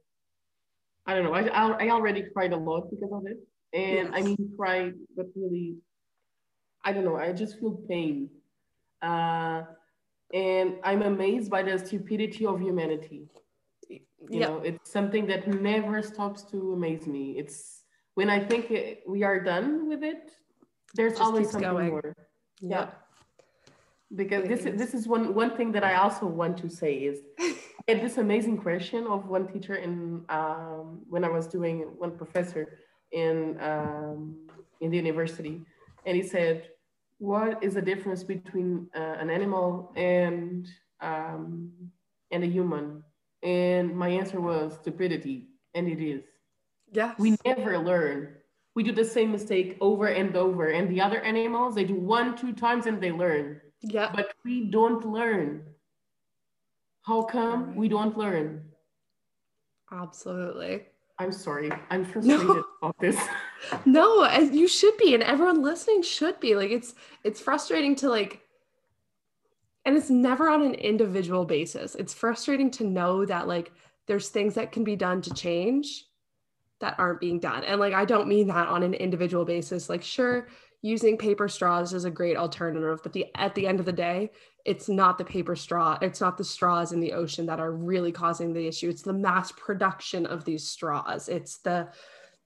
I 1.07 1.15
don't 1.15 1.25
know. 1.25 1.35
I, 1.35 1.87
I 1.87 1.91
already 1.91 2.25
cried 2.33 2.53
a 2.53 2.57
lot 2.57 2.91
because 2.91 3.13
of 3.13 3.27
it, 3.27 3.39
and 3.73 4.09
yes. 4.09 4.11
I 4.15 4.23
mean 4.23 4.53
cried, 4.57 4.95
but 5.15 5.27
really, 5.37 5.77
I 6.83 6.93
don't 6.93 7.05
know. 7.05 7.17
I 7.17 7.33
just 7.33 7.61
feel 7.61 7.79
pain, 7.89 8.31
uh, 9.03 9.63
and 10.33 10.77
I'm 10.83 11.03
amazed 11.03 11.51
by 11.51 11.63
the 11.63 11.79
stupidity 11.79 12.47
of 12.47 12.59
humanity 12.59 13.29
you 14.31 14.41
yep. 14.41 14.49
know 14.49 14.59
it's 14.59 14.91
something 14.91 15.27
that 15.27 15.47
never 15.49 16.03
stops 16.03 16.43
to 16.43 16.73
amaze 16.73 17.07
me 17.07 17.33
it's 17.39 17.83
when 18.15 18.31
i 18.31 18.39
think 18.39 18.71
it, 18.71 19.03
we 19.07 19.23
are 19.23 19.41
done 19.43 19.89
with 19.89 20.03
it 20.03 20.33
there's 20.95 21.19
always 21.21 21.51
something 21.51 21.71
going. 21.71 21.89
more 21.89 22.17
yeah 22.61 22.81
yep. 22.81 23.07
because 24.15 24.49
this 24.49 24.65
is 24.67 24.79
this 24.79 24.95
is 24.95 25.07
one 25.07 25.35
one 25.35 25.57
thing 25.57 25.73
that 25.73 25.85
i 25.85 25.95
also 25.95 26.27
want 26.27 26.57
to 26.57 26.69
say 26.69 26.95
is 26.95 27.19
had 27.89 28.01
this 28.01 28.19
amazing 28.19 28.57
question 28.57 29.07
of 29.07 29.29
one 29.29 29.47
teacher 29.47 29.75
in 29.75 30.25
um, 30.29 31.03
when 31.09 31.25
i 31.25 31.29
was 31.29 31.47
doing 31.47 31.81
one 31.99 32.13
professor 32.17 32.79
in 33.13 33.59
um, 33.61 34.37
in 34.81 34.91
the 34.91 34.97
university 34.97 35.61
and 36.07 36.17
he 36.17 36.23
said 36.23 36.69
what 37.19 37.63
is 37.63 37.75
the 37.75 37.83
difference 37.83 38.23
between 38.23 38.89
uh, 38.95 39.17
an 39.19 39.31
animal 39.31 39.93
and 39.97 40.69
um, 41.01 41.71
and 42.31 42.43
a 42.45 42.47
human 42.47 43.03
and 43.45 43.95
my 43.95 44.09
answer 44.09 44.41
was 44.41 44.75
stupidity. 44.81 45.49
And 45.75 45.87
it 45.87 46.01
is. 46.03 46.25
Yeah. 46.93 47.15
We 47.19 47.37
never 47.45 47.79
learn. 47.79 48.37
We 48.75 48.83
do 48.83 48.93
the 48.93 49.05
same 49.05 49.31
mistake 49.31 49.77
over 49.81 50.07
and 50.07 50.35
over. 50.37 50.71
And 50.71 50.91
the 50.91 51.01
other 51.01 51.21
animals, 51.21 51.75
they 51.75 51.85
do 51.85 51.95
one, 51.95 52.37
two 52.37 52.53
times 52.53 52.87
and 52.87 53.01
they 53.01 53.13
learn. 53.13 53.61
Yeah. 53.83 54.11
But 54.15 54.33
we 54.45 54.71
don't 54.71 55.05
learn. 55.05 55.63
How 57.03 57.23
come 57.23 57.77
we 57.77 57.89
don't 57.89 58.17
learn? 58.17 58.65
Absolutely. 59.93 60.87
I'm 61.19 61.33
sorry. 61.33 61.71
I'm 61.91 62.05
frustrated 62.05 62.47
no. 62.47 62.65
about 62.83 62.99
this. 62.99 63.17
no, 63.85 64.23
as 64.23 64.51
you 64.51 64.67
should 64.67 64.97
be, 64.97 65.15
and 65.15 65.23
everyone 65.23 65.63
listening 65.63 66.03
should 66.03 66.41
be. 66.41 66.57
Like 66.57 66.71
it's 66.71 66.95
it's 67.23 67.41
frustrating 67.41 67.95
to 67.97 68.09
like 68.09 68.44
and 69.85 69.97
it's 69.97 70.11
never 70.11 70.49
on 70.49 70.63
an 70.63 70.75
individual 70.75 71.45
basis. 71.45 71.95
It's 71.95 72.15
frustrating 72.15 72.71
to 72.73 72.85
know 72.85 73.25
that 73.27 73.47
like 73.49 73.73
there's 74.07 74.29
things 74.29 74.55
that 74.55 74.73
can 74.73 74.85
be 74.85 74.97
done 74.97 75.23
to 75.23 75.35
change 75.35 76.07
that 76.81 76.99
aren't 76.99 77.21
being 77.21 77.39
done. 77.39 77.65
And 77.65 77.81
like 77.81 77.95
i 77.95 78.05
don't 78.05 78.29
mean 78.29 78.49
that 78.49 78.69
on 78.69 78.83
an 78.83 78.95
individual 78.95 79.45
basis. 79.45 79.89
Like 79.89 80.03
sure 80.03 80.49
using 80.83 81.17
paper 81.17 81.49
straws 81.49 81.95
is 81.95 82.05
a 82.05 82.11
great 82.11 82.37
alternative 82.37 83.01
but 83.03 83.13
the 83.15 83.27
at 83.37 83.55
the 83.55 83.67
end 83.67 83.81
of 83.81 83.87
the 83.87 83.93
day 83.93 84.31
it's 84.67 84.87
not 84.87 85.17
the 85.17 85.25
paper 85.25 85.57
straw 85.57 85.97
it's 86.03 86.21
not 86.21 86.37
the 86.37 86.45
straws 86.45 86.93
in 86.93 87.01
the 87.01 87.15
ocean 87.15 87.47
that 87.47 87.59
are 87.59 87.73
really 87.73 88.13
causing 88.13 88.53
the 88.53 88.67
issue. 88.67 88.91
It's 88.91 89.01
the 89.01 89.13
mass 89.13 89.51
production 89.53 90.27
of 90.27 90.45
these 90.45 90.69
straws. 90.69 91.29
It's 91.29 91.59
the 91.59 91.89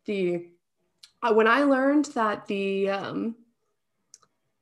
the 0.07 0.47
uh, 1.23 1.35
when 1.35 1.49
i 1.49 1.63
learned 1.63 2.07
that 2.07 2.47
the 2.47 2.91
um 2.91 3.35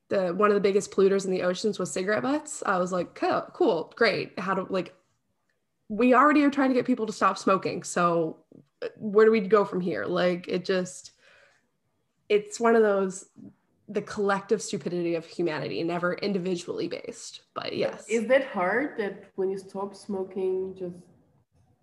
the 0.09 0.33
one 0.33 0.49
of 0.49 0.55
the 0.55 0.61
biggest 0.61 0.91
polluters 0.91 1.25
in 1.25 1.31
the 1.31 1.43
oceans 1.43 1.79
was 1.79 1.91
cigarette 1.91 2.23
butts. 2.23 2.63
I 2.65 2.77
was 2.77 2.91
like, 2.91 3.13
cool, 3.15 3.45
cool, 3.53 3.93
great. 3.95 4.37
How 4.39 4.53
to 4.53 4.65
like 4.69 4.93
we 5.89 6.13
already 6.13 6.43
are 6.43 6.49
trying 6.49 6.69
to 6.69 6.75
get 6.75 6.85
people 6.85 7.05
to 7.05 7.13
stop 7.13 7.37
smoking. 7.37 7.83
So 7.83 8.37
uh, 8.81 8.87
where 8.97 9.25
do 9.25 9.31
we 9.31 9.41
go 9.41 9.65
from 9.65 9.81
here? 9.81 10.05
Like 10.05 10.47
it 10.47 10.65
just 10.65 11.11
it's 12.29 12.59
one 12.59 12.75
of 12.75 12.81
those 12.81 13.25
the 13.89 14.01
collective 14.01 14.61
stupidity 14.61 15.15
of 15.15 15.25
humanity, 15.25 15.81
never 15.83 16.15
individually 16.15 16.89
based. 16.89 17.41
But 17.53 17.75
yes. 17.75 18.05
Is 18.09 18.27
that 18.27 18.47
hard 18.47 18.97
that 18.97 19.31
when 19.35 19.49
you 19.49 19.57
stop 19.57 19.95
smoking, 19.95 20.75
just 20.77 20.97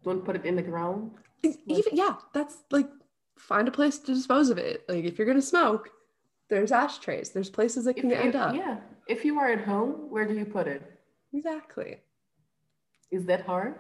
don't 0.03 0.25
put 0.25 0.37
it 0.37 0.45
in 0.45 0.55
the 0.55 0.63
ground? 0.63 1.13
Even 1.43 1.97
yeah, 1.97 2.17
that's 2.33 2.59
like 2.71 2.89
find 3.39 3.69
a 3.69 3.71
place 3.71 3.99
to 3.99 4.15
dispose 4.15 4.51
of 4.51 4.59
it. 4.59 4.85
Like 4.89 5.05
if 5.05 5.19
you're 5.19 5.27
gonna 5.27 5.43
smoke, 5.43 5.91
there's 6.49 6.73
ashtrays. 6.73 7.31
There's 7.31 7.51
places 7.51 7.87
it 7.87 7.95
can 7.97 8.11
if, 8.11 8.19
end 8.19 8.35
if, 8.35 8.41
up. 8.41 8.55
Yeah. 8.55 8.79
If 9.09 9.25
you 9.25 9.39
are 9.39 9.51
at 9.51 9.65
home, 9.65 10.11
where 10.11 10.27
do 10.27 10.35
you 10.35 10.45
put 10.45 10.67
it? 10.67 10.83
Exactly. 11.33 11.99
Is 13.11 13.25
that 13.27 13.45
hard? 13.45 13.77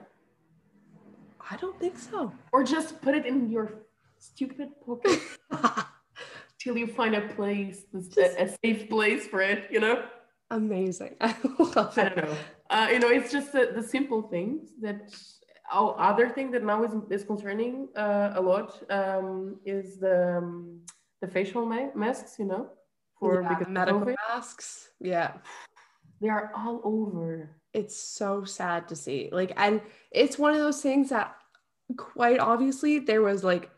I 1.51 1.57
don't 1.57 1.79
think 1.79 1.99
so. 1.99 2.33
Or 2.53 2.65
just 2.65 3.01
put 3.03 3.15
it 3.15 3.27
in 3.27 3.51
your 3.51 3.73
stupid 4.19 4.71
pocket 4.85 5.21
till 6.59 6.77
you 6.77 6.87
find 6.87 7.15
a 7.15 7.29
place, 7.29 7.83
a, 7.95 8.43
a, 8.45 8.49
safe 8.65 8.89
place 8.89 9.27
for 9.27 9.41
it, 9.41 9.69
you 9.71 9.81
know? 9.81 10.05
Amazing. 10.51 11.17
I 11.21 11.37
love 11.59 11.99
it. 11.99 12.05
I 12.05 12.09
don't 12.09 12.17
know. 12.17 12.37
Uh, 12.71 12.89
you 12.93 12.99
know, 12.99 13.09
it's 13.09 13.31
just 13.31 13.53
the, 13.53 13.73
the 13.75 13.83
simple 13.83 14.23
things 14.23 14.71
that 14.81 15.13
oh, 15.73 15.91
other 15.91 16.31
thing 16.31 16.51
that 16.53 16.65
now 16.65 16.83
is, 16.85 16.93
is 17.11 17.25
concerning 17.25 17.89
uh, 17.97 18.33
a 18.37 18.41
lot 18.41 18.83
um, 18.91 19.57
is 19.65 19.99
the, 19.99 20.39
um, 20.39 20.81
the 21.25 21.33
facial 21.33 21.65
ma- 21.67 21.95
masks, 21.95 22.37
you 22.39 22.45
know, 22.45 22.71
for 23.19 23.43
yeah, 23.43 23.49
because 23.49 23.73
medical 23.73 24.01
COVID. 24.01 24.15
masks. 24.29 24.91
Yeah. 25.01 25.35
They 26.21 26.29
are 26.29 26.53
all 26.57 26.81
over 26.85 27.51
it's 27.75 27.97
so 27.97 28.45
sad 28.45 28.89
to 28.89 28.97
see. 28.97 29.29
Like, 29.33 29.53
and 29.57 29.83
it's 30.13 30.39
one 30.39 30.53
of 30.55 30.61
those 30.61 30.81
things 30.81 31.11
that 31.11 31.35
quite 31.99 32.39
obviously 32.39 33.01
there 33.01 33.21
was 33.21 33.45
like 33.45 33.69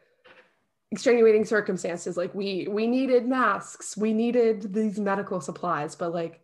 extenuating 0.92 1.44
circumstances. 1.44 2.16
Like 2.16 2.34
we 2.34 2.68
we 2.70 2.86
needed 2.86 3.26
masks, 3.26 3.96
we 3.96 4.12
needed 4.12 4.74
these 4.74 5.00
medical 5.00 5.40
supplies, 5.40 5.96
but 5.96 6.12
like 6.12 6.40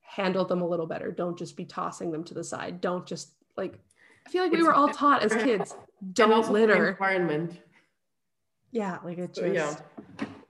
handle 0.00 0.44
them 0.44 0.62
a 0.62 0.68
little 0.68 0.86
better. 0.86 1.10
Don't 1.10 1.36
just 1.36 1.56
be 1.56 1.64
tossing 1.64 2.12
them 2.12 2.24
to 2.24 2.34
the 2.34 2.44
side. 2.44 2.80
Don't 2.80 3.04
just 3.04 3.34
like 3.56 3.78
I 4.26 4.30
feel 4.30 4.44
like 4.44 4.52
we 4.52 4.62
were 4.62 4.74
all 4.74 4.88
taught 4.92 5.24
as 5.24 5.34
kids, 5.34 5.74
don't 6.12 6.50
litter. 6.50 6.90
Environment. 6.90 7.60
Yeah, 8.70 8.98
like 9.04 9.18
it 9.18 9.34
just 9.34 9.54
yeah. 9.54 9.74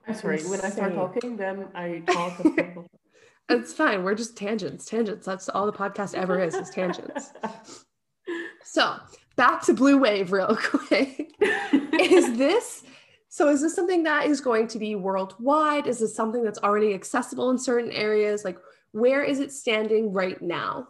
I'm 0.07 0.15
sorry. 0.15 0.37
Insane. 0.37 0.51
When 0.51 0.61
I 0.61 0.71
start 0.71 0.95
talking, 0.95 1.37
then 1.37 1.69
I 1.75 2.03
talk. 2.07 2.41
It's 3.49 3.73
fine. 3.73 4.03
We're 4.03 4.17
just 4.17 4.37
tangents, 4.37 4.87
tangents. 4.87 5.25
That's 5.25 5.49
all 5.49 5.67
the 5.67 5.73
podcast 5.73 6.15
ever 6.15 6.43
is, 6.43 6.55
is 6.55 6.69
tangents. 6.71 7.33
So 8.65 8.97
back 9.37 9.63
to 9.63 9.75
Blue 9.75 9.99
Wave 9.99 10.33
real 10.33 10.57
quick. 10.61 11.33
is 11.41 12.37
this 12.37 12.83
so 13.29 13.49
is 13.49 13.61
this 13.61 13.75
something 13.75 14.03
that 14.03 14.27
is 14.27 14.41
going 14.41 14.67
to 14.69 14.79
be 14.79 14.97
worldwide? 14.97 15.87
Is 15.87 16.01
this 16.01 16.15
something 16.15 16.43
that's 16.43 16.59
already 16.59 16.95
accessible 16.95 17.51
in 17.51 17.59
certain 17.59 17.93
areas? 17.93 18.45
Like 18.45 18.59
where 18.93 19.23
is 19.23 19.39
it 19.39 19.53
standing 19.53 20.13
right 20.13 20.41
now? 20.43 20.89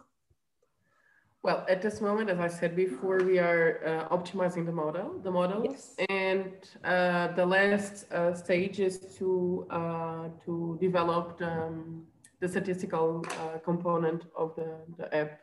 Well, 1.47 1.63
at 1.69 1.81
this 1.81 2.01
moment, 2.01 2.29
as 2.29 2.41
I 2.41 2.49
said 2.49 2.75
before, 2.75 3.19
we 3.19 3.39
are 3.39 3.79
uh, 3.85 4.17
optimizing 4.17 4.65
the 4.65 4.73
model, 4.73 5.17
the 5.23 5.31
models, 5.31 5.95
yes. 5.97 6.07
and 6.09 6.51
uh, 6.83 7.29
the 7.39 7.45
last 7.45 8.11
uh, 8.11 8.33
stage 8.33 8.81
is 8.81 8.99
to 9.17 9.65
uh, 9.69 10.27
to 10.43 10.77
develop 10.81 11.37
the, 11.37 11.49
um, 11.49 12.05
the 12.41 12.49
statistical 12.49 13.25
uh, 13.25 13.59
component 13.59 14.25
of 14.35 14.57
the, 14.57 14.71
the 14.97 15.07
app. 15.15 15.39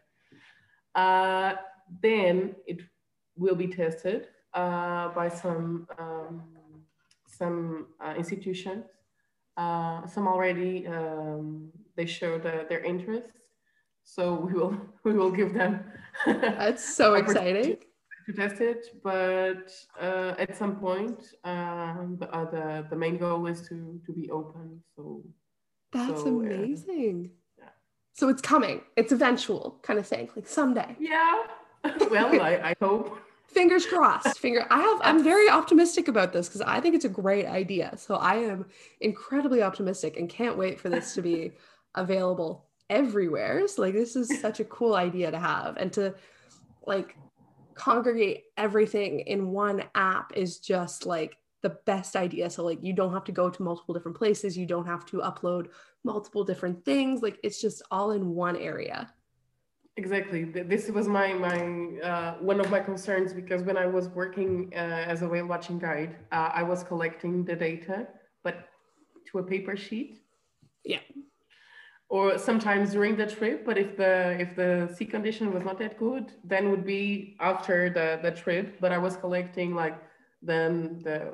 Uh, 0.95 1.55
then 2.03 2.55
it 2.67 2.83
will 3.35 3.55
be 3.55 3.69
tested 3.69 4.29
uh, 4.53 5.09
by 5.09 5.31
some, 5.31 5.89
um, 5.99 6.43
some 7.27 7.87
uh, 8.05 8.13
institutions. 8.15 8.85
Uh, 9.57 10.07
some 10.07 10.29
already, 10.29 10.87
um, 10.87 11.71
they 11.97 12.05
showed 12.05 12.43
their 12.43 12.85
interest. 12.85 13.33
So 14.05 14.35
we 14.35 14.53
will, 14.53 14.77
we 15.05 15.13
will 15.13 15.31
give 15.31 15.55
them. 15.55 15.85
That's 16.27 16.97
so 16.97 17.15
exciting. 17.15 17.79
To 18.27 18.33
test 18.33 18.63
it, 18.63 18.87
but 19.03 19.71
uh, 20.01 20.35
at 20.39 20.57
some 20.57 20.77
point, 20.77 21.35
um, 21.45 22.17
the, 22.19 22.27
the, 22.27 22.87
the 22.89 22.97
main 22.97 23.19
goal 23.19 23.47
is 23.47 23.69
to, 23.69 24.01
to 24.07 24.13
be 24.13 24.31
open. 24.31 24.81
So 24.97 25.23
that's 25.93 26.23
so, 26.23 26.41
amazing. 26.41 27.33
Yeah. 27.59 27.65
So 28.15 28.31
it's 28.31 28.41
coming. 28.41 28.81
It's 28.97 29.13
eventual 29.13 29.79
kind 29.83 29.99
of 29.99 30.07
thing, 30.07 30.31
like 30.35 30.49
someday. 30.49 30.97
Yeah. 30.99 31.43
well, 32.11 32.41
I, 32.41 32.71
I 32.71 32.75
hope. 32.81 33.19
Fingers 33.49 33.85
crossed. 33.85 34.39
Finger. 34.39 34.67
I 34.71 34.81
have. 34.81 35.01
I'm 35.03 35.23
very 35.23 35.51
optimistic 35.51 36.09
about 36.09 36.33
this 36.33 36.49
because 36.49 36.63
I 36.63 36.81
think 36.81 36.95
it's 36.95 37.05
a 37.05 37.11
great 37.11 37.45
idea. 37.45 37.93
So 37.97 38.15
I 38.15 38.37
am 38.37 38.65
incredibly 39.03 39.63
optimistic 39.63 40.17
and 40.17 40.31
can't 40.31 40.57
wait 40.57 40.81
for 40.81 40.89
this 40.89 41.15
to 41.15 41.21
be 41.21 41.53
available 41.95 42.65
everywhere. 42.91 43.67
So 43.69 43.83
like 43.83 43.95
this 43.95 44.17
is 44.17 44.41
such 44.41 44.61
a 44.61 44.65
cool 44.65 44.95
idea 44.95 45.31
to 45.31 45.39
have 45.39 45.77
and 45.77 45.93
to 45.95 46.15
like 46.87 47.17
congregate 47.75 48.45
everything 48.57 49.21
in 49.21 49.51
one 49.51 49.85
app 49.95 50.33
is 50.37 50.59
just 50.59 51.07
like 51.07 51.39
the 51.63 51.71
best 51.87 52.15
idea. 52.15 52.51
So 52.51 52.65
like 52.65 52.79
you 52.83 52.93
don't 52.93 53.13
have 53.13 53.25
to 53.25 53.33
go 53.33 53.49
to 53.51 53.63
multiple 53.63 53.95
different 53.95 54.17
places, 54.17 54.57
you 54.57 54.67
don't 54.67 54.87
have 54.87 55.07
to 55.07 55.19
upload 55.19 55.69
multiple 56.05 56.45
different 56.45 56.85
things. 56.85 57.23
Like 57.23 57.39
it's 57.43 57.61
just 57.61 57.83
all 57.91 58.13
in 58.13 58.35
one 58.35 58.57
area. 58.57 59.13
Exactly. 59.97 60.45
This 60.45 60.91
was 60.91 61.07
my 61.07 61.33
my 61.35 61.59
uh, 62.03 62.35
one 62.41 62.61
of 62.61 62.69
my 62.69 62.81
concerns 62.81 63.33
because 63.33 63.63
when 63.63 63.77
I 63.77 63.87
was 63.87 64.09
working 64.09 64.73
uh, 64.75 65.13
as 65.13 65.23
a 65.23 65.29
whale 65.29 65.47
watching 65.47 65.79
guide, 65.79 66.17
uh, 66.33 66.51
I 66.53 66.65
was 66.65 66.83
collecting 66.83 67.45
the 67.45 67.55
data, 67.55 68.09
but 68.43 68.69
to 69.31 69.39
a 69.39 69.43
paper 69.43 69.77
sheet. 69.77 70.21
Yeah. 70.85 70.99
Or 72.09 72.39
sometimes 72.39 72.93
during 72.93 73.17
the 73.17 73.27
trip, 73.27 73.65
but 73.65 73.77
if 73.79 73.97
the 73.97 74.37
if 74.39 74.55
the 74.55 74.95
sea 74.95 75.07
condition 75.07 75.53
was 75.53 75.65
not 75.65 75.79
that 75.79 75.99
good, 75.99 76.33
then 76.45 76.71
would 76.71 76.85
be 76.85 77.37
after 77.41 77.91
the 77.91 78.21
the 78.23 78.31
trip. 78.31 78.79
But 78.81 78.93
I 78.93 78.99
was 78.99 79.17
collecting 79.17 79.75
like 79.75 79.97
then 80.43 81.01
the 81.03 81.33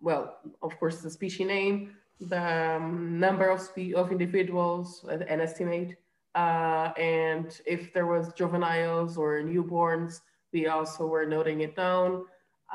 well, 0.00 0.36
of 0.62 0.78
course, 0.78 1.00
the 1.00 1.10
species 1.10 1.46
name, 1.46 1.96
the 2.20 2.76
um, 2.76 3.18
number 3.18 3.48
of 3.48 3.60
spe- 3.60 3.94
of 3.96 4.12
individuals, 4.12 5.04
an 5.08 5.40
estimate, 5.40 5.96
uh, 6.34 6.92
and 6.98 7.60
if 7.64 7.92
there 7.92 8.06
was 8.06 8.32
juveniles 8.34 9.16
or 9.16 9.40
newborns, 9.42 10.20
we 10.52 10.66
also 10.66 11.06
were 11.06 11.26
noting 11.26 11.60
it 11.60 11.76
down. 11.76 12.24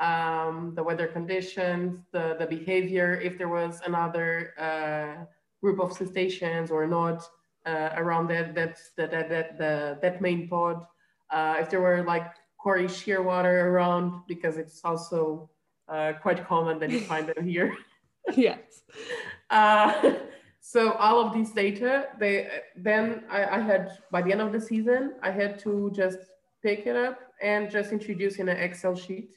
Um, 0.00 0.72
the 0.74 0.82
weather 0.82 1.06
conditions, 1.06 2.00
the, 2.12 2.36
the 2.38 2.46
behavior, 2.46 3.20
if 3.20 3.36
there 3.36 3.48
was 3.48 3.80
another 3.84 4.54
uh, 4.58 5.24
group 5.60 5.80
of 5.80 5.92
cetaceans 5.92 6.70
or 6.70 6.86
not 6.86 7.22
uh, 7.66 7.90
around 7.96 8.28
that, 8.28 8.54
that, 8.54 8.78
that, 8.96 9.10
that, 9.10 9.28
that, 9.28 9.58
the, 9.58 9.98
that 10.02 10.20
main 10.20 10.48
pod, 10.48 10.84
uh, 11.30 11.56
if 11.60 11.70
there 11.70 11.80
were 11.80 12.02
like 12.02 12.32
Cory 12.58 12.86
shearwater 12.86 13.64
around, 13.64 14.22
because 14.26 14.56
it's 14.56 14.80
also 14.84 15.50
uh, 15.88 16.12
quite 16.20 16.46
common 16.46 16.78
that 16.78 16.90
you 16.90 17.00
find 17.00 17.26
them 17.26 17.46
here. 17.46 17.74
yes. 18.36 18.82
Uh, 19.50 20.12
so 20.60 20.92
all 20.92 21.26
of 21.26 21.32
these 21.34 21.52
data, 21.52 22.08
they 22.18 22.48
then 22.76 23.24
I, 23.30 23.44
I, 23.44 23.60
had 23.60 23.98
by 24.10 24.22
the 24.22 24.30
end 24.30 24.40
of 24.40 24.52
the 24.52 24.60
season, 24.60 25.14
I 25.22 25.30
had 25.30 25.58
to 25.60 25.90
just 25.94 26.18
pick 26.62 26.86
it 26.86 26.96
up 26.96 27.18
and 27.42 27.70
just 27.70 27.92
introduce 27.92 28.36
in 28.36 28.48
an 28.48 28.58
Excel 28.58 28.94
sheet, 28.94 29.30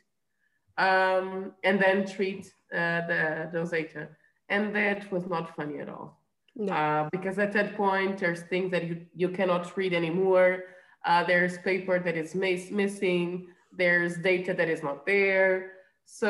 um, 0.78 1.54
and 1.64 1.82
then 1.82 2.06
treat 2.06 2.54
uh, 2.74 3.08
the 3.08 3.50
those 3.54 3.72
data. 3.72 4.10
And 4.54 4.64
that 4.76 5.12
was 5.12 5.26
not 5.36 5.46
funny 5.58 5.78
at 5.80 5.90
all. 5.96 6.08
No. 6.56 6.72
Uh, 6.72 7.10
because 7.16 7.38
at 7.46 7.52
that 7.58 7.70
point, 7.76 8.14
there's 8.22 8.42
things 8.54 8.70
that 8.74 8.84
you, 8.90 8.96
you 9.22 9.30
cannot 9.38 9.64
read 9.80 9.94
anymore. 9.94 10.52
Uh, 11.10 11.24
there's 11.32 11.58
paper 11.70 11.96
that 12.06 12.16
is 12.24 12.30
miss- 12.36 12.72
missing. 12.82 13.48
There's 13.82 14.14
data 14.32 14.52
that 14.60 14.70
is 14.76 14.82
not 14.88 14.98
there. 15.06 15.54
So 16.06 16.28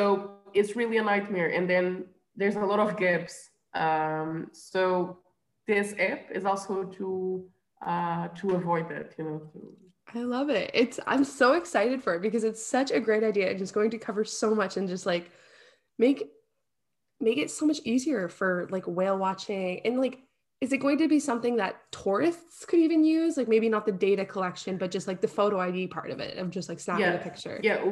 it's 0.53 0.71
really 0.79 0.97
a 0.97 1.03
nightmare. 1.03 1.49
And 1.57 1.69
then 1.69 2.05
there's 2.39 2.55
a 2.55 2.65
lot 2.71 2.79
of 2.79 2.95
gaps. 2.97 3.35
Um, 3.73 4.47
so 4.53 5.17
this 5.67 5.93
app 5.99 6.23
is 6.37 6.45
also 6.45 6.73
to 6.97 7.07
uh, 7.85 8.29
to 8.39 8.45
avoid 8.59 8.85
that, 8.93 9.07
you 9.17 9.25
know. 9.25 9.39
To... 9.51 9.59
I 10.19 10.21
love 10.23 10.49
it. 10.49 10.71
It's 10.73 10.99
I'm 11.05 11.25
so 11.25 11.47
excited 11.53 12.01
for 12.01 12.15
it 12.15 12.21
because 12.21 12.45
it's 12.49 12.63
such 12.65 12.91
a 12.91 12.99
great 13.07 13.23
idea. 13.23 13.45
and 13.47 13.53
It's 13.53 13.63
just 13.63 13.73
going 13.73 13.91
to 13.91 13.97
cover 13.97 14.23
so 14.23 14.55
much 14.55 14.77
and 14.77 14.87
just 14.87 15.05
like 15.05 15.31
make 15.97 16.19
make 17.23 17.37
it 17.37 17.49
so 17.49 17.65
much 17.65 17.79
easier 17.83 18.27
for 18.27 18.67
like 18.69 18.85
whale 18.85 19.17
watching 19.17 19.79
and 19.85 19.99
like 19.99 20.19
is 20.61 20.71
it 20.71 20.77
going 20.77 20.97
to 20.97 21.07
be 21.09 21.19
something 21.19 21.57
that 21.57 21.75
tourists 21.91 22.65
could 22.65 22.79
even 22.79 23.03
use 23.03 23.37
like 23.37 23.47
maybe 23.47 23.69
not 23.69 23.85
the 23.85 23.91
data 23.91 24.25
collection 24.25 24.77
but 24.77 24.91
just 24.91 25.07
like 25.07 25.21
the 25.21 25.27
photo 25.27 25.59
id 25.59 25.87
part 25.87 26.09
of 26.09 26.19
it 26.19 26.37
of 26.37 26.49
just 26.49 26.69
like 26.69 26.79
snapping 26.79 27.05
yeah. 27.05 27.13
a 27.13 27.23
picture 27.23 27.59
yeah 27.63 27.83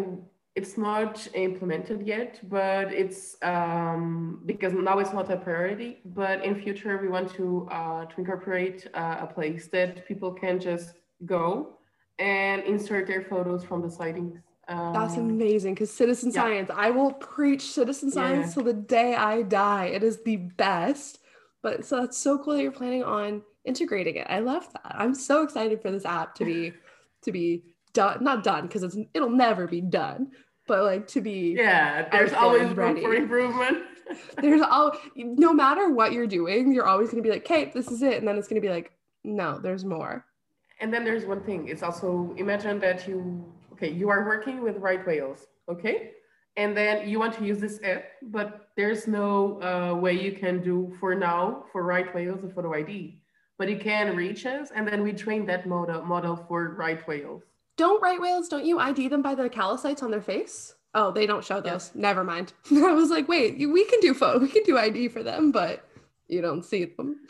it's 0.55 0.77
not 0.77 1.27
implemented 1.33 2.05
yet, 2.05 2.39
but 2.49 2.93
it's 2.93 3.37
um, 3.41 4.41
because 4.45 4.73
now 4.73 4.99
it's 4.99 5.13
not 5.13 5.31
a 5.31 5.37
priority. 5.37 6.01
But 6.03 6.43
in 6.43 6.61
future, 6.61 6.97
we 6.97 7.07
want 7.07 7.33
to 7.35 7.69
uh, 7.71 8.05
to 8.05 8.15
incorporate 8.17 8.87
uh, 8.93 9.17
a 9.21 9.27
place 9.27 9.67
that 9.67 10.05
people 10.05 10.33
can 10.33 10.59
just 10.59 10.95
go 11.25 11.77
and 12.19 12.63
insert 12.63 13.07
their 13.07 13.23
photos 13.23 13.63
from 13.63 13.81
the 13.81 13.89
sightings. 13.89 14.39
Um, 14.71 14.93
That's 14.93 15.17
amazing 15.17 15.73
because 15.73 15.91
citizen 15.91 16.29
yeah. 16.29 16.41
science, 16.41 16.71
I 16.73 16.89
will 16.91 17.13
preach 17.13 17.61
citizen 17.73 18.09
science 18.09 18.47
yeah. 18.47 18.53
till 18.53 18.63
the 18.63 18.73
day 18.73 19.15
I 19.15 19.41
die. 19.41 19.85
It 19.85 20.03
is 20.03 20.23
the 20.23 20.37
best. 20.37 21.19
But 21.61 21.85
so 21.85 21.99
that's 21.99 22.17
so 22.17 22.39
cool 22.39 22.53
that 22.53 22.63
you're 22.63 22.71
planning 22.71 23.03
on 23.03 23.43
integrating 23.65 24.15
it. 24.15 24.25
I 24.27 24.39
love 24.39 24.67
that. 24.73 24.95
I'm 24.97 25.13
so 25.13 25.43
excited 25.43 25.79
for 25.79 25.91
this 25.91 26.05
app 26.05 26.33
to 26.35 26.45
be 26.45 26.73
to 27.21 27.31
be 27.31 27.63
done 27.93 28.23
not 28.23 28.43
done 28.43 28.67
because 28.67 28.83
it's 28.83 28.97
it'll 29.13 29.29
never 29.29 29.67
be 29.67 29.81
done 29.81 30.31
but 30.67 30.83
like 30.83 31.07
to 31.07 31.21
be 31.21 31.55
yeah 31.57 32.07
there's 32.09 32.33
always 32.33 32.69
room 32.71 32.99
for 33.01 33.13
improvement 33.13 33.83
there's 34.41 34.61
all 34.61 34.95
no 35.15 35.53
matter 35.53 35.89
what 35.89 36.13
you're 36.13 36.27
doing 36.27 36.71
you're 36.71 36.85
always 36.85 37.09
going 37.09 37.21
to 37.21 37.27
be 37.27 37.33
like 37.33 37.43
okay 37.43 37.71
this 37.73 37.91
is 37.91 38.01
it 38.01 38.17
and 38.17 38.27
then 38.27 38.37
it's 38.37 38.47
going 38.47 38.61
to 38.61 38.65
be 38.65 38.73
like 38.73 38.91
no 39.23 39.59
there's 39.59 39.85
more 39.85 40.25
and 40.79 40.93
then 40.93 41.03
there's 41.03 41.25
one 41.25 41.41
thing 41.41 41.67
it's 41.67 41.83
also 41.83 42.33
imagine 42.37 42.79
that 42.79 43.07
you 43.07 43.43
okay 43.81 43.91
you 43.91 44.09
are 44.09 44.25
working 44.25 44.61
with 44.61 44.77
right 44.77 45.05
whales 45.07 45.47
okay 45.69 46.11
and 46.57 46.75
then 46.75 47.07
you 47.07 47.17
want 47.17 47.33
to 47.33 47.45
use 47.45 47.59
this 47.59 47.79
app 47.83 48.03
but 48.23 48.69
there's 48.75 49.07
no 49.07 49.61
uh, 49.61 49.95
way 49.95 50.13
you 50.13 50.33
can 50.33 50.61
do 50.61 50.93
for 50.99 51.15
now 51.15 51.63
for 51.71 51.83
right 51.83 52.13
whales 52.13 52.43
a 52.43 52.49
photo 52.49 52.73
id 52.73 53.21
but 53.57 53.69
you 53.69 53.77
can 53.77 54.15
reach 54.15 54.45
us 54.45 54.69
and 54.75 54.87
then 54.87 55.03
we 55.03 55.13
train 55.13 55.45
that 55.45 55.67
model 55.67 56.01
model 56.03 56.35
for 56.47 56.75
right 56.75 57.07
whales 57.07 57.43
don't 57.81 58.01
right 58.01 58.21
whales, 58.21 58.47
don't 58.47 58.65
you 58.65 58.77
ID 58.77 59.07
them 59.07 59.23
by 59.23 59.33
the 59.33 59.49
callosities 59.49 60.03
on 60.03 60.11
their 60.11 60.21
face? 60.21 60.75
Oh, 60.93 61.11
they 61.11 61.25
don't 61.25 61.43
show 61.43 61.61
those. 61.61 61.91
Yeah. 61.95 62.01
Never 62.01 62.23
mind. 62.23 62.53
I 62.71 62.93
was 62.93 63.09
like, 63.09 63.27
wait, 63.27 63.57
we 63.57 63.85
can 63.85 63.99
do 64.01 64.13
photo, 64.13 64.39
we 64.39 64.49
can 64.49 64.63
do 64.63 64.77
ID 64.77 65.07
for 65.07 65.23
them, 65.23 65.51
but 65.51 65.87
you 66.27 66.41
don't 66.41 66.63
see 66.63 66.85
them. 66.85 67.21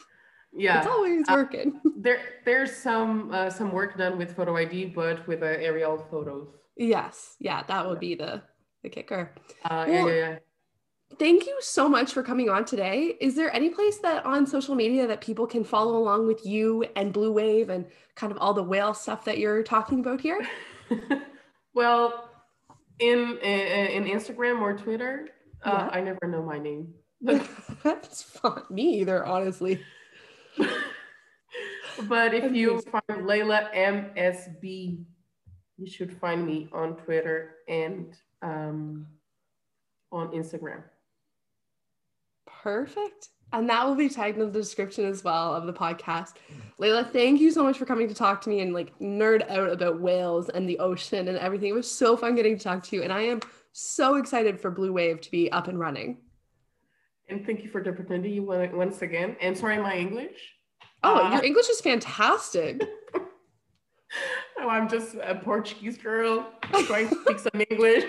Yeah, 0.54 0.80
it's 0.80 0.88
always 0.88 1.24
uh, 1.30 1.34
working. 1.34 1.80
there, 1.98 2.20
there's 2.46 2.76
some 2.76 3.32
uh, 3.32 3.50
some 3.50 3.72
work 3.72 3.98
done 3.98 4.18
with 4.18 4.36
photo 4.36 4.58
ID, 4.58 4.86
but 4.86 5.26
with 5.28 5.44
uh, 5.44 5.46
aerial 5.46 6.06
photos. 6.12 6.48
Yes, 6.76 7.36
yeah, 7.40 7.64
that 7.68 7.88
would 7.88 8.00
be 8.00 8.16
the 8.16 8.42
the 8.84 8.90
kicker. 8.90 9.32
Uh, 9.66 9.86
well, 9.88 9.88
yeah, 9.88 10.06
yeah, 10.06 10.30
yeah 10.30 10.38
thank 11.20 11.46
you 11.46 11.58
so 11.60 11.90
much 11.90 12.14
for 12.14 12.24
coming 12.24 12.50
on 12.50 12.66
today. 12.66 13.16
Is 13.20 13.36
there 13.36 13.54
any 13.56 13.70
place 13.70 13.98
that 14.00 14.26
on 14.26 14.46
social 14.46 14.76
media 14.76 15.08
that 15.08 15.22
people 15.22 15.48
can 15.48 15.64
follow 15.64 15.98
along 15.98 16.28
with 16.28 16.46
you 16.46 16.86
and 16.96 17.14
Blue 17.14 17.32
Wave 17.32 17.70
and 17.70 17.86
kind 18.16 18.32
of 18.32 18.38
all 18.40 18.54
the 18.54 18.64
whale 18.64 18.94
stuff 18.94 19.26
that 19.26 19.38
you're 19.38 19.64
talking 19.64 20.00
about 20.00 20.22
here? 20.22 20.42
well, 21.74 22.30
in, 23.00 23.38
in, 23.42 24.06
in 24.06 24.20
Instagram 24.20 24.62
or 24.62 24.78
Twitter, 24.78 25.30
uh, 25.64 25.70
yeah. 25.70 25.86
uh, 25.86 25.90
I 25.92 26.02
never 26.02 26.28
know 26.28 26.44
my 26.44 26.60
name. 26.60 26.94
That's 27.84 28.24
fine. 28.24 28.64
Me 28.70 29.00
either, 29.02 29.26
honestly. 29.26 29.82
But 32.08 32.34
if 32.34 32.54
you 32.54 32.82
find 32.82 33.26
Layla 33.28 33.74
MSB, 33.74 35.04
you 35.78 35.90
should 35.90 36.18
find 36.18 36.46
me 36.46 36.70
on 36.72 36.96
Twitter 36.98 37.56
and 37.68 38.14
um, 38.42 39.08
on 40.12 40.30
Instagram. 40.30 40.84
Perfect. 42.46 43.30
And 43.54 43.70
that 43.70 43.86
will 43.86 43.96
be 43.96 44.08
tagged 44.08 44.38
in 44.38 44.46
the 44.46 44.60
description 44.60 45.06
as 45.06 45.24
well 45.24 45.54
of 45.54 45.66
the 45.66 45.74
podcast. 45.74 46.34
Layla, 46.80 47.10
thank 47.12 47.42
you 47.42 47.52
so 47.52 47.64
much 47.64 47.78
for 47.78 47.86
coming 47.86 48.08
to 48.08 48.14
talk 48.14 48.42
to 48.42 48.50
me 48.50 48.62
and 48.62 48.74
like 48.74 48.98
nerd 49.00 49.50
out 49.50 49.70
about 49.70 50.00
whales 50.00 50.50
and 50.50 50.70
the 50.70 50.80
ocean 50.80 51.28
and 51.28 51.38
everything. 51.38 51.70
It 51.70 51.74
was 51.74 51.90
so 51.90 52.16
fun 52.16 52.36
getting 52.36 52.58
to 52.58 52.64
talk 52.64 52.84
to 52.84 52.96
you. 52.96 53.04
And 53.04 53.12
I 53.12 53.22
am 53.22 53.42
so 53.74 54.16
excited 54.16 54.60
for 54.60 54.72
Blue 54.72 54.94
Wave 54.94 55.20
to 55.22 55.32
be 55.32 55.52
up 55.52 55.68
and 55.68 55.80
running. 55.80 56.18
And 57.28 57.46
thank 57.46 57.64
you 57.64 57.70
for 57.70 57.84
the 57.84 57.90
opportunity 57.90 58.40
once 58.40 59.02
again. 59.02 59.36
And 59.42 59.58
sorry, 59.58 59.78
my 59.78 59.96
English. 59.96 60.56
Oh, 61.04 61.26
uh, 61.26 61.32
your 61.34 61.44
English 61.44 61.70
is 61.70 61.82
fantastic. 61.82 62.82
oh, 64.60 64.70
I'm 64.70 64.88
just 64.88 65.16
a 65.16 65.36
Portuguese 65.36 65.98
girl 65.98 66.52
trying 66.86 67.10
to 67.10 67.16
speak 67.22 67.40
some 67.40 67.62
English. 67.70 68.06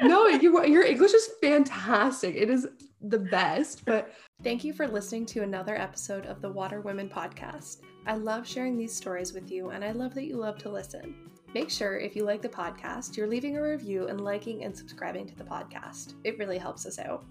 no, 0.00 0.26
you, 0.26 0.64
your 0.66 0.84
English 0.84 1.14
is 1.14 1.30
fantastic. 1.40 2.34
It 2.36 2.50
is 2.50 2.66
the 3.00 3.18
best. 3.18 3.84
But 3.84 4.12
thank 4.42 4.64
you 4.64 4.72
for 4.72 4.86
listening 4.86 5.26
to 5.26 5.42
another 5.42 5.76
episode 5.76 6.26
of 6.26 6.40
the 6.40 6.50
Water 6.50 6.80
Women 6.80 7.08
podcast. 7.08 7.78
I 8.06 8.16
love 8.16 8.46
sharing 8.46 8.76
these 8.76 8.94
stories 8.94 9.32
with 9.32 9.50
you, 9.50 9.70
and 9.70 9.84
I 9.84 9.92
love 9.92 10.14
that 10.14 10.24
you 10.24 10.36
love 10.36 10.58
to 10.58 10.68
listen. 10.68 11.14
Make 11.54 11.70
sure 11.70 11.98
if 11.98 12.16
you 12.16 12.24
like 12.24 12.42
the 12.42 12.48
podcast, 12.48 13.16
you're 13.16 13.26
leaving 13.26 13.56
a 13.56 13.62
review 13.62 14.08
and 14.08 14.20
liking 14.22 14.64
and 14.64 14.76
subscribing 14.76 15.26
to 15.26 15.36
the 15.36 15.44
podcast. 15.44 16.14
It 16.24 16.38
really 16.38 16.58
helps 16.58 16.86
us 16.86 16.98
out. 16.98 17.24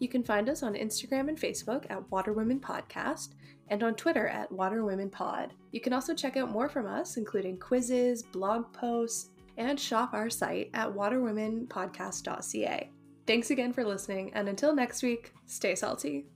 You 0.00 0.08
can 0.08 0.22
find 0.22 0.48
us 0.48 0.62
on 0.62 0.74
Instagram 0.74 1.28
and 1.28 1.38
Facebook 1.38 1.86
at 1.90 2.10
Water 2.10 2.32
Women 2.32 2.60
Podcast 2.60 3.30
and 3.68 3.82
on 3.82 3.94
Twitter 3.94 4.28
at 4.28 4.50
Water 4.52 4.84
Women 4.84 5.10
Pod. 5.10 5.52
You 5.72 5.80
can 5.80 5.92
also 5.92 6.14
check 6.14 6.36
out 6.36 6.50
more 6.50 6.68
from 6.68 6.86
us, 6.86 7.16
including 7.16 7.58
quizzes, 7.58 8.22
blog 8.22 8.72
posts, 8.72 9.30
and 9.56 9.78
shop 9.78 10.12
our 10.12 10.30
site 10.30 10.70
at 10.74 10.88
waterwomenpodcast.ca. 10.88 12.90
Thanks 13.26 13.50
again 13.50 13.72
for 13.72 13.84
listening, 13.84 14.32
and 14.34 14.48
until 14.48 14.74
next 14.74 15.02
week, 15.02 15.32
stay 15.46 15.74
salty. 15.74 16.26